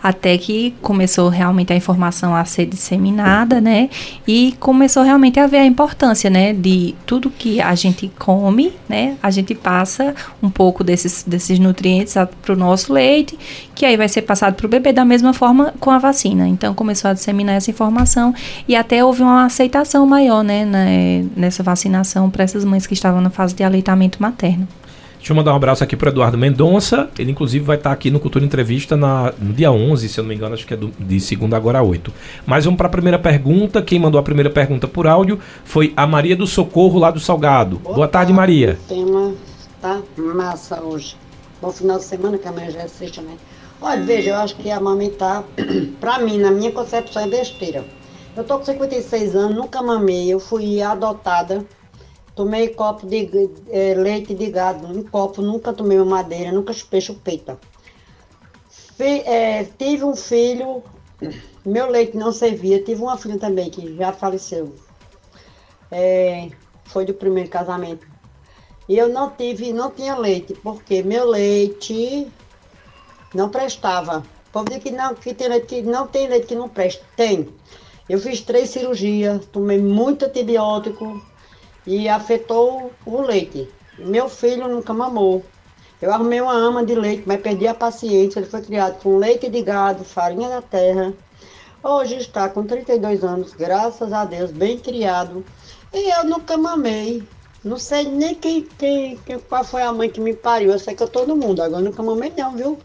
até 0.02 0.38
que 0.38 0.74
começou 0.82 1.28
realmente 1.30 1.74
a 1.74 1.76
informação 1.76 2.34
a 2.34 2.46
ser 2.46 2.66
disseminada, 2.66 3.60
né? 3.60 3.90
E 4.26 4.56
começou 4.60 5.04
realmente 5.04 5.40
a 5.40 5.48
ver 5.48 5.58
a 5.58 5.66
importância, 5.66 6.30
né, 6.30 6.54
de 6.54 6.96
tudo 7.06 7.30
que 7.30 7.62
a 7.62 7.76
gente 7.76 8.10
come, 8.18 8.74
né? 8.88 9.18
A 9.22 9.30
gente 9.30 9.54
passa 9.54 10.16
um 10.42 10.50
pouco 10.50 10.84
desses, 10.84 11.24
desses 11.28 11.60
nutrientes 11.60 12.14
para 12.42 12.54
o 12.54 12.56
nosso 12.56 12.94
leite, 12.94 13.38
que 13.76 13.86
aí 13.86 13.98
vai 13.98 14.08
ser 14.08 14.22
passado 14.22 14.56
para 14.56 14.66
o 14.66 14.70
bebê 14.70 14.94
da 14.94 15.04
mesma 15.04 15.34
forma 15.34 15.74
com 15.80 15.92
a 15.92 15.98
vacina. 15.98 16.48
Então 16.48 16.74
começou 16.74 17.12
a 17.12 17.14
disseminar 17.14 17.56
essa 17.56 17.70
informação 17.70 18.34
e 18.68 18.76
até 18.76 19.04
houve 19.04 19.22
uma 19.22 19.39
aceitação 19.46 20.06
maior, 20.06 20.44
né, 20.44 20.66
nessa 21.36 21.64
vacinação 21.64 22.30
para 22.30 22.44
essas 22.44 22.64
mães 22.66 22.88
que 22.88 22.94
estavam 22.94 23.22
na 23.22 23.30
fase 23.30 23.56
de 23.56 23.64
aleitamento 23.64 24.22
materno. 24.22 24.68
Deixa 25.20 25.34
eu 25.34 25.36
mandar 25.36 25.52
um 25.52 25.58
abraço 25.58 25.84
aqui 25.84 25.98
para 25.98 26.10
Eduardo 26.10 26.38
Mendonça. 26.38 27.10
Ele, 27.20 27.32
inclusive, 27.32 27.64
vai 27.64 27.76
estar 27.76 27.92
aqui 27.92 28.10
no 28.10 28.22
Cultura 28.22 28.46
Entrevista 28.46 28.96
na, 28.96 29.34
no 29.38 29.52
dia 29.52 29.70
11, 29.70 30.08
se 30.08 30.18
eu 30.18 30.24
não 30.24 30.30
me 30.30 30.36
engano, 30.36 30.54
acho 30.54 30.66
que 30.66 30.74
é 30.74 30.78
do, 30.78 30.94
de 30.98 31.20
segunda 31.20 31.58
agora 31.58 31.80
a 31.80 31.84
8. 31.84 32.12
Mas 32.46 32.64
vamos 32.64 32.78
para 32.78 32.88
a 32.88 32.90
primeira 32.90 33.20
pergunta. 33.20 33.82
Quem 33.82 34.00
mandou 34.00 34.18
a 34.18 34.24
primeira 34.24 34.50
pergunta 34.50 34.88
por 34.88 35.06
áudio 35.06 35.38
foi 35.66 35.94
a 35.98 36.08
Maria 36.08 36.38
do 36.38 36.48
Socorro, 36.48 36.98
lá 36.98 37.12
do 37.12 37.20
Salgado. 37.20 37.80
Boa, 37.80 37.96
Boa 37.96 38.08
tarde, 38.08 38.32
Maria. 38.32 38.80
O 38.86 38.88
tema 38.88 39.34
tá 39.82 40.02
massa 40.18 40.82
hoje. 40.82 41.18
Bom 41.62 41.70
final 41.70 41.98
de 41.98 42.06
semana, 42.06 42.38
que 42.38 42.48
amanhã 42.48 42.72
já 42.72 42.80
é 42.80 42.88
sexta, 42.88 43.22
né? 43.22 43.34
Olha, 43.82 44.02
veja, 44.02 44.30
eu 44.30 44.36
acho 44.38 44.56
que 44.56 44.72
amamentar, 44.72 45.44
para 46.00 46.20
mim, 46.20 46.38
na 46.38 46.50
minha 46.50 46.72
concepção, 46.72 47.22
é 47.22 47.28
besteira. 47.28 47.84
Eu 48.36 48.44
tô 48.44 48.60
com 48.60 48.66
56 48.66 49.36
anos, 49.36 49.56
nunca 49.56 49.82
mamei, 49.82 50.32
eu 50.32 50.40
fui 50.40 50.82
adotada 50.82 51.66
Tomei 52.40 52.70
copo 52.70 53.06
de 53.06 53.30
é, 53.70 53.94
leite 53.96 54.34
de 54.34 54.50
gado, 54.50 54.88
um 54.88 55.04
copo, 55.04 55.42
nunca 55.42 55.74
tomei 55.74 55.98
madeira, 56.00 56.54
nunca 56.54 56.72
chupei 56.72 57.02
chupeta. 57.02 57.60
Fi, 58.70 59.24
é, 59.26 59.66
tive 59.66 60.06
um 60.06 60.16
filho, 60.16 60.82
meu 61.66 61.92
leite 61.92 62.16
não 62.16 62.32
servia, 62.32 62.82
tive 62.82 63.02
uma 63.02 63.18
filha 63.18 63.38
também 63.38 63.70
que 63.70 63.94
já 63.98 64.14
faleceu. 64.14 64.74
É, 65.92 66.50
foi 66.86 67.04
do 67.04 67.14
primeiro 67.14 67.50
casamento. 67.50 68.08
E 68.88 68.98
eu 68.98 69.10
não 69.10 69.32
tive, 69.32 69.74
não 69.74 69.92
tinha 69.92 70.16
leite, 70.16 70.54
porque 70.64 71.04
meu 71.04 71.26
leite 71.26 72.32
não 73.36 73.50
prestava. 73.50 74.24
O 74.48 74.52
povo 74.54 74.80
que 74.80 74.92
não, 74.92 75.14
que 75.14 75.34
tem 75.34 75.50
leite 75.50 75.68
que 75.68 75.82
não 75.82 76.08
tem 76.08 76.30
leite 76.30 76.48
que 76.48 76.56
não 76.56 76.70
presta. 76.70 77.04
Tem. 77.18 77.54
Eu 78.10 78.20
fiz 78.20 78.42
três 78.42 78.72
cirurgias, 78.72 79.46
tomei 79.46 79.78
muito 79.78 80.26
antibiótico, 80.26 81.22
e 81.86 82.08
afetou 82.08 82.92
o 83.06 83.22
leite. 83.22 83.68
Meu 83.98 84.30
filho 84.30 84.68
nunca 84.68 84.94
mamou. 84.94 85.44
Eu 86.02 86.14
arrumei 86.14 86.40
uma 86.40 86.54
ama 86.54 86.86
de 86.86 86.96
leite, 86.96 87.24
mas 87.26 87.42
perdi 87.42 87.68
a 87.68 87.74
paciência. 87.74 88.40
Ele 88.40 88.48
foi 88.48 88.62
criado 88.62 89.02
com 89.02 89.18
leite 89.18 89.50
de 89.50 89.62
gado, 89.62 90.04
farinha 90.04 90.48
da 90.48 90.62
terra. 90.62 91.14
Hoje 91.84 92.16
está 92.16 92.48
com 92.48 92.64
32 92.64 93.24
anos, 93.24 93.54
graças 93.54 94.14
a 94.14 94.24
Deus, 94.26 94.52
bem 94.52 94.78
criado. 94.78 95.44
E 95.94 96.10
eu 96.16 96.26
nunca 96.26 96.58
mamei. 96.58 97.24
Não 97.64 97.78
sei 97.78 98.04
nem 98.04 98.36
quem, 98.36 98.62
quem, 98.78 99.18
quem, 99.26 99.40
qual 99.40 99.64
foi 99.64 99.82
a 99.82 99.92
mãe 99.92 100.10
que 100.10 100.22
me 100.22 100.34
pariu. 100.34 100.72
Eu 100.72 100.80
sei 100.80 100.96
que 100.96 101.04
eu 101.04 101.08
tô 101.08 101.26
no 101.26 101.36
mundo, 101.36 101.62
agora 101.62 101.82
nunca 101.82 102.02
mamei 102.04 102.32
não, 102.38 102.56
viu? 102.56 102.80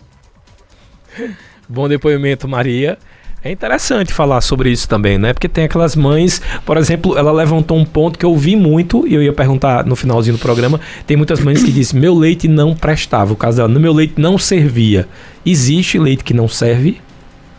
Bom 1.69 1.89
depoimento, 1.89 2.49
Maria. 2.49 2.99
É 3.45 3.53
interessante 3.53 4.11
falar 4.11 4.41
sobre 4.41 4.71
isso 4.71 4.89
também, 4.89 5.19
né? 5.19 5.35
Porque 5.35 5.51
tem 5.51 5.65
aquelas 5.65 5.95
mães, 5.95 6.41
por 6.65 6.79
exemplo, 6.79 7.19
ela 7.19 7.31
levantou 7.31 7.77
um 7.77 7.85
ponto 7.85 8.19
que 8.19 8.25
eu 8.25 8.35
vi 8.35 8.57
muito, 8.57 9.07
e 9.07 9.13
eu 9.13 9.23
ia 9.23 9.35
perguntar 9.35 9.85
no 9.85 9.95
finalzinho 9.95 10.39
do 10.39 10.41
programa. 10.41 10.81
Tem 11.07 11.15
muitas 11.15 11.41
mães 11.41 11.63
que 11.63 11.71
dizem: 11.71 12.01
meu 12.01 12.15
leite 12.15 12.49
não 12.49 12.75
prestava. 12.75 13.35
O 13.35 13.37
caso 13.37 13.59
dela, 13.59 13.69
no 13.69 13.79
meu 13.79 13.93
leite 13.93 14.15
não 14.17 14.39
servia. 14.39 15.07
Existe 15.45 15.99
leite 15.99 16.25
que 16.25 16.33
não 16.33 16.49
serve? 16.49 17.03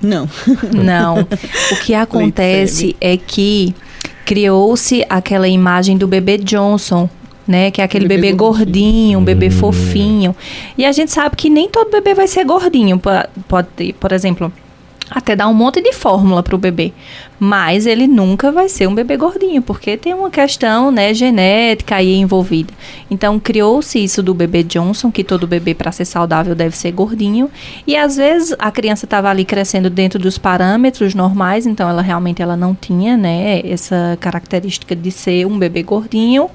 Não. 0.02 0.28
Não. 0.74 1.20
O 1.72 1.76
que 1.84 1.94
acontece 1.94 2.96
é 3.00 3.16
que 3.16 3.74
criou-se 4.26 5.06
aquela 5.08 5.48
imagem 5.48 5.98
do 5.98 6.08
bebê 6.08 6.38
Johnson, 6.38 7.10
né? 7.48 7.70
Que 7.70 7.82
é 7.82 7.84
aquele 7.84 8.08
bebê, 8.08 8.24
bebê 8.24 8.38
gordinho, 8.38 9.20
um 9.20 9.24
bebê 9.24 9.48
hum. 9.48 9.52
fofinho. 9.52 10.36
E 10.78 10.84
a 10.84 10.92
gente 10.92 11.12
sabe 11.12 11.36
que 11.36 11.50
nem 11.50 11.70
todo 11.70 11.92
bebê 11.92 12.14
vai 12.14 12.28
ser 12.28 12.44
gordinho. 12.44 13.00
Pode, 13.48 13.94
por 14.00 14.12
exemplo, 14.12 14.52
até 15.10 15.36
dar 15.36 15.48
um 15.48 15.54
monte 15.54 15.82
de 15.82 15.94
fórmula 15.94 16.42
para 16.42 16.56
o 16.56 16.58
bebê. 16.58 16.92
Mas 17.40 17.86
ele 17.86 18.08
nunca 18.08 18.52
vai 18.52 18.70
ser 18.70 18.88
um 18.88 18.96
bebê 18.96 19.18
gordinho, 19.18 19.62
porque 19.62 19.98
tem 19.98 20.14
uma 20.14 20.30
questão 20.30 20.90
né, 20.90 21.14
genética 21.14 21.96
aí 21.96 22.16
envolvida. 22.16 22.74
Então, 23.12 23.40
criou-se 23.40 24.02
isso 24.02 24.24
do 24.24 24.34
bebê 24.34 24.64
Johnson, 24.64 25.12
que 25.12 25.24
todo 25.24 25.46
bebê, 25.46 25.74
para 25.74 25.92
ser 25.92 26.06
saudável, 26.06 26.56
deve 26.56 26.78
ser 26.78 26.92
gordinho. 26.92 27.52
E 27.86 27.96
às 27.96 28.16
vezes 28.16 28.56
a 28.58 28.72
criança 28.72 29.06
estava 29.06 29.30
ali 29.30 29.46
crescendo 29.46 29.90
dentro 29.90 30.18
dos 30.18 30.38
parâmetros 30.38 31.14
normais, 31.14 31.66
então 31.66 31.90
ela 31.90 32.02
realmente 32.02 32.42
ela 32.42 32.56
não 32.56 32.74
tinha 32.74 33.18
né, 33.18 33.62
essa 33.66 34.18
característica 34.20 34.96
de 34.96 35.12
ser 35.12 35.46
um 35.46 35.60
bebê 35.60 35.84
gordinho. 35.84 36.50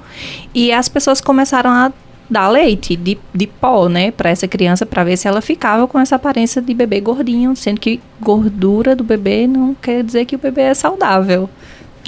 E 0.55 0.73
as 0.73 0.89
pessoas 0.89 1.21
começaram 1.21 1.71
a 1.71 1.93
dar 2.31 2.49
leite 2.49 2.95
de, 2.95 3.19
de 3.35 3.47
pó, 3.47 3.89
né, 3.89 4.11
para 4.11 4.31
essa 4.31 4.47
criança, 4.47 4.87
para 4.87 5.03
ver 5.03 5.17
se 5.17 5.27
ela 5.27 5.41
ficava 5.41 5.87
com 5.87 5.99
essa 5.99 6.17
aparência 6.17 6.63
de 6.63 6.73
bebê 6.73 7.01
gordinho, 7.01 7.57
sendo 7.57 7.81
que 7.81 8.01
gordura 8.21 8.95
do 8.95 9.03
bebê 9.03 9.47
não 9.47 9.75
quer 9.75 10.05
dizer 10.05 10.25
que 10.25 10.37
o 10.37 10.39
bebê 10.39 10.63
é 10.63 10.75
saudável. 10.75 11.51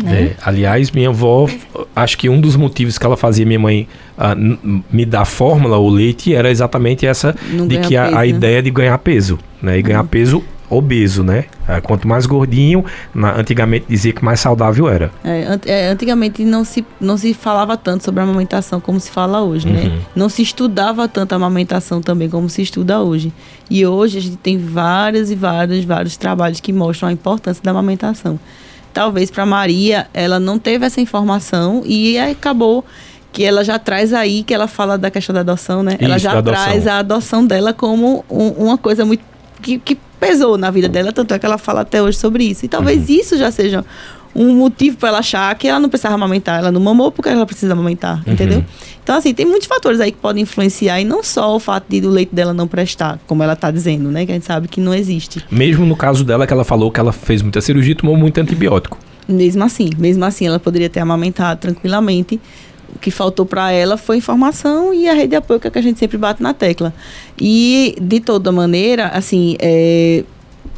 Né? 0.03 0.23
É, 0.23 0.37
aliás, 0.43 0.91
minha 0.91 1.11
avó, 1.11 1.49
acho 1.95 2.17
que 2.17 2.29
um 2.29 2.41
dos 2.41 2.57
motivos 2.57 2.97
que 2.97 3.05
ela 3.05 3.17
fazia 3.17 3.45
minha 3.45 3.59
mãe 3.59 3.87
uh, 4.17 4.81
me 4.91 5.05
dar 5.05 5.25
fórmula, 5.25 5.77
o 5.77 5.89
leite, 5.89 6.35
era 6.35 6.51
exatamente 6.51 7.07
essa 7.07 7.35
não 7.51 7.67
de 7.67 7.79
que 7.81 7.97
a, 7.97 8.05
peso, 8.05 8.17
a 8.17 8.21
né? 8.21 8.29
ideia 8.29 8.63
de 8.63 8.71
ganhar 8.71 8.97
peso, 8.99 9.39
né? 9.61 9.79
E 9.79 9.83
ganhar 9.83 10.01
uhum. 10.01 10.07
peso 10.07 10.45
obeso, 10.73 11.23
né? 11.23 11.45
É, 11.69 11.81
quanto 11.81 12.09
mais 12.09 12.27
gordinho, 12.27 12.85
na, 13.15 13.39
antigamente 13.39 13.87
dizia 13.89 14.13
que 14.13 14.25
mais 14.25 14.41
saudável 14.41 14.89
era. 14.89 15.11
É, 15.25 15.59
é, 15.67 15.89
antigamente 15.89 16.45
não 16.45 16.65
se, 16.65 16.85
não 17.01 17.17
se 17.17 17.35
falava 17.35 17.77
tanto 17.77 18.05
sobre 18.05 18.21
a 18.21 18.25
amamentação 18.25 18.81
como 18.81 18.99
se 18.99 19.11
fala 19.11 19.43
hoje, 19.43 19.69
né? 19.69 19.83
uhum. 19.83 19.89
né? 19.89 20.01
Não 20.17 20.29
se 20.29 20.43
estudava 20.43 21.07
tanto 21.07 21.33
a 21.33 21.37
amamentação 21.37 22.01
também 22.01 22.29
como 22.29 22.49
se 22.49 22.63
estuda 22.63 23.01
hoje. 23.01 23.33
E 23.71 23.87
hoje 23.87 24.19
a 24.19 24.21
gente 24.21 24.37
tem 24.37 24.59
vários 24.59 25.31
e 25.31 25.35
vários, 25.35 25.85
vários 25.85 26.17
trabalhos 26.17 26.61
que 26.61 26.73
mostram 26.73 27.09
a 27.09 27.13
importância 27.13 27.63
da 27.63 27.71
amamentação. 27.71 28.39
Talvez 28.93 29.31
para 29.31 29.47
Maria 29.47 30.07
ela 30.13 30.39
não 30.39 30.59
teve 30.59 30.85
essa 30.85 31.01
informação 31.01 31.83
e 31.85 32.19
acabou 32.19 32.85
que 33.33 33.43
ela 33.43 33.65
já 33.65 33.79
traz 33.79 34.13
aí, 34.13 34.43
que 34.43 34.53
ela 34.53 34.69
fala 34.69 34.99
da 34.99 35.11
questão 35.11 35.33
da 35.33 35.41
adoção, 35.41 35.83
né? 35.83 35.95
Isso, 35.95 36.05
ela 36.05 36.19
já 36.19 36.43
traz 36.43 36.87
a 36.87 36.99
adoção 36.99 37.47
dela 37.47 37.73
como 37.73 38.23
um, 38.29 38.49
uma 38.49 38.77
coisa 38.77 39.07
muito 39.07 39.25
que, 39.63 39.79
que 39.79 39.97
pesou 40.23 40.57
na 40.57 40.71
vida 40.71 40.89
dela, 40.89 41.13
tanto 41.13 41.35
é 41.35 41.39
que 41.39 41.45
ela 41.45 41.59
fala 41.59 41.81
até 41.81 42.01
hoje 42.01 42.17
sobre 42.17 42.45
isso. 42.45 42.65
E 42.65 42.69
talvez 42.69 43.09
uhum. 43.09 43.17
isso 43.17 43.37
já 43.37 43.51
seja 43.51 43.85
um 44.33 44.55
motivo 44.55 44.97
para 44.97 45.09
ela 45.09 45.19
achar 45.19 45.53
que 45.57 45.67
ela 45.67 45.81
não 45.81 45.89
precisava 45.89 46.15
amamentar, 46.15 46.61
ela 46.61 46.71
não 46.71 46.81
mamou 46.81 47.11
porque 47.11 47.29
ela 47.29 47.45
precisa 47.45 47.73
amamentar, 47.73 48.23
uhum. 48.25 48.33
entendeu? 48.33 48.65
Então, 49.03 49.17
assim, 49.17 49.35
tem 49.35 49.45
muitos 49.45 49.67
fatores 49.67 49.99
aí 49.99 50.13
que 50.13 50.19
podem 50.19 50.45
influenciar 50.45 51.01
e 51.01 51.05
não 51.05 51.25
só 51.25 51.57
o 51.57 51.59
fato 51.59 51.87
de 51.89 52.07
o 52.07 52.09
leite 52.09 52.33
dela 52.33 52.55
não 52.55 52.69
prestar, 52.69 53.19
como 53.27 53.43
ela 53.43 53.55
está 53.55 53.69
dizendo, 53.73 54.13
né? 54.13 54.25
Que 54.25 54.31
a 54.31 54.35
gente 54.35 54.47
sabe 54.47 54.69
que 54.69 54.81
não 54.81 54.95
existe. 54.95 55.45
Mesmo 55.51 55.85
no 55.85 55.97
caso 55.97 56.25
dela, 56.25 56.47
que 56.47 56.53
ela 56.53 56.65
falou 56.65 56.89
que 56.93 57.01
ela 57.01 57.13
fez 57.13 57.43
muita 57.43 57.61
cirurgia 57.61 57.91
e 57.91 57.97
tomou 57.97 58.17
muito 58.17 58.41
antibiótico. 58.41 58.97
Mesmo 59.29 59.65
assim, 59.65 59.91
mesmo 59.99 60.25
assim, 60.25 60.47
ela 60.47 60.61
poderia 60.61 60.89
ter 60.89 61.01
amamentado 61.01 61.61
tranquilamente 61.61 62.41
que 63.01 63.11
faltou 63.11 63.45
para 63.47 63.73
ela 63.73 63.97
foi 63.97 64.17
informação 64.17 64.93
e 64.93 65.09
a 65.09 65.15
rede 65.15 65.29
de 65.29 65.37
apoio 65.37 65.59
que, 65.59 65.67
é 65.67 65.71
que 65.71 65.79
a 65.79 65.83
gente 65.83 65.99
sempre 65.99 66.17
bate 66.17 66.43
na 66.43 66.55
tecla. 66.55 66.93
E, 67.41 67.97
de 68.01 68.21
toda 68.21 68.53
maneira, 68.53 69.09
assim, 69.09 69.57
é, 69.61 70.25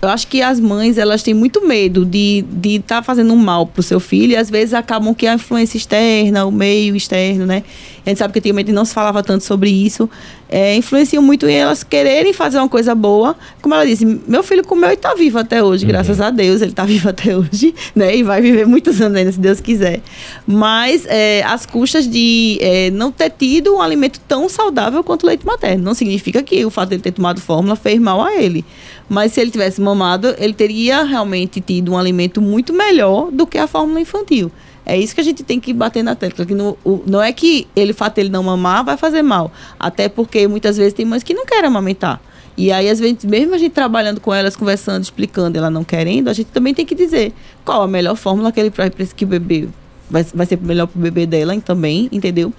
eu 0.05 0.11
acho 0.11 0.27
que 0.27 0.43
as 0.43 0.61
mães 0.61 0.99
elas 0.99 1.23
têm 1.23 1.35
muito 1.35 1.67
medo 1.67 2.05
de 2.05 2.45
estar 2.45 2.61
de 2.61 2.79
tá 2.81 3.03
fazendo 3.03 3.35
mal 3.37 3.67
para 3.67 3.81
o 3.81 3.83
seu 3.83 3.99
filho 3.99 4.33
e 4.33 4.37
às 4.37 4.51
vezes 4.51 4.75
acabam 4.75 5.15
que 5.15 5.27
a 5.27 5.35
influência 5.35 5.77
externa, 5.77 6.45
o 6.45 6.53
meio 6.53 6.95
externo, 6.95 7.47
né? 7.47 7.63
A 8.05 8.11
gente 8.11 8.19
sabe 8.19 8.33
que 8.33 8.39
antigamente 8.39 8.71
não 8.71 8.85
se 8.85 8.93
falava 8.93 9.23
tanto 9.23 9.45
sobre 9.45 9.71
isso, 9.71 10.11
é, 10.49 10.77
influenciam 10.77 11.23
muito 11.23 11.49
em 11.49 11.55
elas 11.55 11.83
quererem 11.83 12.33
fazer 12.33 12.59
uma 12.59 12.69
coisa 12.69 12.95
boa. 12.95 13.35
Como 13.63 13.75
ela 13.75 13.87
disse, 13.87 14.05
meu 14.05 14.43
filho 14.43 14.63
comeu 14.63 14.91
e 14.91 14.93
está 14.93 15.15
vivo 15.15 15.39
até 15.39 15.63
hoje, 15.63 15.85
uhum. 15.85 15.91
graças 15.91 16.21
a 16.21 16.31
Deus, 16.31 16.61
ele 16.61 16.73
está 16.73 16.85
vivo 16.85 17.09
até 17.09 17.37
hoje, 17.37 17.75
né? 17.97 18.15
E 18.15 18.23
vai 18.23 18.43
viver 18.43 18.67
muitos 18.67 19.01
anos 19.01 19.17
ainda, 19.17 19.33
se 19.33 19.41
Deus 19.41 19.59
quiser. 19.61 20.01
Mas 20.47 21.07
é, 21.07 21.43
as 21.45 21.65
custas 21.65 22.07
de 22.07 22.59
é, 22.61 22.91
não 22.91 23.11
ter 23.11 23.31
tido 23.31 23.75
um 23.75 23.81
alimento 23.81 24.21
tão 24.29 24.49
saudável 24.49 25.03
quanto 25.03 25.25
o 25.25 25.27
leite 25.27 25.47
materno. 25.47 25.83
Não 25.83 25.95
significa 25.95 26.43
que 26.43 26.65
o 26.65 26.71
fato 26.71 26.91
de 26.91 26.97
ele 26.97 27.03
ter 27.03 27.13
tomado 27.13 27.41
fórmula 27.41 27.75
fez 27.75 27.99
mal 27.99 28.23
a 28.23 28.37
ele. 28.37 28.65
Mas 29.09 29.33
se 29.33 29.41
ele 29.41 29.51
tivesse 29.51 29.81
mamado, 29.81 30.35
ele 30.39 30.55
teria 30.55 31.03
realmente 31.03 31.61
tido 31.61 31.93
um 31.93 31.99
alimento 31.99 32.41
muito 32.41 32.73
melhor 32.73 33.31
do 33.31 33.47
que 33.47 33.59
a 33.59 33.67
fórmula 33.67 34.01
infantil. 34.01 34.51
É 34.87 34.99
isso 34.99 35.15
que 35.15 35.21
a 35.21 35.25
gente 35.25 35.43
tem 35.43 35.59
que 35.59 35.73
bater 35.73 36.03
na 36.03 36.15
tecla. 36.15 36.45
Que 36.45 36.55
no, 36.55 36.77
o, 36.85 37.03
não 37.07 37.23
é 37.23 37.33
que 37.33 37.67
ele, 37.75 37.93
fato 37.93 38.19
ele 38.19 38.29
não 38.29 38.43
mamar 38.43 38.85
vai 38.85 38.97
fazer 38.97 39.23
mal. 39.23 39.51
Até 39.79 40.09
porque 40.09 40.47
muitas 40.47 40.77
vezes 40.77 40.93
tem 40.93 41.05
mães 41.05 41.23
que 41.23 41.35
não 41.35 41.47
querem 41.47 41.67
amamentar. 41.67 42.21
E 42.57 42.71
aí, 42.71 42.89
às 42.89 43.01
vezes, 43.01 43.25
mesmo 43.25 43.55
a 43.55 43.59
gente 43.59 43.73
trabalhando 43.73 44.21
com 44.21 44.33
elas, 44.33 44.55
conversando, 44.55 45.03
explicando, 45.03 45.59
ela 45.59 45.71
não 45.71 45.83
querendo, 45.83 46.29
a 46.29 46.33
gente 46.33 46.47
também 46.47 46.73
tem 46.73 46.87
que 46.87 46.95
dizer 46.95 47.33
qual 47.65 47.83
a 47.83 47.89
melhor 47.89 48.15
fórmula 48.15 48.53
que 48.53 48.61
ele 48.61 48.73
que 49.17 49.25
o 49.25 49.29
bebê 49.29 49.69
vai, 50.09 50.23
vai 50.23 50.47
ser 50.47 50.61
melhor 50.61 50.87
para 50.87 50.99
o 50.99 51.03
bebê 51.03 51.27
dela 51.27 51.59
também, 51.61 52.09
entendeu? 52.13 52.53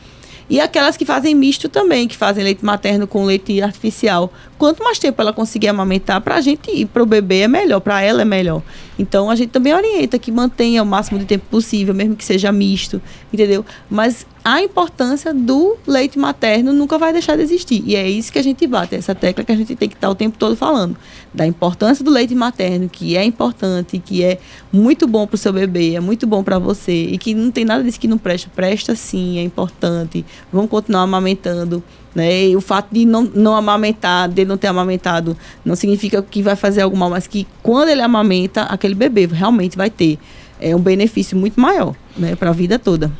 E 0.49 0.59
aquelas 0.59 0.95
que 0.95 1.05
fazem 1.05 1.33
misto 1.33 1.67
também, 1.67 2.07
que 2.07 2.15
fazem 2.15 2.43
leite 2.43 2.63
materno 2.63 3.07
com 3.07 3.25
leite 3.25 3.61
artificial. 3.61 4.31
Quanto 4.57 4.83
mais 4.83 4.99
tempo 4.99 5.19
ela 5.21 5.33
conseguir 5.33 5.67
amamentar, 5.67 6.21
para 6.21 6.35
a 6.35 6.41
gente 6.41 6.69
e 6.71 6.85
para 6.85 7.01
o 7.01 7.05
bebê 7.05 7.41
é 7.41 7.47
melhor, 7.47 7.79
para 7.79 8.01
ela 8.01 8.21
é 8.21 8.25
melhor. 8.25 8.61
Então 8.97 9.29
a 9.29 9.35
gente 9.35 9.49
também 9.49 9.73
orienta 9.73 10.19
que 10.19 10.31
mantenha 10.31 10.83
o 10.83 10.85
máximo 10.85 11.17
de 11.17 11.25
tempo 11.25 11.45
possível, 11.49 11.93
mesmo 11.93 12.15
que 12.15 12.23
seja 12.23 12.51
misto, 12.51 13.01
entendeu? 13.33 13.65
Mas 13.89 14.25
a 14.45 14.61
importância 14.61 15.33
do 15.33 15.75
leite 15.87 16.19
materno 16.19 16.71
nunca 16.71 16.99
vai 16.99 17.11
deixar 17.11 17.35
de 17.35 17.41
existir. 17.41 17.81
E 17.83 17.95
é 17.95 18.07
isso 18.07 18.31
que 18.31 18.37
a 18.37 18.43
gente 18.43 18.67
bate, 18.67 18.93
essa 18.93 19.15
tecla 19.15 19.43
que 19.43 19.51
a 19.51 19.55
gente 19.55 19.75
tem 19.75 19.89
que 19.89 19.95
estar 19.95 20.07
o 20.07 20.13
tempo 20.13 20.37
todo 20.37 20.55
falando. 20.55 20.95
Da 21.33 21.47
importância 21.47 22.05
do 22.05 22.11
leite 22.11 22.35
materno, 22.35 22.87
que 22.87 23.17
é 23.17 23.23
importante, 23.23 23.97
que 23.97 24.23
é 24.23 24.37
muito 24.71 25.07
bom 25.07 25.25
para 25.25 25.33
o 25.33 25.37
seu 25.39 25.51
bebê, 25.51 25.95
é 25.95 25.99
muito 25.99 26.27
bom 26.27 26.43
para 26.43 26.59
você. 26.59 26.93
E 26.93 27.17
que 27.17 27.33
não 27.33 27.49
tem 27.49 27.65
nada 27.65 27.83
disso 27.83 27.99
que 27.99 28.07
não 28.07 28.19
presta. 28.19 28.47
Presta 28.55 28.93
sim, 28.93 29.39
é 29.39 29.41
importante. 29.41 30.23
Vamos 30.53 30.69
continuar 30.69 31.01
amamentando. 31.01 31.83
Né? 32.13 32.49
E 32.49 32.55
o 32.55 32.61
fato 32.61 32.93
de 32.93 33.03
não, 33.03 33.23
não 33.23 33.55
amamentar, 33.55 34.29
de 34.29 34.45
não 34.45 34.57
ter 34.57 34.67
amamentado, 34.67 35.35
não 35.65 35.75
significa 35.75 36.21
que 36.21 36.43
vai 36.43 36.55
fazer 36.55 36.81
algo 36.81 36.95
mal, 36.95 37.09
mas 37.09 37.25
que 37.25 37.47
quando 37.63 37.89
ele 37.89 38.01
amamenta, 38.03 38.61
aquele 38.61 38.93
bebê 38.93 39.25
realmente 39.25 39.75
vai 39.75 39.89
ter 39.89 40.19
é, 40.61 40.75
um 40.75 40.79
benefício 40.79 41.35
muito 41.35 41.59
maior 41.59 41.95
né, 42.15 42.35
para 42.35 42.51
a 42.51 42.53
vida 42.53 42.77
toda. 42.77 43.11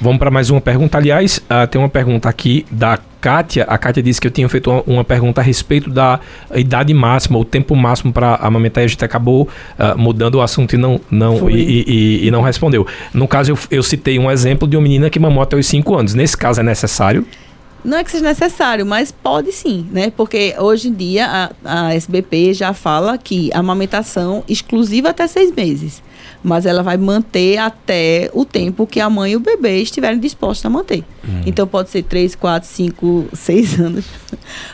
Vamos 0.00 0.18
para 0.18 0.30
mais 0.30 0.48
uma 0.48 0.62
pergunta. 0.62 0.96
Aliás, 0.96 1.38
uh, 1.38 1.66
tem 1.66 1.78
uma 1.78 1.88
pergunta 1.88 2.26
aqui 2.26 2.64
da 2.70 2.98
Kátia. 3.20 3.64
A 3.64 3.76
Kátia 3.76 4.02
disse 4.02 4.18
que 4.18 4.26
eu 4.26 4.30
tinha 4.30 4.48
feito 4.48 4.70
uma, 4.70 4.82
uma 4.86 5.04
pergunta 5.04 5.42
a 5.42 5.44
respeito 5.44 5.90
da 5.90 6.20
idade 6.54 6.94
máxima, 6.94 7.38
o 7.38 7.44
tempo 7.44 7.76
máximo 7.76 8.10
para 8.10 8.36
amamentar. 8.36 8.82
E 8.82 8.86
a 8.86 8.88
gente 8.88 9.04
acabou 9.04 9.42
uh, 9.78 9.98
mudando 9.98 10.36
o 10.36 10.40
assunto 10.40 10.74
e 10.74 10.78
não, 10.78 10.98
não, 11.10 11.50
e, 11.50 11.84
e, 11.86 12.26
e, 12.26 12.30
não 12.30 12.40
respondeu. 12.40 12.86
No 13.12 13.28
caso, 13.28 13.52
eu, 13.52 13.58
eu 13.70 13.82
citei 13.82 14.18
um 14.18 14.30
exemplo 14.30 14.66
de 14.66 14.74
uma 14.74 14.82
menina 14.82 15.10
que 15.10 15.18
mamou 15.18 15.42
até 15.42 15.54
os 15.54 15.66
5 15.66 15.94
anos. 15.94 16.14
Nesse 16.14 16.34
caso, 16.34 16.60
é 16.60 16.62
necessário? 16.62 17.26
Não 17.84 17.98
é 17.98 18.04
que 18.04 18.10
seja 18.10 18.24
necessário, 18.24 18.84
mas 18.84 19.12
pode 19.12 19.52
sim, 19.52 19.86
né? 19.90 20.12
Porque 20.16 20.54
hoje 20.58 20.88
em 20.88 20.94
dia 20.94 21.26
a, 21.64 21.88
a 21.88 21.94
SBP 21.94 22.54
já 22.54 22.72
fala 22.72 23.16
que 23.18 23.50
a 23.52 23.58
amamentação 23.58 24.44
exclusiva 24.48 25.10
até 25.10 25.26
seis 25.26 25.52
meses 25.52 26.02
mas 26.42 26.64
ela 26.66 26.82
vai 26.82 26.96
manter 26.96 27.58
até 27.58 28.30
o 28.32 28.44
tempo 28.44 28.86
que 28.86 29.00
a 29.00 29.10
mãe 29.10 29.32
e 29.32 29.36
o 29.36 29.40
bebê 29.40 29.80
estiverem 29.82 30.18
dispostos 30.18 30.64
a 30.64 30.70
manter. 30.70 31.04
Hum. 31.22 31.42
Então 31.44 31.66
pode 31.66 31.90
ser 31.90 32.02
3, 32.02 32.34
4, 32.34 32.68
5, 32.68 33.28
6 33.32 33.80
anos, 33.80 34.04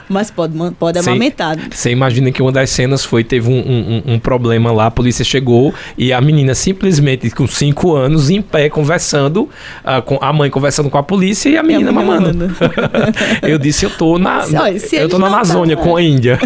mas 0.09 0.31
pode, 0.31 0.55
pode 0.79 0.99
amamentar. 0.99 1.59
Você 1.71 1.91
imagina 1.91 2.31
que 2.31 2.41
uma 2.41 2.53
das 2.53 2.71
cenas 2.71 3.05
foi, 3.05 3.25
teve 3.25 3.51
um, 3.51 3.59
um, 3.59 4.15
um, 4.15 4.19
problema 4.19 4.71
lá, 4.71 4.87
a 4.87 4.91
polícia 4.91 5.25
chegou 5.25 5.75
e 5.99 6.13
a 6.13 6.21
menina 6.21 6.55
simplesmente 6.55 7.31
com 7.31 7.47
5 7.47 7.97
anos 7.97 8.31
em 8.31 8.41
pé 8.41 8.69
conversando, 8.69 9.49
uh, 9.85 10.03
com 10.05 10.19
a 10.21 10.33
mãe 10.33 10.49
conversando 10.49 10.89
com 10.89 10.99
a 10.99 11.03
polícia 11.03 11.49
e 11.49 11.57
a 11.57 11.63
menina, 11.63 11.91
mamando. 11.91 12.27
eu 13.43 13.59
disse, 13.59 13.85
eu 13.85 13.91
tô 13.91 14.19
na, 14.19 14.45
Olha, 14.45 14.77
eu 14.93 15.09
tô 15.09 15.19
na 15.19 15.27
Amazônia 15.27 15.77
com 15.77 15.97
a 15.97 16.03
Índia. 16.03 16.39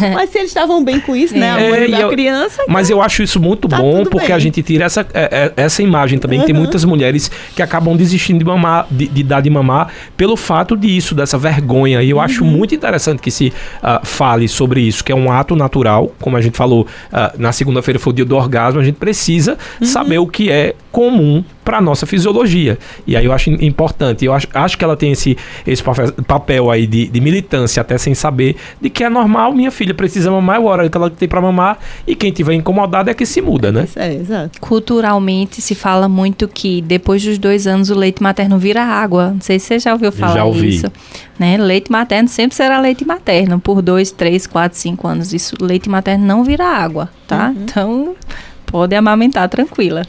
É. 0.00 0.10
Mas 0.14 0.30
se 0.30 0.38
eles 0.38 0.50
estavam 0.50 0.84
bem 0.84 1.00
com 1.00 1.14
isso, 1.14 1.36
né? 1.36 1.50
A 1.50 1.54
mãe 1.54 1.84
é, 1.84 1.88
da 1.88 2.00
eu, 2.00 2.08
criança. 2.08 2.62
Mas 2.68 2.88
então 2.88 2.98
eu 2.98 3.04
acho 3.04 3.22
isso 3.22 3.40
muito 3.40 3.68
tá 3.68 3.78
bom 3.78 4.04
porque 4.04 4.28
bem. 4.28 4.36
a 4.36 4.38
gente 4.38 4.62
tira 4.62 4.84
essa, 4.84 5.06
é, 5.14 5.52
é, 5.56 5.62
essa 5.62 5.82
imagem 5.82 6.18
também. 6.18 6.40
Uhum. 6.40 6.46
Tem 6.46 6.54
muitas 6.54 6.84
mulheres 6.84 7.30
que 7.54 7.62
acabam 7.62 7.96
desistindo 7.96 8.38
de 8.38 8.44
mamar, 8.44 8.86
de, 8.90 9.06
de 9.06 9.22
dar 9.22 9.40
de 9.40 9.50
mamar, 9.50 9.92
pelo 10.16 10.36
fato 10.36 10.76
disso, 10.76 11.14
dessa 11.14 11.38
vergonha. 11.38 12.02
E 12.02 12.10
eu 12.10 12.16
uhum. 12.16 12.22
acho 12.22 12.44
muito 12.44 12.74
interessante 12.74 13.20
que 13.20 13.30
se 13.30 13.48
uh, 13.82 14.04
fale 14.04 14.48
sobre 14.48 14.80
isso, 14.80 15.04
que 15.04 15.12
é 15.12 15.14
um 15.14 15.30
ato 15.30 15.56
natural, 15.56 16.12
como 16.20 16.36
a 16.36 16.40
gente 16.40 16.56
falou 16.56 16.82
uh, 17.12 17.38
na 17.38 17.52
segunda-feira 17.52 17.98
foi 17.98 18.12
o 18.12 18.16
dia 18.16 18.24
do 18.24 18.36
orgasmo, 18.36 18.80
a 18.80 18.84
gente 18.84 18.96
precisa 18.96 19.56
uhum. 19.80 19.86
saber 19.86 20.18
o 20.18 20.26
que 20.26 20.50
é 20.50 20.74
comum 20.90 21.44
para 21.64 21.78
a 21.78 21.80
nossa 21.80 22.04
fisiologia. 22.04 22.78
E 23.06 23.16
aí 23.16 23.24
eu 23.24 23.32
acho 23.32 23.50
importante, 23.50 24.24
eu 24.24 24.32
acho, 24.32 24.48
acho 24.52 24.76
que 24.76 24.84
ela 24.84 24.96
tem 24.96 25.12
esse, 25.12 25.36
esse 25.66 25.82
papel 26.26 26.70
aí 26.70 26.86
de, 26.86 27.06
de, 27.06 27.20
militância, 27.20 27.80
até 27.80 27.96
sem 27.96 28.14
saber, 28.14 28.56
de 28.80 28.90
que 28.90 29.04
é 29.04 29.08
normal, 29.08 29.54
minha 29.54 29.70
filha 29.70 29.94
precisa 29.94 30.30
mamar, 30.30 30.56
é 30.56 30.58
a 30.58 30.62
hora 30.62 30.90
que 30.90 30.96
ela 30.96 31.08
tem 31.10 31.28
para 31.28 31.40
mamar, 31.40 31.78
e 32.06 32.14
quem 32.14 32.32
tiver 32.32 32.54
incomodado 32.54 33.08
é 33.08 33.14
que 33.14 33.24
se 33.24 33.40
muda, 33.40 33.70
né? 33.70 33.86
É, 33.94 34.12
exato. 34.12 34.60
Culturalmente 34.60 35.60
se 35.60 35.74
fala 35.74 36.08
muito 36.08 36.48
que 36.48 36.82
depois 36.82 37.22
dos 37.22 37.38
dois 37.38 37.66
anos 37.66 37.90
o 37.90 37.94
leite 37.94 38.22
materno 38.22 38.58
vira 38.58 38.82
água. 38.82 39.30
Não 39.30 39.40
sei 39.40 39.58
se 39.58 39.66
você 39.66 39.78
já 39.78 39.92
ouviu 39.92 40.10
falar 40.10 40.34
já 40.34 40.44
ouvi. 40.44 40.68
isso. 40.68 40.90
Né? 41.38 41.56
Leite 41.56 41.90
materno 41.90 42.28
sempre 42.28 42.56
será 42.56 42.80
leite 42.80 43.04
materno, 43.06 43.60
por 43.60 43.80
dois, 43.80 44.10
três, 44.10 44.46
quatro, 44.46 44.76
cinco 44.78 45.06
anos. 45.06 45.32
Isso, 45.32 45.54
leite 45.60 45.88
materno 45.88 46.26
não 46.26 46.42
vira 46.42 46.64
água, 46.64 47.08
tá? 47.26 47.48
Uhum. 47.48 47.62
Então, 47.62 48.14
pode 48.66 48.94
amamentar 48.94 49.48
tranquila. 49.48 50.02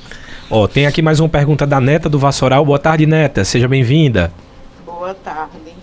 Ó, 0.54 0.68
tem 0.68 0.86
aqui 0.86 1.02
mais 1.02 1.22
uma 1.22 1.30
pergunta 1.30 1.66
da 1.66 1.80
Neta 1.80 2.10
do 2.10 2.20
Vassoural. 2.20 2.66
Boa 2.66 2.78
tarde, 2.78 3.06
Neta. 3.06 3.46
Seja 3.46 3.70
bem-vinda. 3.70 4.34
Boa 4.86 5.14
tarde. 5.14 5.74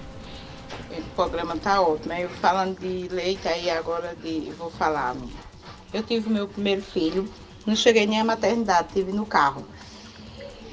O 0.91 1.03
programa 1.16 1.57
tá 1.57 1.81
ótimo. 1.81 2.12
Eu 2.12 2.29
falando 2.29 2.79
de 2.79 3.09
leite, 3.09 3.49
aí 3.49 3.71
agora 3.71 4.14
de, 4.23 4.53
vou 4.59 4.71
falar. 4.71 5.16
Eu 5.91 6.03
tive 6.03 6.29
meu 6.29 6.47
primeiro 6.47 6.83
filho, 6.83 7.27
não 7.64 7.75
cheguei 7.75 8.07
nem 8.07 8.21
à 8.21 8.25
maternidade, 8.25 8.89
tive 8.93 9.11
no 9.11 9.25
carro. 9.25 9.64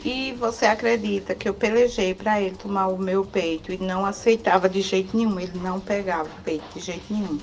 E 0.04 0.34
você 0.34 0.66
acredita 0.66 1.34
que 1.34 1.48
eu 1.48 1.54
pelejei 1.54 2.14
para 2.14 2.41
ele 2.41 2.58
tomar 2.58 2.88
o 2.88 2.98
meu 2.98 3.24
peito 3.24 3.72
e 3.72 3.78
não 3.78 4.06
aceitava 4.06 4.68
de 4.68 4.82
jeito 4.82 5.16
nenhum, 5.16 5.39
ele 5.39 5.58
não 5.64 5.80
pegava 5.80 6.26
o 6.26 6.43
peito 6.43 6.66
de 6.74 6.82
jeito 6.82 7.06
nenhum. 7.10 7.39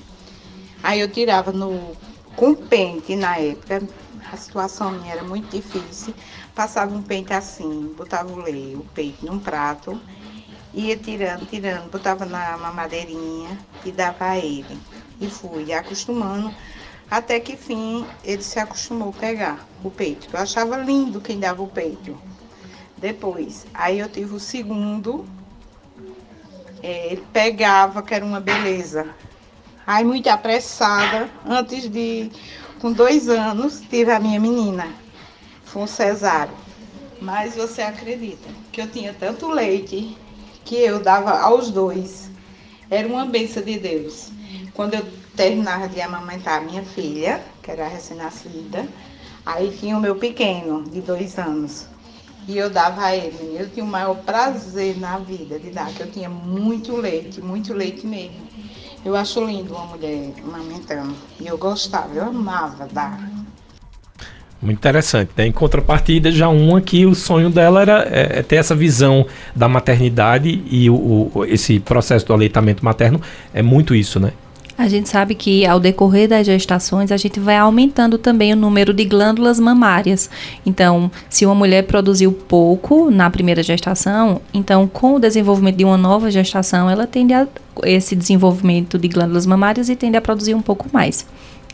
Aí 0.83 0.99
eu 0.99 1.09
tirava 1.09 1.51
no 1.51 1.95
com 2.35 2.53
pente 2.55 3.15
na 3.15 3.37
época, 3.37 3.81
a 4.31 4.37
situação 4.37 4.91
minha 4.91 5.13
era 5.13 5.23
muito 5.23 5.49
difícil. 5.49 6.13
Passava 6.55 6.95
um 6.95 7.01
pente 7.01 7.33
assim, 7.33 7.91
botava 7.97 8.31
o 8.31 8.35
leite, 8.35 8.75
o 8.75 8.85
peito 8.93 9.25
num 9.25 9.39
prato, 9.39 9.99
ia 10.71 10.95
tirando, 10.95 11.47
tirando, 11.47 11.89
botava 11.89 12.25
na 12.25 12.55
mamadeirinha 12.59 13.57
e 13.83 13.91
dava 13.91 14.25
a 14.25 14.37
ele. 14.37 14.77
E 15.19 15.27
fui 15.27 15.73
acostumando, 15.73 16.53
até 17.09 17.39
que 17.39 17.57
fim 17.57 18.05
ele 18.23 18.43
se 18.43 18.59
acostumou 18.59 19.09
a 19.09 19.19
pegar 19.19 19.67
o 19.83 19.89
peito. 19.89 20.27
Eu 20.31 20.39
achava 20.39 20.77
lindo 20.77 21.19
quem 21.19 21.39
dava 21.39 21.63
o 21.63 21.67
peito. 21.67 22.15
Depois, 22.97 23.65
aí 23.73 23.97
eu 23.97 24.07
tive 24.07 24.35
o 24.35 24.39
segundo, 24.39 25.25
é, 26.83 27.13
ele 27.13 27.25
pegava, 27.33 28.03
que 28.03 28.13
era 28.13 28.23
uma 28.23 28.39
beleza. 28.39 29.07
Aí 29.87 30.05
muito 30.05 30.29
apressada, 30.29 31.27
antes 31.47 31.89
de, 31.89 32.31
com 32.79 32.91
dois 32.91 33.27
anos, 33.27 33.81
tive 33.81 34.11
a 34.11 34.19
minha 34.19 34.39
menina 34.39 35.02
foi 35.73 35.81
um 35.81 35.87
cesário. 35.87 36.53
Mas 37.19 37.55
você 37.55 37.81
acredita 37.81 38.47
que 38.71 38.79
eu 38.79 38.91
tinha 38.91 39.11
tanto 39.11 39.49
leite 39.49 40.15
que 40.63 40.75
eu 40.75 41.01
dava 41.01 41.31
aos 41.39 41.71
dois. 41.71 42.29
Era 42.91 43.07
uma 43.07 43.25
benção 43.25 43.63
de 43.63 43.79
Deus. 43.79 44.31
Quando 44.75 44.93
eu 44.93 45.03
terminava 45.35 45.87
de 45.87 45.99
amamentar 45.99 46.61
a 46.61 46.63
minha 46.63 46.83
filha, 46.83 47.43
que 47.63 47.71
era 47.71 47.87
recém-nascida, 47.87 48.87
aí 49.43 49.71
tinha 49.71 49.97
o 49.97 50.01
meu 50.01 50.15
pequeno, 50.15 50.83
de 50.83 51.01
dois 51.01 51.39
anos. 51.39 51.87
E 52.47 52.55
eu 52.55 52.69
dava 52.69 53.05
a 53.05 53.15
ele. 53.15 53.57
Eu 53.57 53.67
tinha 53.69 53.83
o 53.83 53.87
maior 53.87 54.15
prazer 54.23 54.99
na 54.99 55.17
vida 55.17 55.57
de 55.57 55.71
dar, 55.71 55.91
que 55.91 56.03
eu 56.03 56.11
tinha 56.11 56.29
muito 56.29 56.95
leite, 56.95 57.41
muito 57.41 57.73
leite 57.73 58.05
mesmo. 58.05 58.47
Eu 59.03 59.15
acho 59.15 59.43
lindo 59.43 59.73
uma 59.73 59.85
mulher 59.85 60.33
amamentando. 60.43 61.17
E 61.39 61.47
eu 61.47 61.57
gostava, 61.57 62.13
eu 62.13 62.25
amava 62.25 62.85
dar. 62.85 63.32
Muito 64.63 64.77
interessante, 64.77 65.31
né? 65.35 65.45
Em 65.45 65.51
contrapartida, 65.51 66.31
já 66.31 66.47
uma 66.47 66.79
que 66.79 67.05
o 67.05 67.13
sonho 67.13 67.49
dela 67.49 67.81
era 67.81 68.07
é, 68.09 68.39
é 68.39 68.41
ter 68.41 68.55
essa 68.55 68.73
visão 68.73 69.25
da 69.53 69.67
maternidade 69.67 70.63
e 70.71 70.89
o, 70.89 71.31
o, 71.33 71.45
esse 71.45 71.81
processo 71.81 72.25
do 72.25 72.33
aleitamento 72.33 72.83
materno 72.83 73.19
é 73.53 73.61
muito 73.61 73.93
isso, 73.93 74.21
né? 74.21 74.31
A 74.75 74.87
gente 74.87 75.07
sabe 75.07 75.35
que 75.35 75.65
ao 75.67 75.79
decorrer 75.79 76.27
das 76.27 76.45
gestações 76.47 77.11
a 77.11 77.17
gente 77.17 77.39
vai 77.39 77.57
aumentando 77.57 78.17
também 78.17 78.53
o 78.53 78.55
número 78.55 78.91
de 78.91 79.05
glândulas 79.05 79.59
mamárias. 79.59 80.29
Então, 80.65 81.11
se 81.29 81.45
uma 81.45 81.53
mulher 81.53 81.83
produziu 81.83 82.31
pouco 82.31 83.11
na 83.11 83.29
primeira 83.29 83.61
gestação, 83.61 84.41
então 84.53 84.87
com 84.87 85.15
o 85.15 85.19
desenvolvimento 85.19 85.75
de 85.75 85.85
uma 85.85 85.97
nova 85.97 86.31
gestação, 86.31 86.89
ela 86.89 87.05
tende 87.05 87.33
a 87.33 87.47
esse 87.83 88.15
desenvolvimento 88.15 88.97
de 88.97 89.07
glândulas 89.07 89.45
mamárias 89.45 89.89
e 89.89 89.95
tende 89.95 90.17
a 90.17 90.21
produzir 90.21 90.55
um 90.55 90.61
pouco 90.61 90.87
mais. 90.91 91.25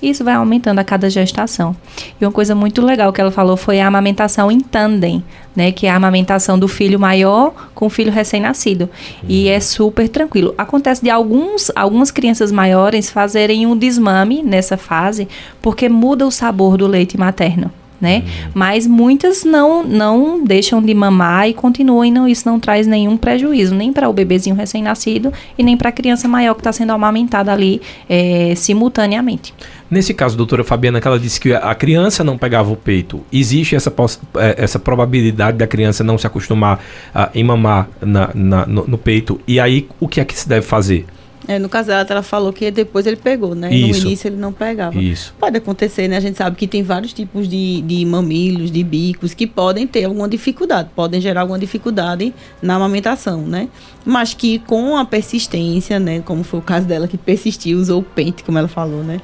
Isso 0.02 0.24
vai 0.24 0.34
aumentando 0.34 0.80
a 0.80 0.84
cada 0.84 1.10
gestação. 1.10 1.76
E 2.20 2.26
uma 2.26 2.32
coisa 2.32 2.56
muito 2.56 2.82
legal 2.82 3.12
que 3.12 3.20
ela 3.20 3.32
falou 3.32 3.58
foi 3.58 3.82
a 3.82 3.88
amamentação 3.88 4.52
em 4.52 4.60
tandem, 4.60 5.24
né? 5.56 5.72
Que 5.72 5.88
é 5.88 5.90
a 5.90 5.96
amamentação 5.96 6.58
do 6.58 6.68
filho 6.68 7.00
maior 7.00 7.70
com 7.76 7.88
o 7.88 7.90
filho 7.90 8.12
recém-nascido. 8.12 8.84
Uhum. 8.84 9.30
E 9.30 9.50
é 9.50 9.60
super 9.60 10.08
tranquilo. 10.08 10.54
Acontece 10.58 11.04
de 11.04 11.10
alguns, 11.10 11.72
algumas 11.76 12.12
crianças 12.12 12.52
maiores 12.52 13.10
fazerem 13.10 13.68
um 13.68 13.78
desmame 13.78 14.42
nessa 14.42 14.78
fase, 14.78 15.28
porque 15.62 15.90
muda 15.90 16.26
o 16.26 16.32
sabor 16.32 16.78
do 16.78 16.88
leite 16.88 17.18
materno 17.18 17.72
né? 18.00 18.24
Uhum. 18.26 18.52
Mas 18.54 18.88
muitas 18.88 19.44
não 19.44 19.84
não 19.84 20.44
deixam 20.44 20.82
de 20.82 20.94
mamar 20.94 21.50
e 21.50 21.54
continuam 21.54 22.06
e 22.06 22.12
não 22.12 22.28
isso 22.28 22.48
não 22.48 22.60
traz 22.60 22.88
nenhum 22.88 23.18
prejuízo 23.18 23.76
nem 23.76 23.92
para 23.92 24.10
o 24.10 24.14
bebezinho 24.14 24.56
recém-nascido 24.56 25.32
e 25.58 25.64
nem 25.64 25.78
para 25.78 25.90
a 25.90 25.92
criança 25.92 26.28
maior 26.28 26.54
que 26.54 26.62
está 26.62 26.72
sendo 26.72 26.92
amamentada 26.92 27.52
ali 27.52 27.82
é, 28.10 28.54
simultaneamente. 28.56 29.54
Nesse 29.90 30.14
caso, 30.14 30.38
doutora 30.38 30.64
Fabiana, 30.64 31.02
que 31.02 31.08
ela 31.08 31.20
disse 31.20 31.40
que 31.40 31.52
a 31.52 31.74
criança 31.74 32.24
não 32.24 32.38
pegava 32.38 32.72
o 32.72 32.76
peito, 32.76 33.22
existe 33.34 33.76
essa, 33.76 33.92
é, 34.36 34.56
essa 34.64 34.78
probabilidade 34.78 35.58
da 35.58 35.66
criança 35.66 36.04
não 36.04 36.18
se 36.18 36.28
acostumar 36.28 36.80
a 37.14 37.30
em 37.34 37.44
mamar 37.44 37.90
na, 38.00 38.30
na 38.36 38.66
no, 38.66 38.88
no 38.88 38.98
peito? 38.98 39.42
E 39.48 39.60
aí, 39.60 39.88
o 40.00 40.08
que 40.08 40.22
é 40.22 40.26
que 40.26 40.38
se 40.38 40.48
deve 40.48 40.66
fazer? 40.66 41.06
É, 41.50 41.58
no 41.58 41.68
caso 41.68 41.88
dela, 41.88 42.06
ela 42.08 42.22
falou 42.22 42.54
que 42.54 42.70
depois 42.70 43.08
ele 43.08 43.16
pegou, 43.16 43.56
né? 43.56 43.74
Isso. 43.74 44.02
No 44.02 44.06
início 44.06 44.28
ele 44.28 44.36
não 44.36 44.54
pegava. 44.54 45.02
Isso. 45.02 45.34
Pode 45.40 45.58
acontecer, 45.58 46.08
né? 46.08 46.18
A 46.18 46.20
gente 46.20 46.38
sabe 46.38 46.56
que 46.56 46.68
tem 46.68 46.84
vários 46.84 47.12
tipos 47.12 47.50
de, 47.50 47.82
de 47.82 48.06
mamilos, 48.06 48.70
de 48.70 48.84
bicos, 48.84 49.34
que 49.34 49.48
podem 49.48 49.88
ter 49.88 50.06
alguma 50.06 50.30
dificuldade, 50.30 50.92
podem 50.96 51.20
gerar 51.20 51.42
alguma 51.42 51.58
dificuldade 51.58 52.36
na 52.62 52.76
amamentação, 52.76 53.42
né? 53.42 53.68
Mas 54.06 54.36
que 54.36 54.60
com 54.60 54.96
a 54.96 55.06
persistência, 55.06 56.00
né? 56.00 56.22
Como 56.22 56.44
foi 56.44 56.60
o 56.60 56.62
caso 56.62 56.86
dela, 56.86 57.08
que 57.08 57.18
persistiu, 57.18 57.80
usou 57.80 58.02
o 58.02 58.04
pente, 58.04 58.44
como 58.44 58.60
ela 58.60 58.68
falou, 58.68 59.04
né? 59.04 59.20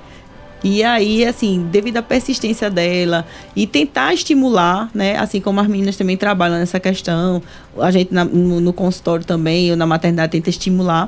E 0.68 0.84
aí, 0.84 1.24
assim, 1.24 1.68
devido 1.72 1.97
à 1.97 2.01
persistência 2.01 2.72
dela 2.72 3.24
e 3.55 3.68
tentar 3.68 4.16
estimular, 4.16 4.89
né? 4.95 5.16
Assim 5.16 5.39
como 5.39 5.59
as 5.59 5.68
meninas 5.68 5.95
também 5.95 6.18
trabalham 6.18 6.57
nessa 6.57 6.80
questão, 6.80 7.39
a 7.78 7.91
gente 7.91 8.11
na, 8.11 8.26
no, 8.26 8.59
no, 8.59 8.74
consultório 8.74 9.24
também, 9.24 9.70
ou 9.70 9.78
na 9.78 9.86
maternidade, 9.86 10.32
tenta 10.32 10.49
estimular. 10.49 11.07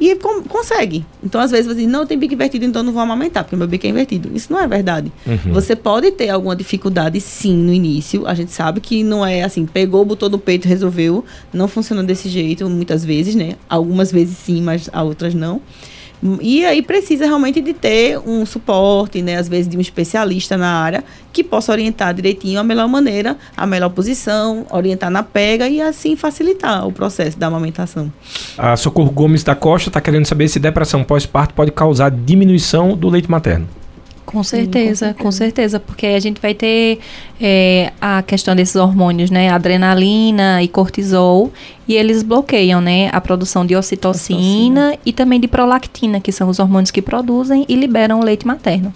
E 0.00 0.16
com, 0.16 0.42
consegue. 0.42 1.06
Então, 1.22 1.40
às 1.40 1.52
vezes, 1.52 1.68
você 1.68 1.82
diz, 1.82 1.86
não, 1.86 2.04
tem 2.04 2.18
bico 2.18 2.34
invertido, 2.34 2.64
então 2.64 2.82
não 2.82 2.92
vou 2.92 3.00
amamentar, 3.00 3.44
porque 3.44 3.54
meu 3.54 3.68
bico 3.68 3.86
é 3.86 3.90
invertido. 3.90 4.28
Isso 4.34 4.52
não 4.52 4.58
é 4.58 4.66
verdade. 4.66 5.12
Uhum. 5.24 5.52
Você 5.52 5.76
pode 5.76 6.10
ter 6.10 6.28
alguma 6.30 6.56
dificuldade, 6.56 7.20
sim, 7.20 7.54
no 7.54 7.72
início. 7.72 8.26
A 8.26 8.34
gente 8.34 8.50
sabe 8.50 8.80
que 8.80 9.04
não 9.04 9.24
é 9.24 9.44
assim, 9.44 9.66
pegou, 9.66 10.04
botou 10.04 10.28
no 10.28 10.36
peito, 10.36 10.66
resolveu. 10.66 11.24
Não 11.52 11.68
funciona 11.68 12.02
desse 12.02 12.28
jeito, 12.28 12.68
muitas 12.68 13.04
vezes, 13.04 13.36
né? 13.36 13.54
Algumas 13.68 14.10
vezes 14.10 14.36
sim, 14.36 14.60
mas 14.60 14.90
outras 14.92 15.32
não. 15.32 15.62
E 16.40 16.64
aí 16.64 16.82
precisa 16.82 17.26
realmente 17.26 17.60
de 17.60 17.72
ter 17.72 18.18
um 18.18 18.46
suporte, 18.46 19.20
né, 19.22 19.36
às 19.36 19.48
vezes 19.48 19.68
de 19.68 19.76
um 19.76 19.80
especialista 19.80 20.56
na 20.56 20.68
área 20.68 21.04
que 21.32 21.44
possa 21.44 21.70
orientar 21.70 22.14
direitinho 22.14 22.58
a 22.58 22.64
melhor 22.64 22.88
maneira, 22.88 23.36
a 23.56 23.66
melhor 23.66 23.90
posição, 23.90 24.66
orientar 24.70 25.10
na 25.10 25.22
pega 25.22 25.68
e 25.68 25.80
assim 25.80 26.16
facilitar 26.16 26.86
o 26.86 26.92
processo 26.92 27.38
da 27.38 27.46
amamentação. 27.46 28.10
A 28.56 28.76
Socorro 28.76 29.10
Gomes 29.10 29.44
da 29.44 29.54
Costa 29.54 29.90
está 29.90 30.00
querendo 30.00 30.24
saber 30.24 30.48
se 30.48 30.58
depressão 30.58 31.04
pós-parto 31.04 31.52
pode 31.52 31.70
causar 31.70 32.10
diminuição 32.10 32.96
do 32.96 33.08
leite 33.08 33.30
materno. 33.30 33.68
Com 34.36 34.44
certeza, 34.44 35.14
com 35.14 35.32
certeza, 35.32 35.80
porque 35.80 36.04
a 36.04 36.20
gente 36.20 36.42
vai 36.42 36.52
ter 36.52 36.98
é, 37.40 37.90
a 37.98 38.22
questão 38.22 38.54
desses 38.54 38.76
hormônios, 38.76 39.30
né, 39.30 39.48
adrenalina 39.48 40.62
e 40.62 40.68
cortisol, 40.68 41.50
e 41.88 41.94
eles 41.94 42.22
bloqueiam, 42.22 42.78
né, 42.78 43.08
a 43.14 43.18
produção 43.18 43.64
de 43.64 43.74
ocitocina, 43.74 44.94
e 45.06 45.12
também 45.14 45.40
de 45.40 45.48
prolactina, 45.48 46.20
que 46.20 46.30
são 46.30 46.50
os 46.50 46.58
hormônios 46.58 46.90
que 46.90 47.00
produzem 47.00 47.64
e 47.66 47.74
liberam 47.74 48.20
o 48.20 48.22
leite 48.22 48.46
materno. 48.46 48.92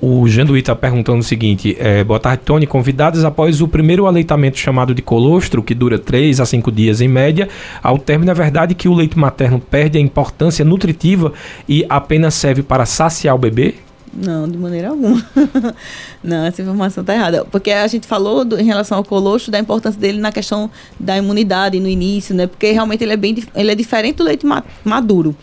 O, 0.00 0.20
o 0.20 0.28
Janduí 0.28 0.60
está 0.60 0.76
perguntando 0.76 1.20
o 1.20 1.22
seguinte: 1.22 1.74
é, 1.78 2.04
boa 2.04 2.20
tarde, 2.20 2.42
Tony. 2.44 2.66
Convidados 2.66 3.24
após 3.24 3.62
o 3.62 3.68
primeiro 3.68 4.06
aleitamento 4.06 4.58
chamado 4.58 4.94
de 4.94 5.00
colostro, 5.00 5.62
que 5.62 5.74
dura 5.74 5.98
3 5.98 6.40
a 6.40 6.44
5 6.44 6.70
dias 6.70 7.00
em 7.00 7.08
média, 7.08 7.48
ao 7.82 7.96
término 7.96 8.30
é 8.30 8.34
verdade 8.34 8.74
que 8.74 8.88
o 8.88 8.92
leite 8.92 9.18
materno 9.18 9.58
perde 9.58 9.96
a 9.96 10.00
importância 10.00 10.62
nutritiva 10.62 11.32
e 11.66 11.86
apenas 11.88 12.34
serve 12.34 12.62
para 12.62 12.84
saciar 12.84 13.34
o 13.34 13.38
bebê? 13.38 13.76
Não, 14.14 14.46
de 14.46 14.58
maneira 14.58 14.90
alguma. 14.90 15.24
não, 16.22 16.44
essa 16.44 16.60
informação 16.60 17.00
está 17.00 17.14
errada. 17.14 17.46
Porque 17.46 17.70
a 17.70 17.86
gente 17.86 18.06
falou 18.06 18.44
do, 18.44 18.60
em 18.60 18.64
relação 18.64 18.98
ao 18.98 19.04
colostro 19.04 19.50
da 19.50 19.58
importância 19.58 19.98
dele 19.98 20.20
na 20.20 20.30
questão 20.30 20.70
da 21.00 21.16
imunidade 21.16 21.80
no 21.80 21.88
início, 21.88 22.34
né? 22.34 22.46
Porque 22.46 22.72
realmente 22.72 23.02
ele 23.02 23.14
é 23.14 23.16
bem 23.16 23.34
ele 23.54 23.70
é 23.70 23.74
diferente 23.74 24.16
do 24.16 24.24
leite 24.24 24.46
maduro. 24.84 25.34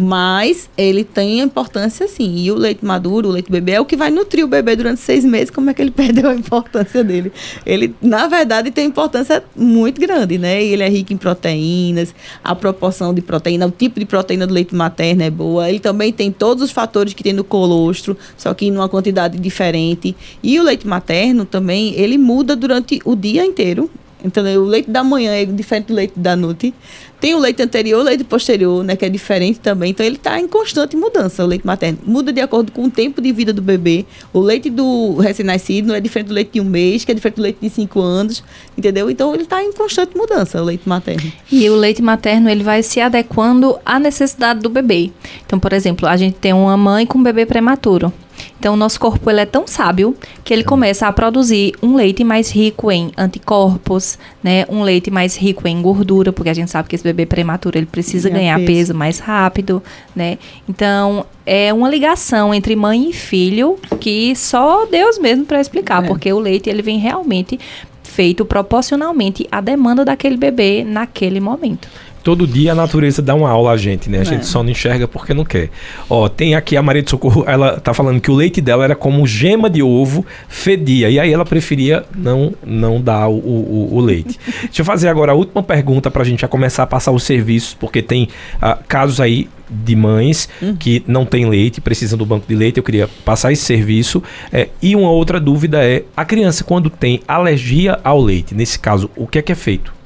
Mas 0.00 0.70
ele 0.78 1.02
tem 1.02 1.40
importância 1.40 2.06
sim. 2.06 2.36
E 2.36 2.52
o 2.52 2.54
leite 2.54 2.84
maduro, 2.84 3.28
o 3.28 3.32
leite 3.32 3.50
bebê, 3.50 3.72
é 3.72 3.80
o 3.80 3.84
que 3.84 3.96
vai 3.96 4.10
nutrir 4.10 4.44
o 4.44 4.48
bebê 4.48 4.76
durante 4.76 5.00
seis 5.00 5.24
meses. 5.24 5.50
Como 5.50 5.68
é 5.70 5.74
que 5.74 5.82
ele 5.82 5.90
perdeu 5.92 6.30
a 6.30 6.34
importância 6.34 7.02
dele? 7.02 7.32
Ele, 7.66 7.94
na 8.00 8.28
verdade, 8.28 8.70
tem 8.70 8.86
importância 8.86 9.42
muito 9.56 10.00
grande, 10.00 10.38
né? 10.38 10.62
Ele 10.62 10.82
é 10.84 10.88
rico 10.88 11.12
em 11.12 11.16
proteínas, 11.16 12.14
a 12.44 12.54
proporção 12.54 13.12
de 13.12 13.20
proteína, 13.20 13.66
o 13.66 13.70
tipo 13.72 13.98
de 13.98 14.06
proteína 14.06 14.46
do 14.46 14.54
leite 14.54 14.74
materno 14.74 15.22
é 15.24 15.30
boa. 15.30 15.68
Ele 15.68 15.80
também 15.80 16.12
tem 16.12 16.30
todos 16.30 16.62
os 16.62 16.70
fatores 16.70 17.12
que 17.12 17.24
tem 17.24 17.32
no 17.32 17.42
colostro, 17.42 18.16
só 18.36 18.54
que 18.54 18.70
numa 18.70 18.88
quantidade 18.88 19.36
diferente. 19.38 20.14
E 20.42 20.60
o 20.60 20.62
leite 20.62 20.86
materno 20.86 21.44
também, 21.44 21.94
ele 21.94 22.16
muda 22.16 22.54
durante 22.54 23.00
o 23.04 23.16
dia 23.16 23.44
inteiro. 23.44 23.90
Então, 24.24 24.44
o 24.44 24.64
leite 24.64 24.90
da 24.90 25.04
manhã 25.04 25.32
é 25.32 25.44
diferente 25.44 25.86
do 25.86 25.94
leite 25.94 26.14
da 26.16 26.34
noite. 26.34 26.74
Tem 27.20 27.34
o 27.34 27.38
leite 27.38 27.60
anterior, 27.62 28.00
o 28.00 28.04
leite 28.04 28.22
posterior, 28.24 28.84
né, 28.84 28.94
que 28.94 29.04
é 29.04 29.08
diferente 29.08 29.58
também. 29.58 29.90
Então 29.90 30.06
ele 30.06 30.16
está 30.16 30.38
em 30.38 30.46
constante 30.46 30.96
mudança, 30.96 31.44
o 31.44 31.46
leite 31.46 31.66
materno. 31.66 31.98
Muda 32.04 32.32
de 32.32 32.40
acordo 32.40 32.70
com 32.70 32.84
o 32.84 32.90
tempo 32.90 33.20
de 33.20 33.32
vida 33.32 33.52
do 33.52 33.60
bebê. 33.60 34.06
O 34.32 34.40
leite 34.40 34.70
do 34.70 35.16
recém-nascido 35.16 35.88
não 35.88 35.94
é 35.94 36.00
diferente 36.00 36.28
do 36.28 36.34
leite 36.34 36.52
de 36.52 36.60
um 36.60 36.64
mês, 36.64 37.04
que 37.04 37.10
é 37.10 37.14
diferente 37.14 37.36
do 37.36 37.42
leite 37.42 37.58
de 37.60 37.70
cinco 37.70 38.00
anos, 38.00 38.42
entendeu? 38.76 39.10
Então 39.10 39.34
ele 39.34 39.42
está 39.42 39.62
em 39.62 39.72
constante 39.72 40.16
mudança, 40.16 40.62
o 40.62 40.64
leite 40.64 40.88
materno. 40.88 41.32
E 41.50 41.68
o 41.68 41.74
leite 41.74 42.00
materno 42.00 42.48
ele 42.48 42.62
vai 42.62 42.82
se 42.82 43.00
adequando 43.00 43.78
à 43.84 43.98
necessidade 43.98 44.60
do 44.60 44.68
bebê. 44.68 45.10
Então, 45.44 45.58
por 45.58 45.72
exemplo, 45.72 46.08
a 46.08 46.16
gente 46.16 46.36
tem 46.36 46.52
uma 46.52 46.76
mãe 46.76 47.04
com 47.04 47.18
um 47.18 47.22
bebê 47.22 47.44
prematuro. 47.44 48.12
Então, 48.58 48.74
o 48.74 48.76
nosso 48.76 48.98
corpo 48.98 49.30
ele 49.30 49.40
é 49.40 49.46
tão 49.46 49.66
sábio 49.66 50.16
que 50.44 50.52
ele 50.52 50.64
começa 50.64 51.06
a 51.06 51.12
produzir 51.12 51.72
um 51.82 51.94
leite 51.94 52.24
mais 52.24 52.50
rico 52.50 52.90
em 52.90 53.10
anticorpos, 53.16 54.18
né? 54.42 54.64
Um 54.68 54.82
leite 54.82 55.10
mais 55.10 55.36
rico 55.36 55.66
em 55.66 55.80
gordura, 55.80 56.32
porque 56.32 56.50
a 56.50 56.54
gente 56.54 56.70
sabe 56.70 56.88
que 56.88 56.94
esse 56.94 57.04
bebê 57.04 57.26
prematuro 57.26 57.78
ele 57.78 57.86
precisa 57.86 58.28
ganhar, 58.28 58.56
ganhar 58.56 58.66
peso. 58.66 58.78
peso 58.78 58.94
mais 58.94 59.18
rápido, 59.18 59.82
né? 60.14 60.38
Então, 60.68 61.24
é 61.46 61.72
uma 61.72 61.88
ligação 61.88 62.52
entre 62.52 62.74
mãe 62.76 63.10
e 63.10 63.12
filho 63.12 63.78
que 64.00 64.34
só 64.36 64.86
Deus 64.86 65.18
mesmo 65.18 65.44
para 65.44 65.60
explicar, 65.60 66.04
é. 66.04 66.06
porque 66.06 66.32
o 66.32 66.38
leite 66.38 66.68
ele 66.68 66.82
vem 66.82 66.98
realmente 66.98 67.58
feito 68.02 68.44
proporcionalmente 68.44 69.46
à 69.52 69.60
demanda 69.60 70.04
daquele 70.04 70.36
bebê 70.36 70.82
naquele 70.82 71.38
momento 71.38 71.88
todo 72.22 72.46
dia 72.46 72.72
a 72.72 72.74
natureza 72.74 73.22
dá 73.22 73.34
uma 73.34 73.48
aula 73.48 73.72
a 73.72 73.76
gente, 73.76 74.10
né? 74.10 74.18
A 74.18 74.22
é. 74.22 74.24
gente 74.24 74.46
só 74.46 74.62
não 74.62 74.70
enxerga 74.70 75.06
porque 75.08 75.34
não 75.34 75.44
quer. 75.44 75.70
Ó, 76.08 76.28
tem 76.28 76.54
aqui 76.54 76.76
a 76.76 76.82
Maria 76.82 77.02
de 77.02 77.10
Socorro, 77.10 77.44
ela 77.46 77.80
tá 77.80 77.94
falando 77.94 78.20
que 78.20 78.30
o 78.30 78.34
leite 78.34 78.60
dela 78.60 78.84
era 78.84 78.94
como 78.94 79.26
gema 79.26 79.68
de 79.68 79.82
ovo, 79.82 80.24
fedia. 80.48 81.10
E 81.10 81.18
aí 81.18 81.32
ela 81.32 81.44
preferia 81.44 82.04
não, 82.16 82.54
não 82.64 83.00
dar 83.00 83.28
o, 83.28 83.36
o, 83.36 83.88
o 83.94 84.00
leite. 84.00 84.38
Deixa 84.64 84.82
eu 84.82 84.84
fazer 84.84 85.08
agora 85.08 85.32
a 85.32 85.34
última 85.34 85.62
pergunta 85.62 86.10
pra 86.10 86.24
gente 86.24 86.40
já 86.40 86.48
começar 86.48 86.82
a 86.82 86.86
passar 86.86 87.12
os 87.12 87.22
serviços, 87.22 87.74
porque 87.74 88.02
tem 88.02 88.28
uh, 88.56 88.82
casos 88.86 89.20
aí 89.20 89.48
de 89.70 89.94
mães 89.94 90.48
hum. 90.62 90.74
que 90.76 91.02
não 91.06 91.26
têm 91.26 91.48
leite, 91.48 91.80
precisam 91.80 92.18
do 92.18 92.24
banco 92.24 92.46
de 92.46 92.54
leite. 92.54 92.78
Eu 92.78 92.82
queria 92.82 93.08
passar 93.24 93.52
esse 93.52 93.62
serviço. 93.62 94.22
É, 94.52 94.68
e 94.80 94.96
uma 94.96 95.10
outra 95.10 95.38
dúvida 95.38 95.84
é: 95.84 96.04
a 96.16 96.24
criança, 96.24 96.64
quando 96.64 96.90
tem 96.90 97.20
alergia 97.28 97.98
ao 98.02 98.20
leite, 98.20 98.54
nesse 98.54 98.78
caso, 98.78 99.10
o 99.16 99.26
que 99.26 99.38
é 99.38 99.42
que 99.42 99.52
é 99.52 99.54
feito? 99.54 99.97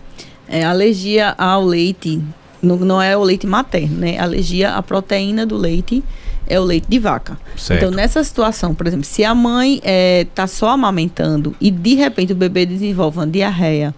É, 0.53 0.63
alergia 0.63 1.35
ao 1.39 1.65
leite, 1.65 2.23
não, 2.63 2.77
não 2.77 3.01
é 3.01 3.17
o 3.17 3.23
leite 3.23 3.47
materno, 3.47 3.97
né? 3.97 4.19
Alergia 4.19 4.75
à 4.75 4.83
proteína 4.83 5.47
do 5.47 5.57
leite 5.57 6.05
é 6.47 6.61
o 6.61 6.63
leite 6.63 6.87
de 6.87 6.99
vaca. 6.99 7.39
Certo. 7.57 7.81
Então, 7.81 7.91
nessa 7.91 8.23
situação, 8.23 8.75
por 8.75 8.87
exemplo, 8.87 9.07
se 9.07 9.25
a 9.25 9.35
mãe 9.35 9.77
está 9.77 9.89
é, 9.89 10.27
tá 10.35 10.47
só 10.47 10.69
amamentando 10.69 11.57
e 11.59 11.71
de 11.71 11.95
repente 11.95 12.35
o 12.35 12.37
bebê 12.37 12.67
desenvolve 12.67 13.19
uma 13.19 13.27
diarreia 13.27 13.95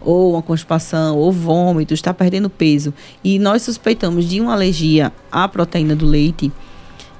ou 0.00 0.34
uma 0.34 0.42
constipação 0.42 1.16
ou 1.18 1.32
vômito, 1.32 1.92
está 1.92 2.14
perdendo 2.14 2.48
peso 2.48 2.94
e 3.24 3.40
nós 3.40 3.62
suspeitamos 3.62 4.28
de 4.28 4.40
uma 4.40 4.52
alergia 4.52 5.12
à 5.32 5.48
proteína 5.48 5.96
do 5.96 6.06
leite, 6.06 6.52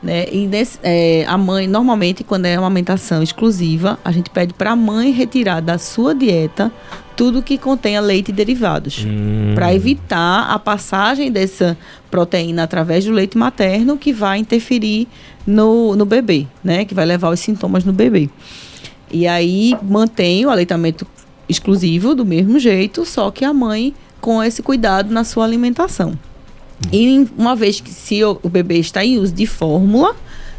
né? 0.00 0.26
E 0.30 0.46
nesse, 0.46 0.78
é, 0.80 1.24
a 1.26 1.36
mãe, 1.36 1.66
normalmente, 1.66 2.22
quando 2.22 2.46
é 2.46 2.54
amamentação 2.54 3.20
exclusiva, 3.20 3.98
a 4.04 4.12
gente 4.12 4.30
pede 4.30 4.54
para 4.54 4.70
a 4.70 4.76
mãe 4.76 5.10
retirar 5.10 5.60
da 5.60 5.76
sua 5.76 6.14
dieta 6.14 6.70
tudo 7.16 7.42
que 7.42 7.56
contenha 7.56 8.00
leite 8.00 8.28
e 8.28 8.32
derivados, 8.32 9.04
hum. 9.04 9.54
para 9.54 9.74
evitar 9.74 10.50
a 10.50 10.58
passagem 10.58 11.32
dessa 11.32 11.76
proteína 12.10 12.64
através 12.64 13.04
do 13.04 13.10
leite 13.10 13.38
materno 13.38 13.96
que 13.96 14.12
vai 14.12 14.38
interferir 14.38 15.08
no, 15.46 15.96
no 15.96 16.04
bebê, 16.04 16.46
né? 16.62 16.84
Que 16.84 16.94
vai 16.94 17.06
levar 17.06 17.30
os 17.30 17.40
sintomas 17.40 17.84
no 17.84 17.92
bebê. 17.92 18.28
E 19.10 19.26
aí 19.26 19.74
mantém 19.82 20.44
o 20.44 20.50
aleitamento 20.50 21.06
exclusivo 21.48 22.14
do 22.14 22.24
mesmo 22.24 22.58
jeito, 22.58 23.04
só 23.06 23.30
que 23.30 23.44
a 23.44 23.52
mãe 23.52 23.94
com 24.20 24.42
esse 24.42 24.62
cuidado 24.62 25.12
na 25.12 25.24
sua 25.24 25.44
alimentação. 25.44 26.10
Hum. 26.10 26.88
E 26.92 27.28
uma 27.38 27.56
vez 27.56 27.80
que 27.80 27.90
se 27.90 28.22
o, 28.22 28.38
o 28.42 28.48
bebê 28.48 28.78
está 28.78 29.04
em 29.04 29.18
uso 29.18 29.32
de 29.32 29.46
fórmula, 29.46 30.14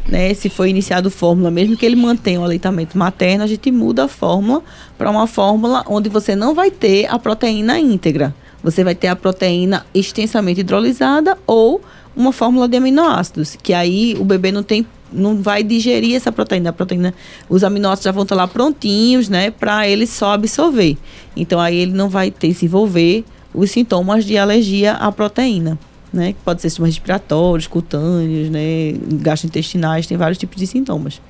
né, 0.08 0.32
se 0.32 0.48
foi 0.48 0.70
iniciado 0.70 1.10
fórmula, 1.10 1.50
mesmo 1.50 1.76
que 1.76 1.84
ele 1.84 1.94
mantenha 1.94 2.40
o 2.40 2.44
aleitamento 2.44 2.96
materno, 2.96 3.44
a 3.44 3.46
gente 3.46 3.70
muda 3.70 4.04
a 4.04 4.08
fórmula 4.08 4.62
para 4.96 5.10
uma 5.10 5.26
fórmula 5.26 5.84
onde 5.86 6.08
você 6.08 6.34
não 6.34 6.54
vai 6.54 6.70
ter 6.70 7.06
a 7.06 7.18
proteína 7.18 7.78
íntegra. 7.78 8.34
Você 8.62 8.82
vai 8.82 8.94
ter 8.94 9.08
a 9.08 9.14
proteína 9.14 9.86
extensamente 9.94 10.60
hidrolisada 10.60 11.36
ou 11.46 11.80
uma 12.16 12.32
fórmula 12.32 12.66
de 12.66 12.76
aminoácidos, 12.76 13.56
que 13.62 13.72
aí 13.72 14.16
o 14.18 14.24
bebê 14.24 14.50
não 14.50 14.62
tem 14.62 14.86
não 15.10 15.40
vai 15.40 15.62
digerir 15.62 16.16
essa 16.16 16.30
proteína. 16.30 16.68
A 16.68 16.72
proteína, 16.72 17.14
os 17.48 17.64
aminoácidos 17.64 18.04
já 18.04 18.12
vão 18.12 18.24
estar 18.24 18.34
lá 18.34 18.46
prontinhos, 18.46 19.28
né, 19.30 19.50
para 19.50 19.88
ele 19.88 20.06
só 20.06 20.32
absorver. 20.32 20.98
Então 21.34 21.58
aí 21.58 21.76
ele 21.76 21.92
não 21.92 22.10
vai 22.10 22.30
ter 22.30 22.52
se 22.52 22.66
envolver 22.66 23.24
os 23.54 23.70
sintomas 23.70 24.24
de 24.26 24.36
alergia 24.36 24.92
à 24.92 25.10
proteína 25.10 25.78
né? 26.12 26.32
Que 26.32 26.38
pode 26.44 26.60
ser 26.60 26.70
sistemas 26.70 26.90
respiratórios, 26.90 27.66
cutâneos, 27.66 28.50
né? 28.50 28.94
Gastrointestinais, 29.12 30.06
tem 30.06 30.16
vários 30.16 30.38
tipos 30.38 30.56
de 30.56 30.66
sintomas. 30.66 31.20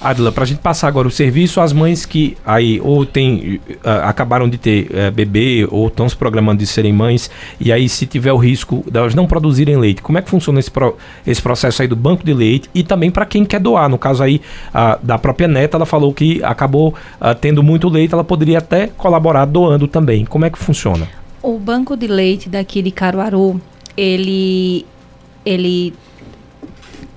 Adila, 0.00 0.32
para 0.32 0.44
a 0.44 0.46
gente 0.46 0.60
passar 0.60 0.88
agora 0.88 1.06
o 1.06 1.10
serviço 1.10 1.60
às 1.60 1.72
mães 1.72 2.06
que 2.06 2.36
aí 2.44 2.80
ou 2.80 3.04
tem, 3.04 3.60
uh, 3.68 3.88
acabaram 4.04 4.48
de 4.48 4.56
ter 4.56 4.90
uh, 4.90 5.12
bebê 5.12 5.66
ou 5.70 5.88
estão 5.88 6.08
se 6.08 6.16
programando 6.16 6.58
de 6.58 6.66
serem 6.66 6.92
mães 6.92 7.30
e 7.58 7.70
aí 7.72 7.88
se 7.88 8.06
tiver 8.06 8.32
o 8.32 8.38
risco 8.38 8.84
delas 8.90 9.14
não 9.14 9.26
produzirem 9.26 9.76
leite, 9.76 10.00
como 10.00 10.18
é 10.18 10.22
que 10.22 10.30
funciona 10.30 10.58
esse, 10.58 10.70
pro, 10.70 10.96
esse 11.26 11.40
processo 11.40 11.82
aí 11.82 11.88
do 11.88 11.96
banco 11.96 12.24
de 12.24 12.32
leite 12.32 12.70
e 12.74 12.82
também 12.82 13.10
para 13.10 13.26
quem 13.26 13.44
quer 13.44 13.60
doar, 13.60 13.88
no 13.88 13.98
caso 13.98 14.22
aí 14.22 14.40
uh, 14.68 15.04
da 15.04 15.18
própria 15.18 15.48
neta, 15.48 15.76
ela 15.76 15.86
falou 15.86 16.12
que 16.14 16.42
acabou 16.42 16.94
tendo 17.40 17.62
muito 17.62 17.88
leite, 17.88 18.14
ela 18.14 18.24
poderia 18.24 18.58
até 18.58 18.86
colaborar 18.86 19.44
doando 19.44 19.86
também. 19.86 20.24
Como 20.24 20.44
é 20.44 20.50
que 20.50 20.58
funciona? 20.58 21.08
O 21.42 21.58
banco 21.58 21.96
de 21.96 22.06
leite 22.06 22.48
daqui 22.48 22.82
de 22.82 22.90
Caruaru, 22.90 23.60
ele, 24.00 24.86
ele 25.44 25.92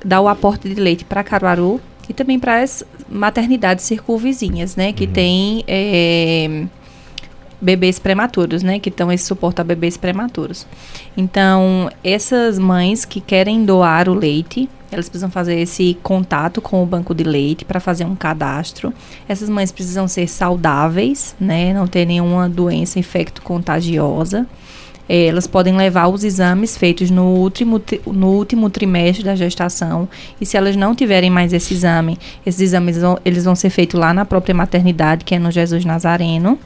dá 0.04 0.20
o 0.20 0.28
aporte 0.28 0.68
de 0.68 0.76
leite 0.76 1.06
para 1.06 1.24
Caruaru 1.24 1.80
e 2.10 2.14
também 2.14 2.38
para 2.38 2.62
as 2.62 2.84
maternidades 3.10 3.86
circunvizinhas, 3.86 4.76
né? 4.76 4.92
Que 4.92 5.06
uhum. 5.06 5.12
tem 5.12 5.64
é, 5.66 6.66
bebês 7.62 8.00
prematuros, 8.00 8.64
né? 8.64 8.80
Que 8.80 8.90
estão 8.90 9.10
esse 9.10 9.24
suporte 9.24 9.62
a 9.62 9.64
bebês 9.64 9.96
prematuros. 9.96 10.68
Então, 11.16 11.90
essas 12.04 12.60
mães 12.60 13.06
que 13.06 13.22
querem 13.22 13.64
doar 13.64 14.10
o 14.10 14.14
leite, 14.14 14.70
elas 14.92 15.08
precisam 15.08 15.32
fazer 15.32 15.60
esse 15.60 15.98
contato 16.04 16.62
com 16.62 16.84
o 16.84 16.86
banco 16.86 17.16
de 17.16 17.24
leite 17.24 17.64
para 17.64 17.80
fazer 17.80 18.04
um 18.04 18.16
cadastro. 18.16 18.94
Essas 19.28 19.48
mães 19.50 19.72
precisam 19.72 20.06
ser 20.08 20.28
saudáveis, 20.28 21.34
né? 21.40 21.74
Não 21.74 21.88
ter 21.88 22.06
nenhuma 22.06 22.50
doença 22.50 23.00
infecto-contagiosa. 23.00 24.46
Elas 25.08 25.48
podem 25.48 25.76
levar 25.76 26.08
os 26.08 26.24
exames 26.24 26.78
feitos 26.78 27.12
no 27.12 27.26
último, 27.26 27.82
no 28.08 28.28
último 28.28 28.70
trimestre 28.70 29.24
da 29.24 29.36
gestação 29.36 30.08
e 30.40 30.46
se 30.46 30.56
elas 30.56 30.76
não 30.76 30.96
tiverem 30.96 31.30
mais 31.30 31.52
esse 31.52 31.74
exame, 31.74 32.18
esses 32.46 32.62
exames 32.62 32.98
vão, 32.98 33.20
eles 33.26 33.44
vão 33.44 33.56
ser 33.56 33.70
feitos 33.70 34.00
lá 34.00 34.14
na 34.14 34.24
própria 34.24 34.56
maternidade, 34.56 35.26
que 35.26 35.36
é 35.36 35.40
no 35.40 35.52
Jesus 35.52 35.84
Nazareno. 35.84 36.58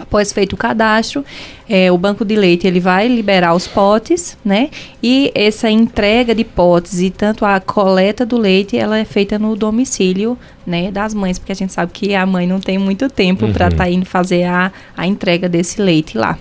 Após 0.00 0.32
feito 0.32 0.54
o 0.54 0.56
cadastro, 0.56 1.24
é, 1.68 1.92
o 1.92 1.98
banco 1.98 2.24
de 2.24 2.34
leite 2.34 2.66
ele 2.66 2.80
vai 2.80 3.06
liberar 3.06 3.54
os 3.54 3.66
potes, 3.66 4.36
né? 4.44 4.70
E 5.02 5.30
essa 5.34 5.70
entrega 5.70 6.34
de 6.34 6.42
potes 6.42 7.00
e 7.00 7.10
tanto 7.10 7.44
a 7.44 7.60
coleta 7.60 8.24
do 8.24 8.38
leite, 8.38 8.76
ela 8.76 8.98
é 8.98 9.04
feita 9.04 9.38
no 9.38 9.54
domicílio, 9.54 10.38
né, 10.66 10.90
das 10.90 11.12
mães, 11.12 11.38
porque 11.38 11.52
a 11.52 11.56
gente 11.56 11.72
sabe 11.72 11.92
que 11.92 12.14
a 12.14 12.24
mãe 12.24 12.46
não 12.46 12.60
tem 12.60 12.78
muito 12.78 13.08
tempo 13.08 13.46
uhum. 13.46 13.52
para 13.52 13.68
estar 13.68 13.84
tá 13.84 13.90
indo 13.90 14.06
fazer 14.06 14.44
a, 14.44 14.72
a 14.96 15.06
entrega 15.06 15.48
desse 15.48 15.82
leite 15.82 16.16
lá. 16.16 16.38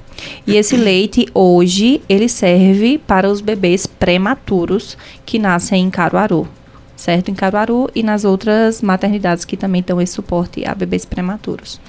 E 0.47 0.55
esse 0.55 0.78
leite 0.78 1.28
hoje 1.34 2.01
ele 2.07 2.30
serve 2.30 2.97
para 2.97 3.30
os 3.30 3.41
bebês 3.41 3.86
prematuros 3.86 4.97
que 5.26 5.38
nascem 5.38 5.84
em 5.84 5.89
Caruaru, 5.89 6.47
certo? 6.95 7.30
Em 7.30 7.36
Caruaru 7.36 7.89
e 7.93 8.03
nas 8.03 8.24
outras 8.24 8.82
maternidades 8.82 9.45
que 9.45 9.57
também 9.57 9.84
dão 9.86 10.01
esse 10.01 10.14
suporte 10.14 10.66
a 10.66 10.74
bebês 10.74 11.05
prematuros. 11.05 11.80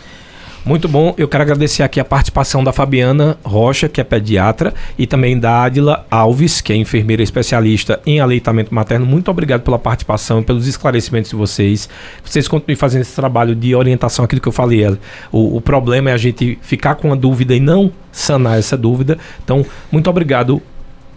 Muito 0.65 0.87
bom. 0.87 1.15
Eu 1.17 1.27
quero 1.27 1.43
agradecer 1.43 1.83
aqui 1.83 1.99
a 1.99 2.05
participação 2.05 2.63
da 2.63 2.73
Fabiana 2.73 3.39
Rocha, 3.43 3.89
que 3.89 4.01
é 4.01 4.05
pediatra, 4.05 4.75
e 4.99 5.07
também 5.07 5.39
da 5.39 5.65
Adila 5.65 6.07
Alves, 6.11 6.61
que 6.61 6.73
é 6.73 6.77
enfermeira 6.77 7.23
especialista 7.23 8.01
em 8.05 8.21
aleitamento 8.21 8.75
materno. 8.75 9.07
Muito 9.07 9.31
obrigado 9.31 9.63
pela 9.63 9.79
participação 9.79 10.43
pelos 10.43 10.67
esclarecimentos 10.67 11.31
de 11.31 11.37
vocês. 11.37 11.89
Vocês 12.23 12.47
continuem 12.47 12.77
fazendo 12.77 13.03
esse 13.03 13.15
trabalho 13.17 13.55
de 13.55 13.75
orientação, 13.75 14.25
aquilo 14.25 14.41
que 14.41 14.49
eu 14.49 14.53
falei. 14.53 14.87
O, 15.33 15.57
o 15.57 15.61
problema 15.61 16.11
é 16.11 16.13
a 16.13 16.19
gente 16.19 16.59
ficar 16.61 16.95
com 16.95 17.13
a 17.13 17.17
dúvida 17.17 17.55
e 17.55 17.61
não 17.61 17.91
sanar 18.13 18.59
essa 18.59 18.77
dúvida. 18.77 19.19
Então, 19.43 19.65
muito 19.91 20.11
obrigado 20.11 20.61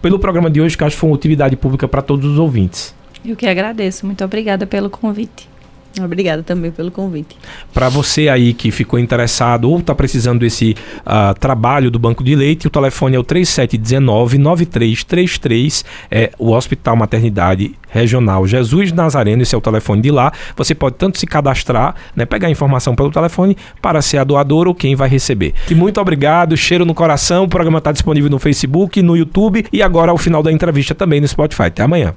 pelo 0.00 0.18
programa 0.18 0.50
de 0.50 0.60
hoje, 0.60 0.76
que 0.76 0.84
acho 0.84 0.96
que 0.96 1.00
foi 1.00 1.10
uma 1.10 1.16
utilidade 1.16 1.54
pública 1.56 1.86
para 1.86 2.02
todos 2.02 2.30
os 2.30 2.38
ouvintes. 2.38 2.94
Eu 3.24 3.36
que 3.36 3.46
agradeço. 3.46 4.04
Muito 4.04 4.24
obrigada 4.24 4.66
pelo 4.66 4.90
convite. 4.90 5.53
Obrigada 6.02 6.42
também 6.42 6.70
pelo 6.70 6.90
convite. 6.90 7.36
Para 7.72 7.88
você 7.88 8.28
aí 8.28 8.52
que 8.52 8.70
ficou 8.70 8.98
interessado 8.98 9.70
ou 9.70 9.78
está 9.78 9.94
precisando 9.94 10.40
desse 10.40 10.76
uh, 11.00 11.32
trabalho 11.38 11.90
do 11.90 11.98
Banco 11.98 12.22
de 12.24 12.34
Leite, 12.34 12.66
o 12.66 12.70
telefone 12.70 13.16
é 13.16 13.18
o 13.18 13.24
3719-9333, 13.24 15.84
é 16.10 16.30
o 16.38 16.52
Hospital 16.52 16.96
Maternidade 16.96 17.74
Regional 17.88 18.46
Jesus 18.46 18.90
Nazareno, 18.90 19.42
esse 19.42 19.54
é 19.54 19.58
o 19.58 19.60
telefone 19.60 20.00
de 20.02 20.10
lá. 20.10 20.32
Você 20.56 20.74
pode 20.74 20.96
tanto 20.96 21.18
se 21.18 21.26
cadastrar, 21.26 21.94
né, 22.16 22.24
pegar 22.24 22.50
informação 22.50 22.96
pelo 22.96 23.12
telefone 23.12 23.56
para 23.80 24.02
ser 24.02 24.18
a 24.18 24.24
doadora 24.24 24.68
ou 24.68 24.74
quem 24.74 24.96
vai 24.96 25.08
receber. 25.08 25.54
E 25.70 25.74
muito 25.74 26.00
obrigado, 26.00 26.56
cheiro 26.56 26.84
no 26.84 26.94
coração. 26.94 27.44
O 27.44 27.48
programa 27.48 27.78
está 27.78 27.92
disponível 27.92 28.28
no 28.28 28.40
Facebook, 28.40 29.00
no 29.00 29.16
YouTube 29.16 29.64
e 29.72 29.80
agora 29.80 30.10
ao 30.10 30.18
final 30.18 30.42
da 30.42 30.50
entrevista 30.50 30.92
também 30.94 31.20
no 31.20 31.28
Spotify. 31.28 31.62
Até 31.64 31.84
amanhã. 31.84 32.12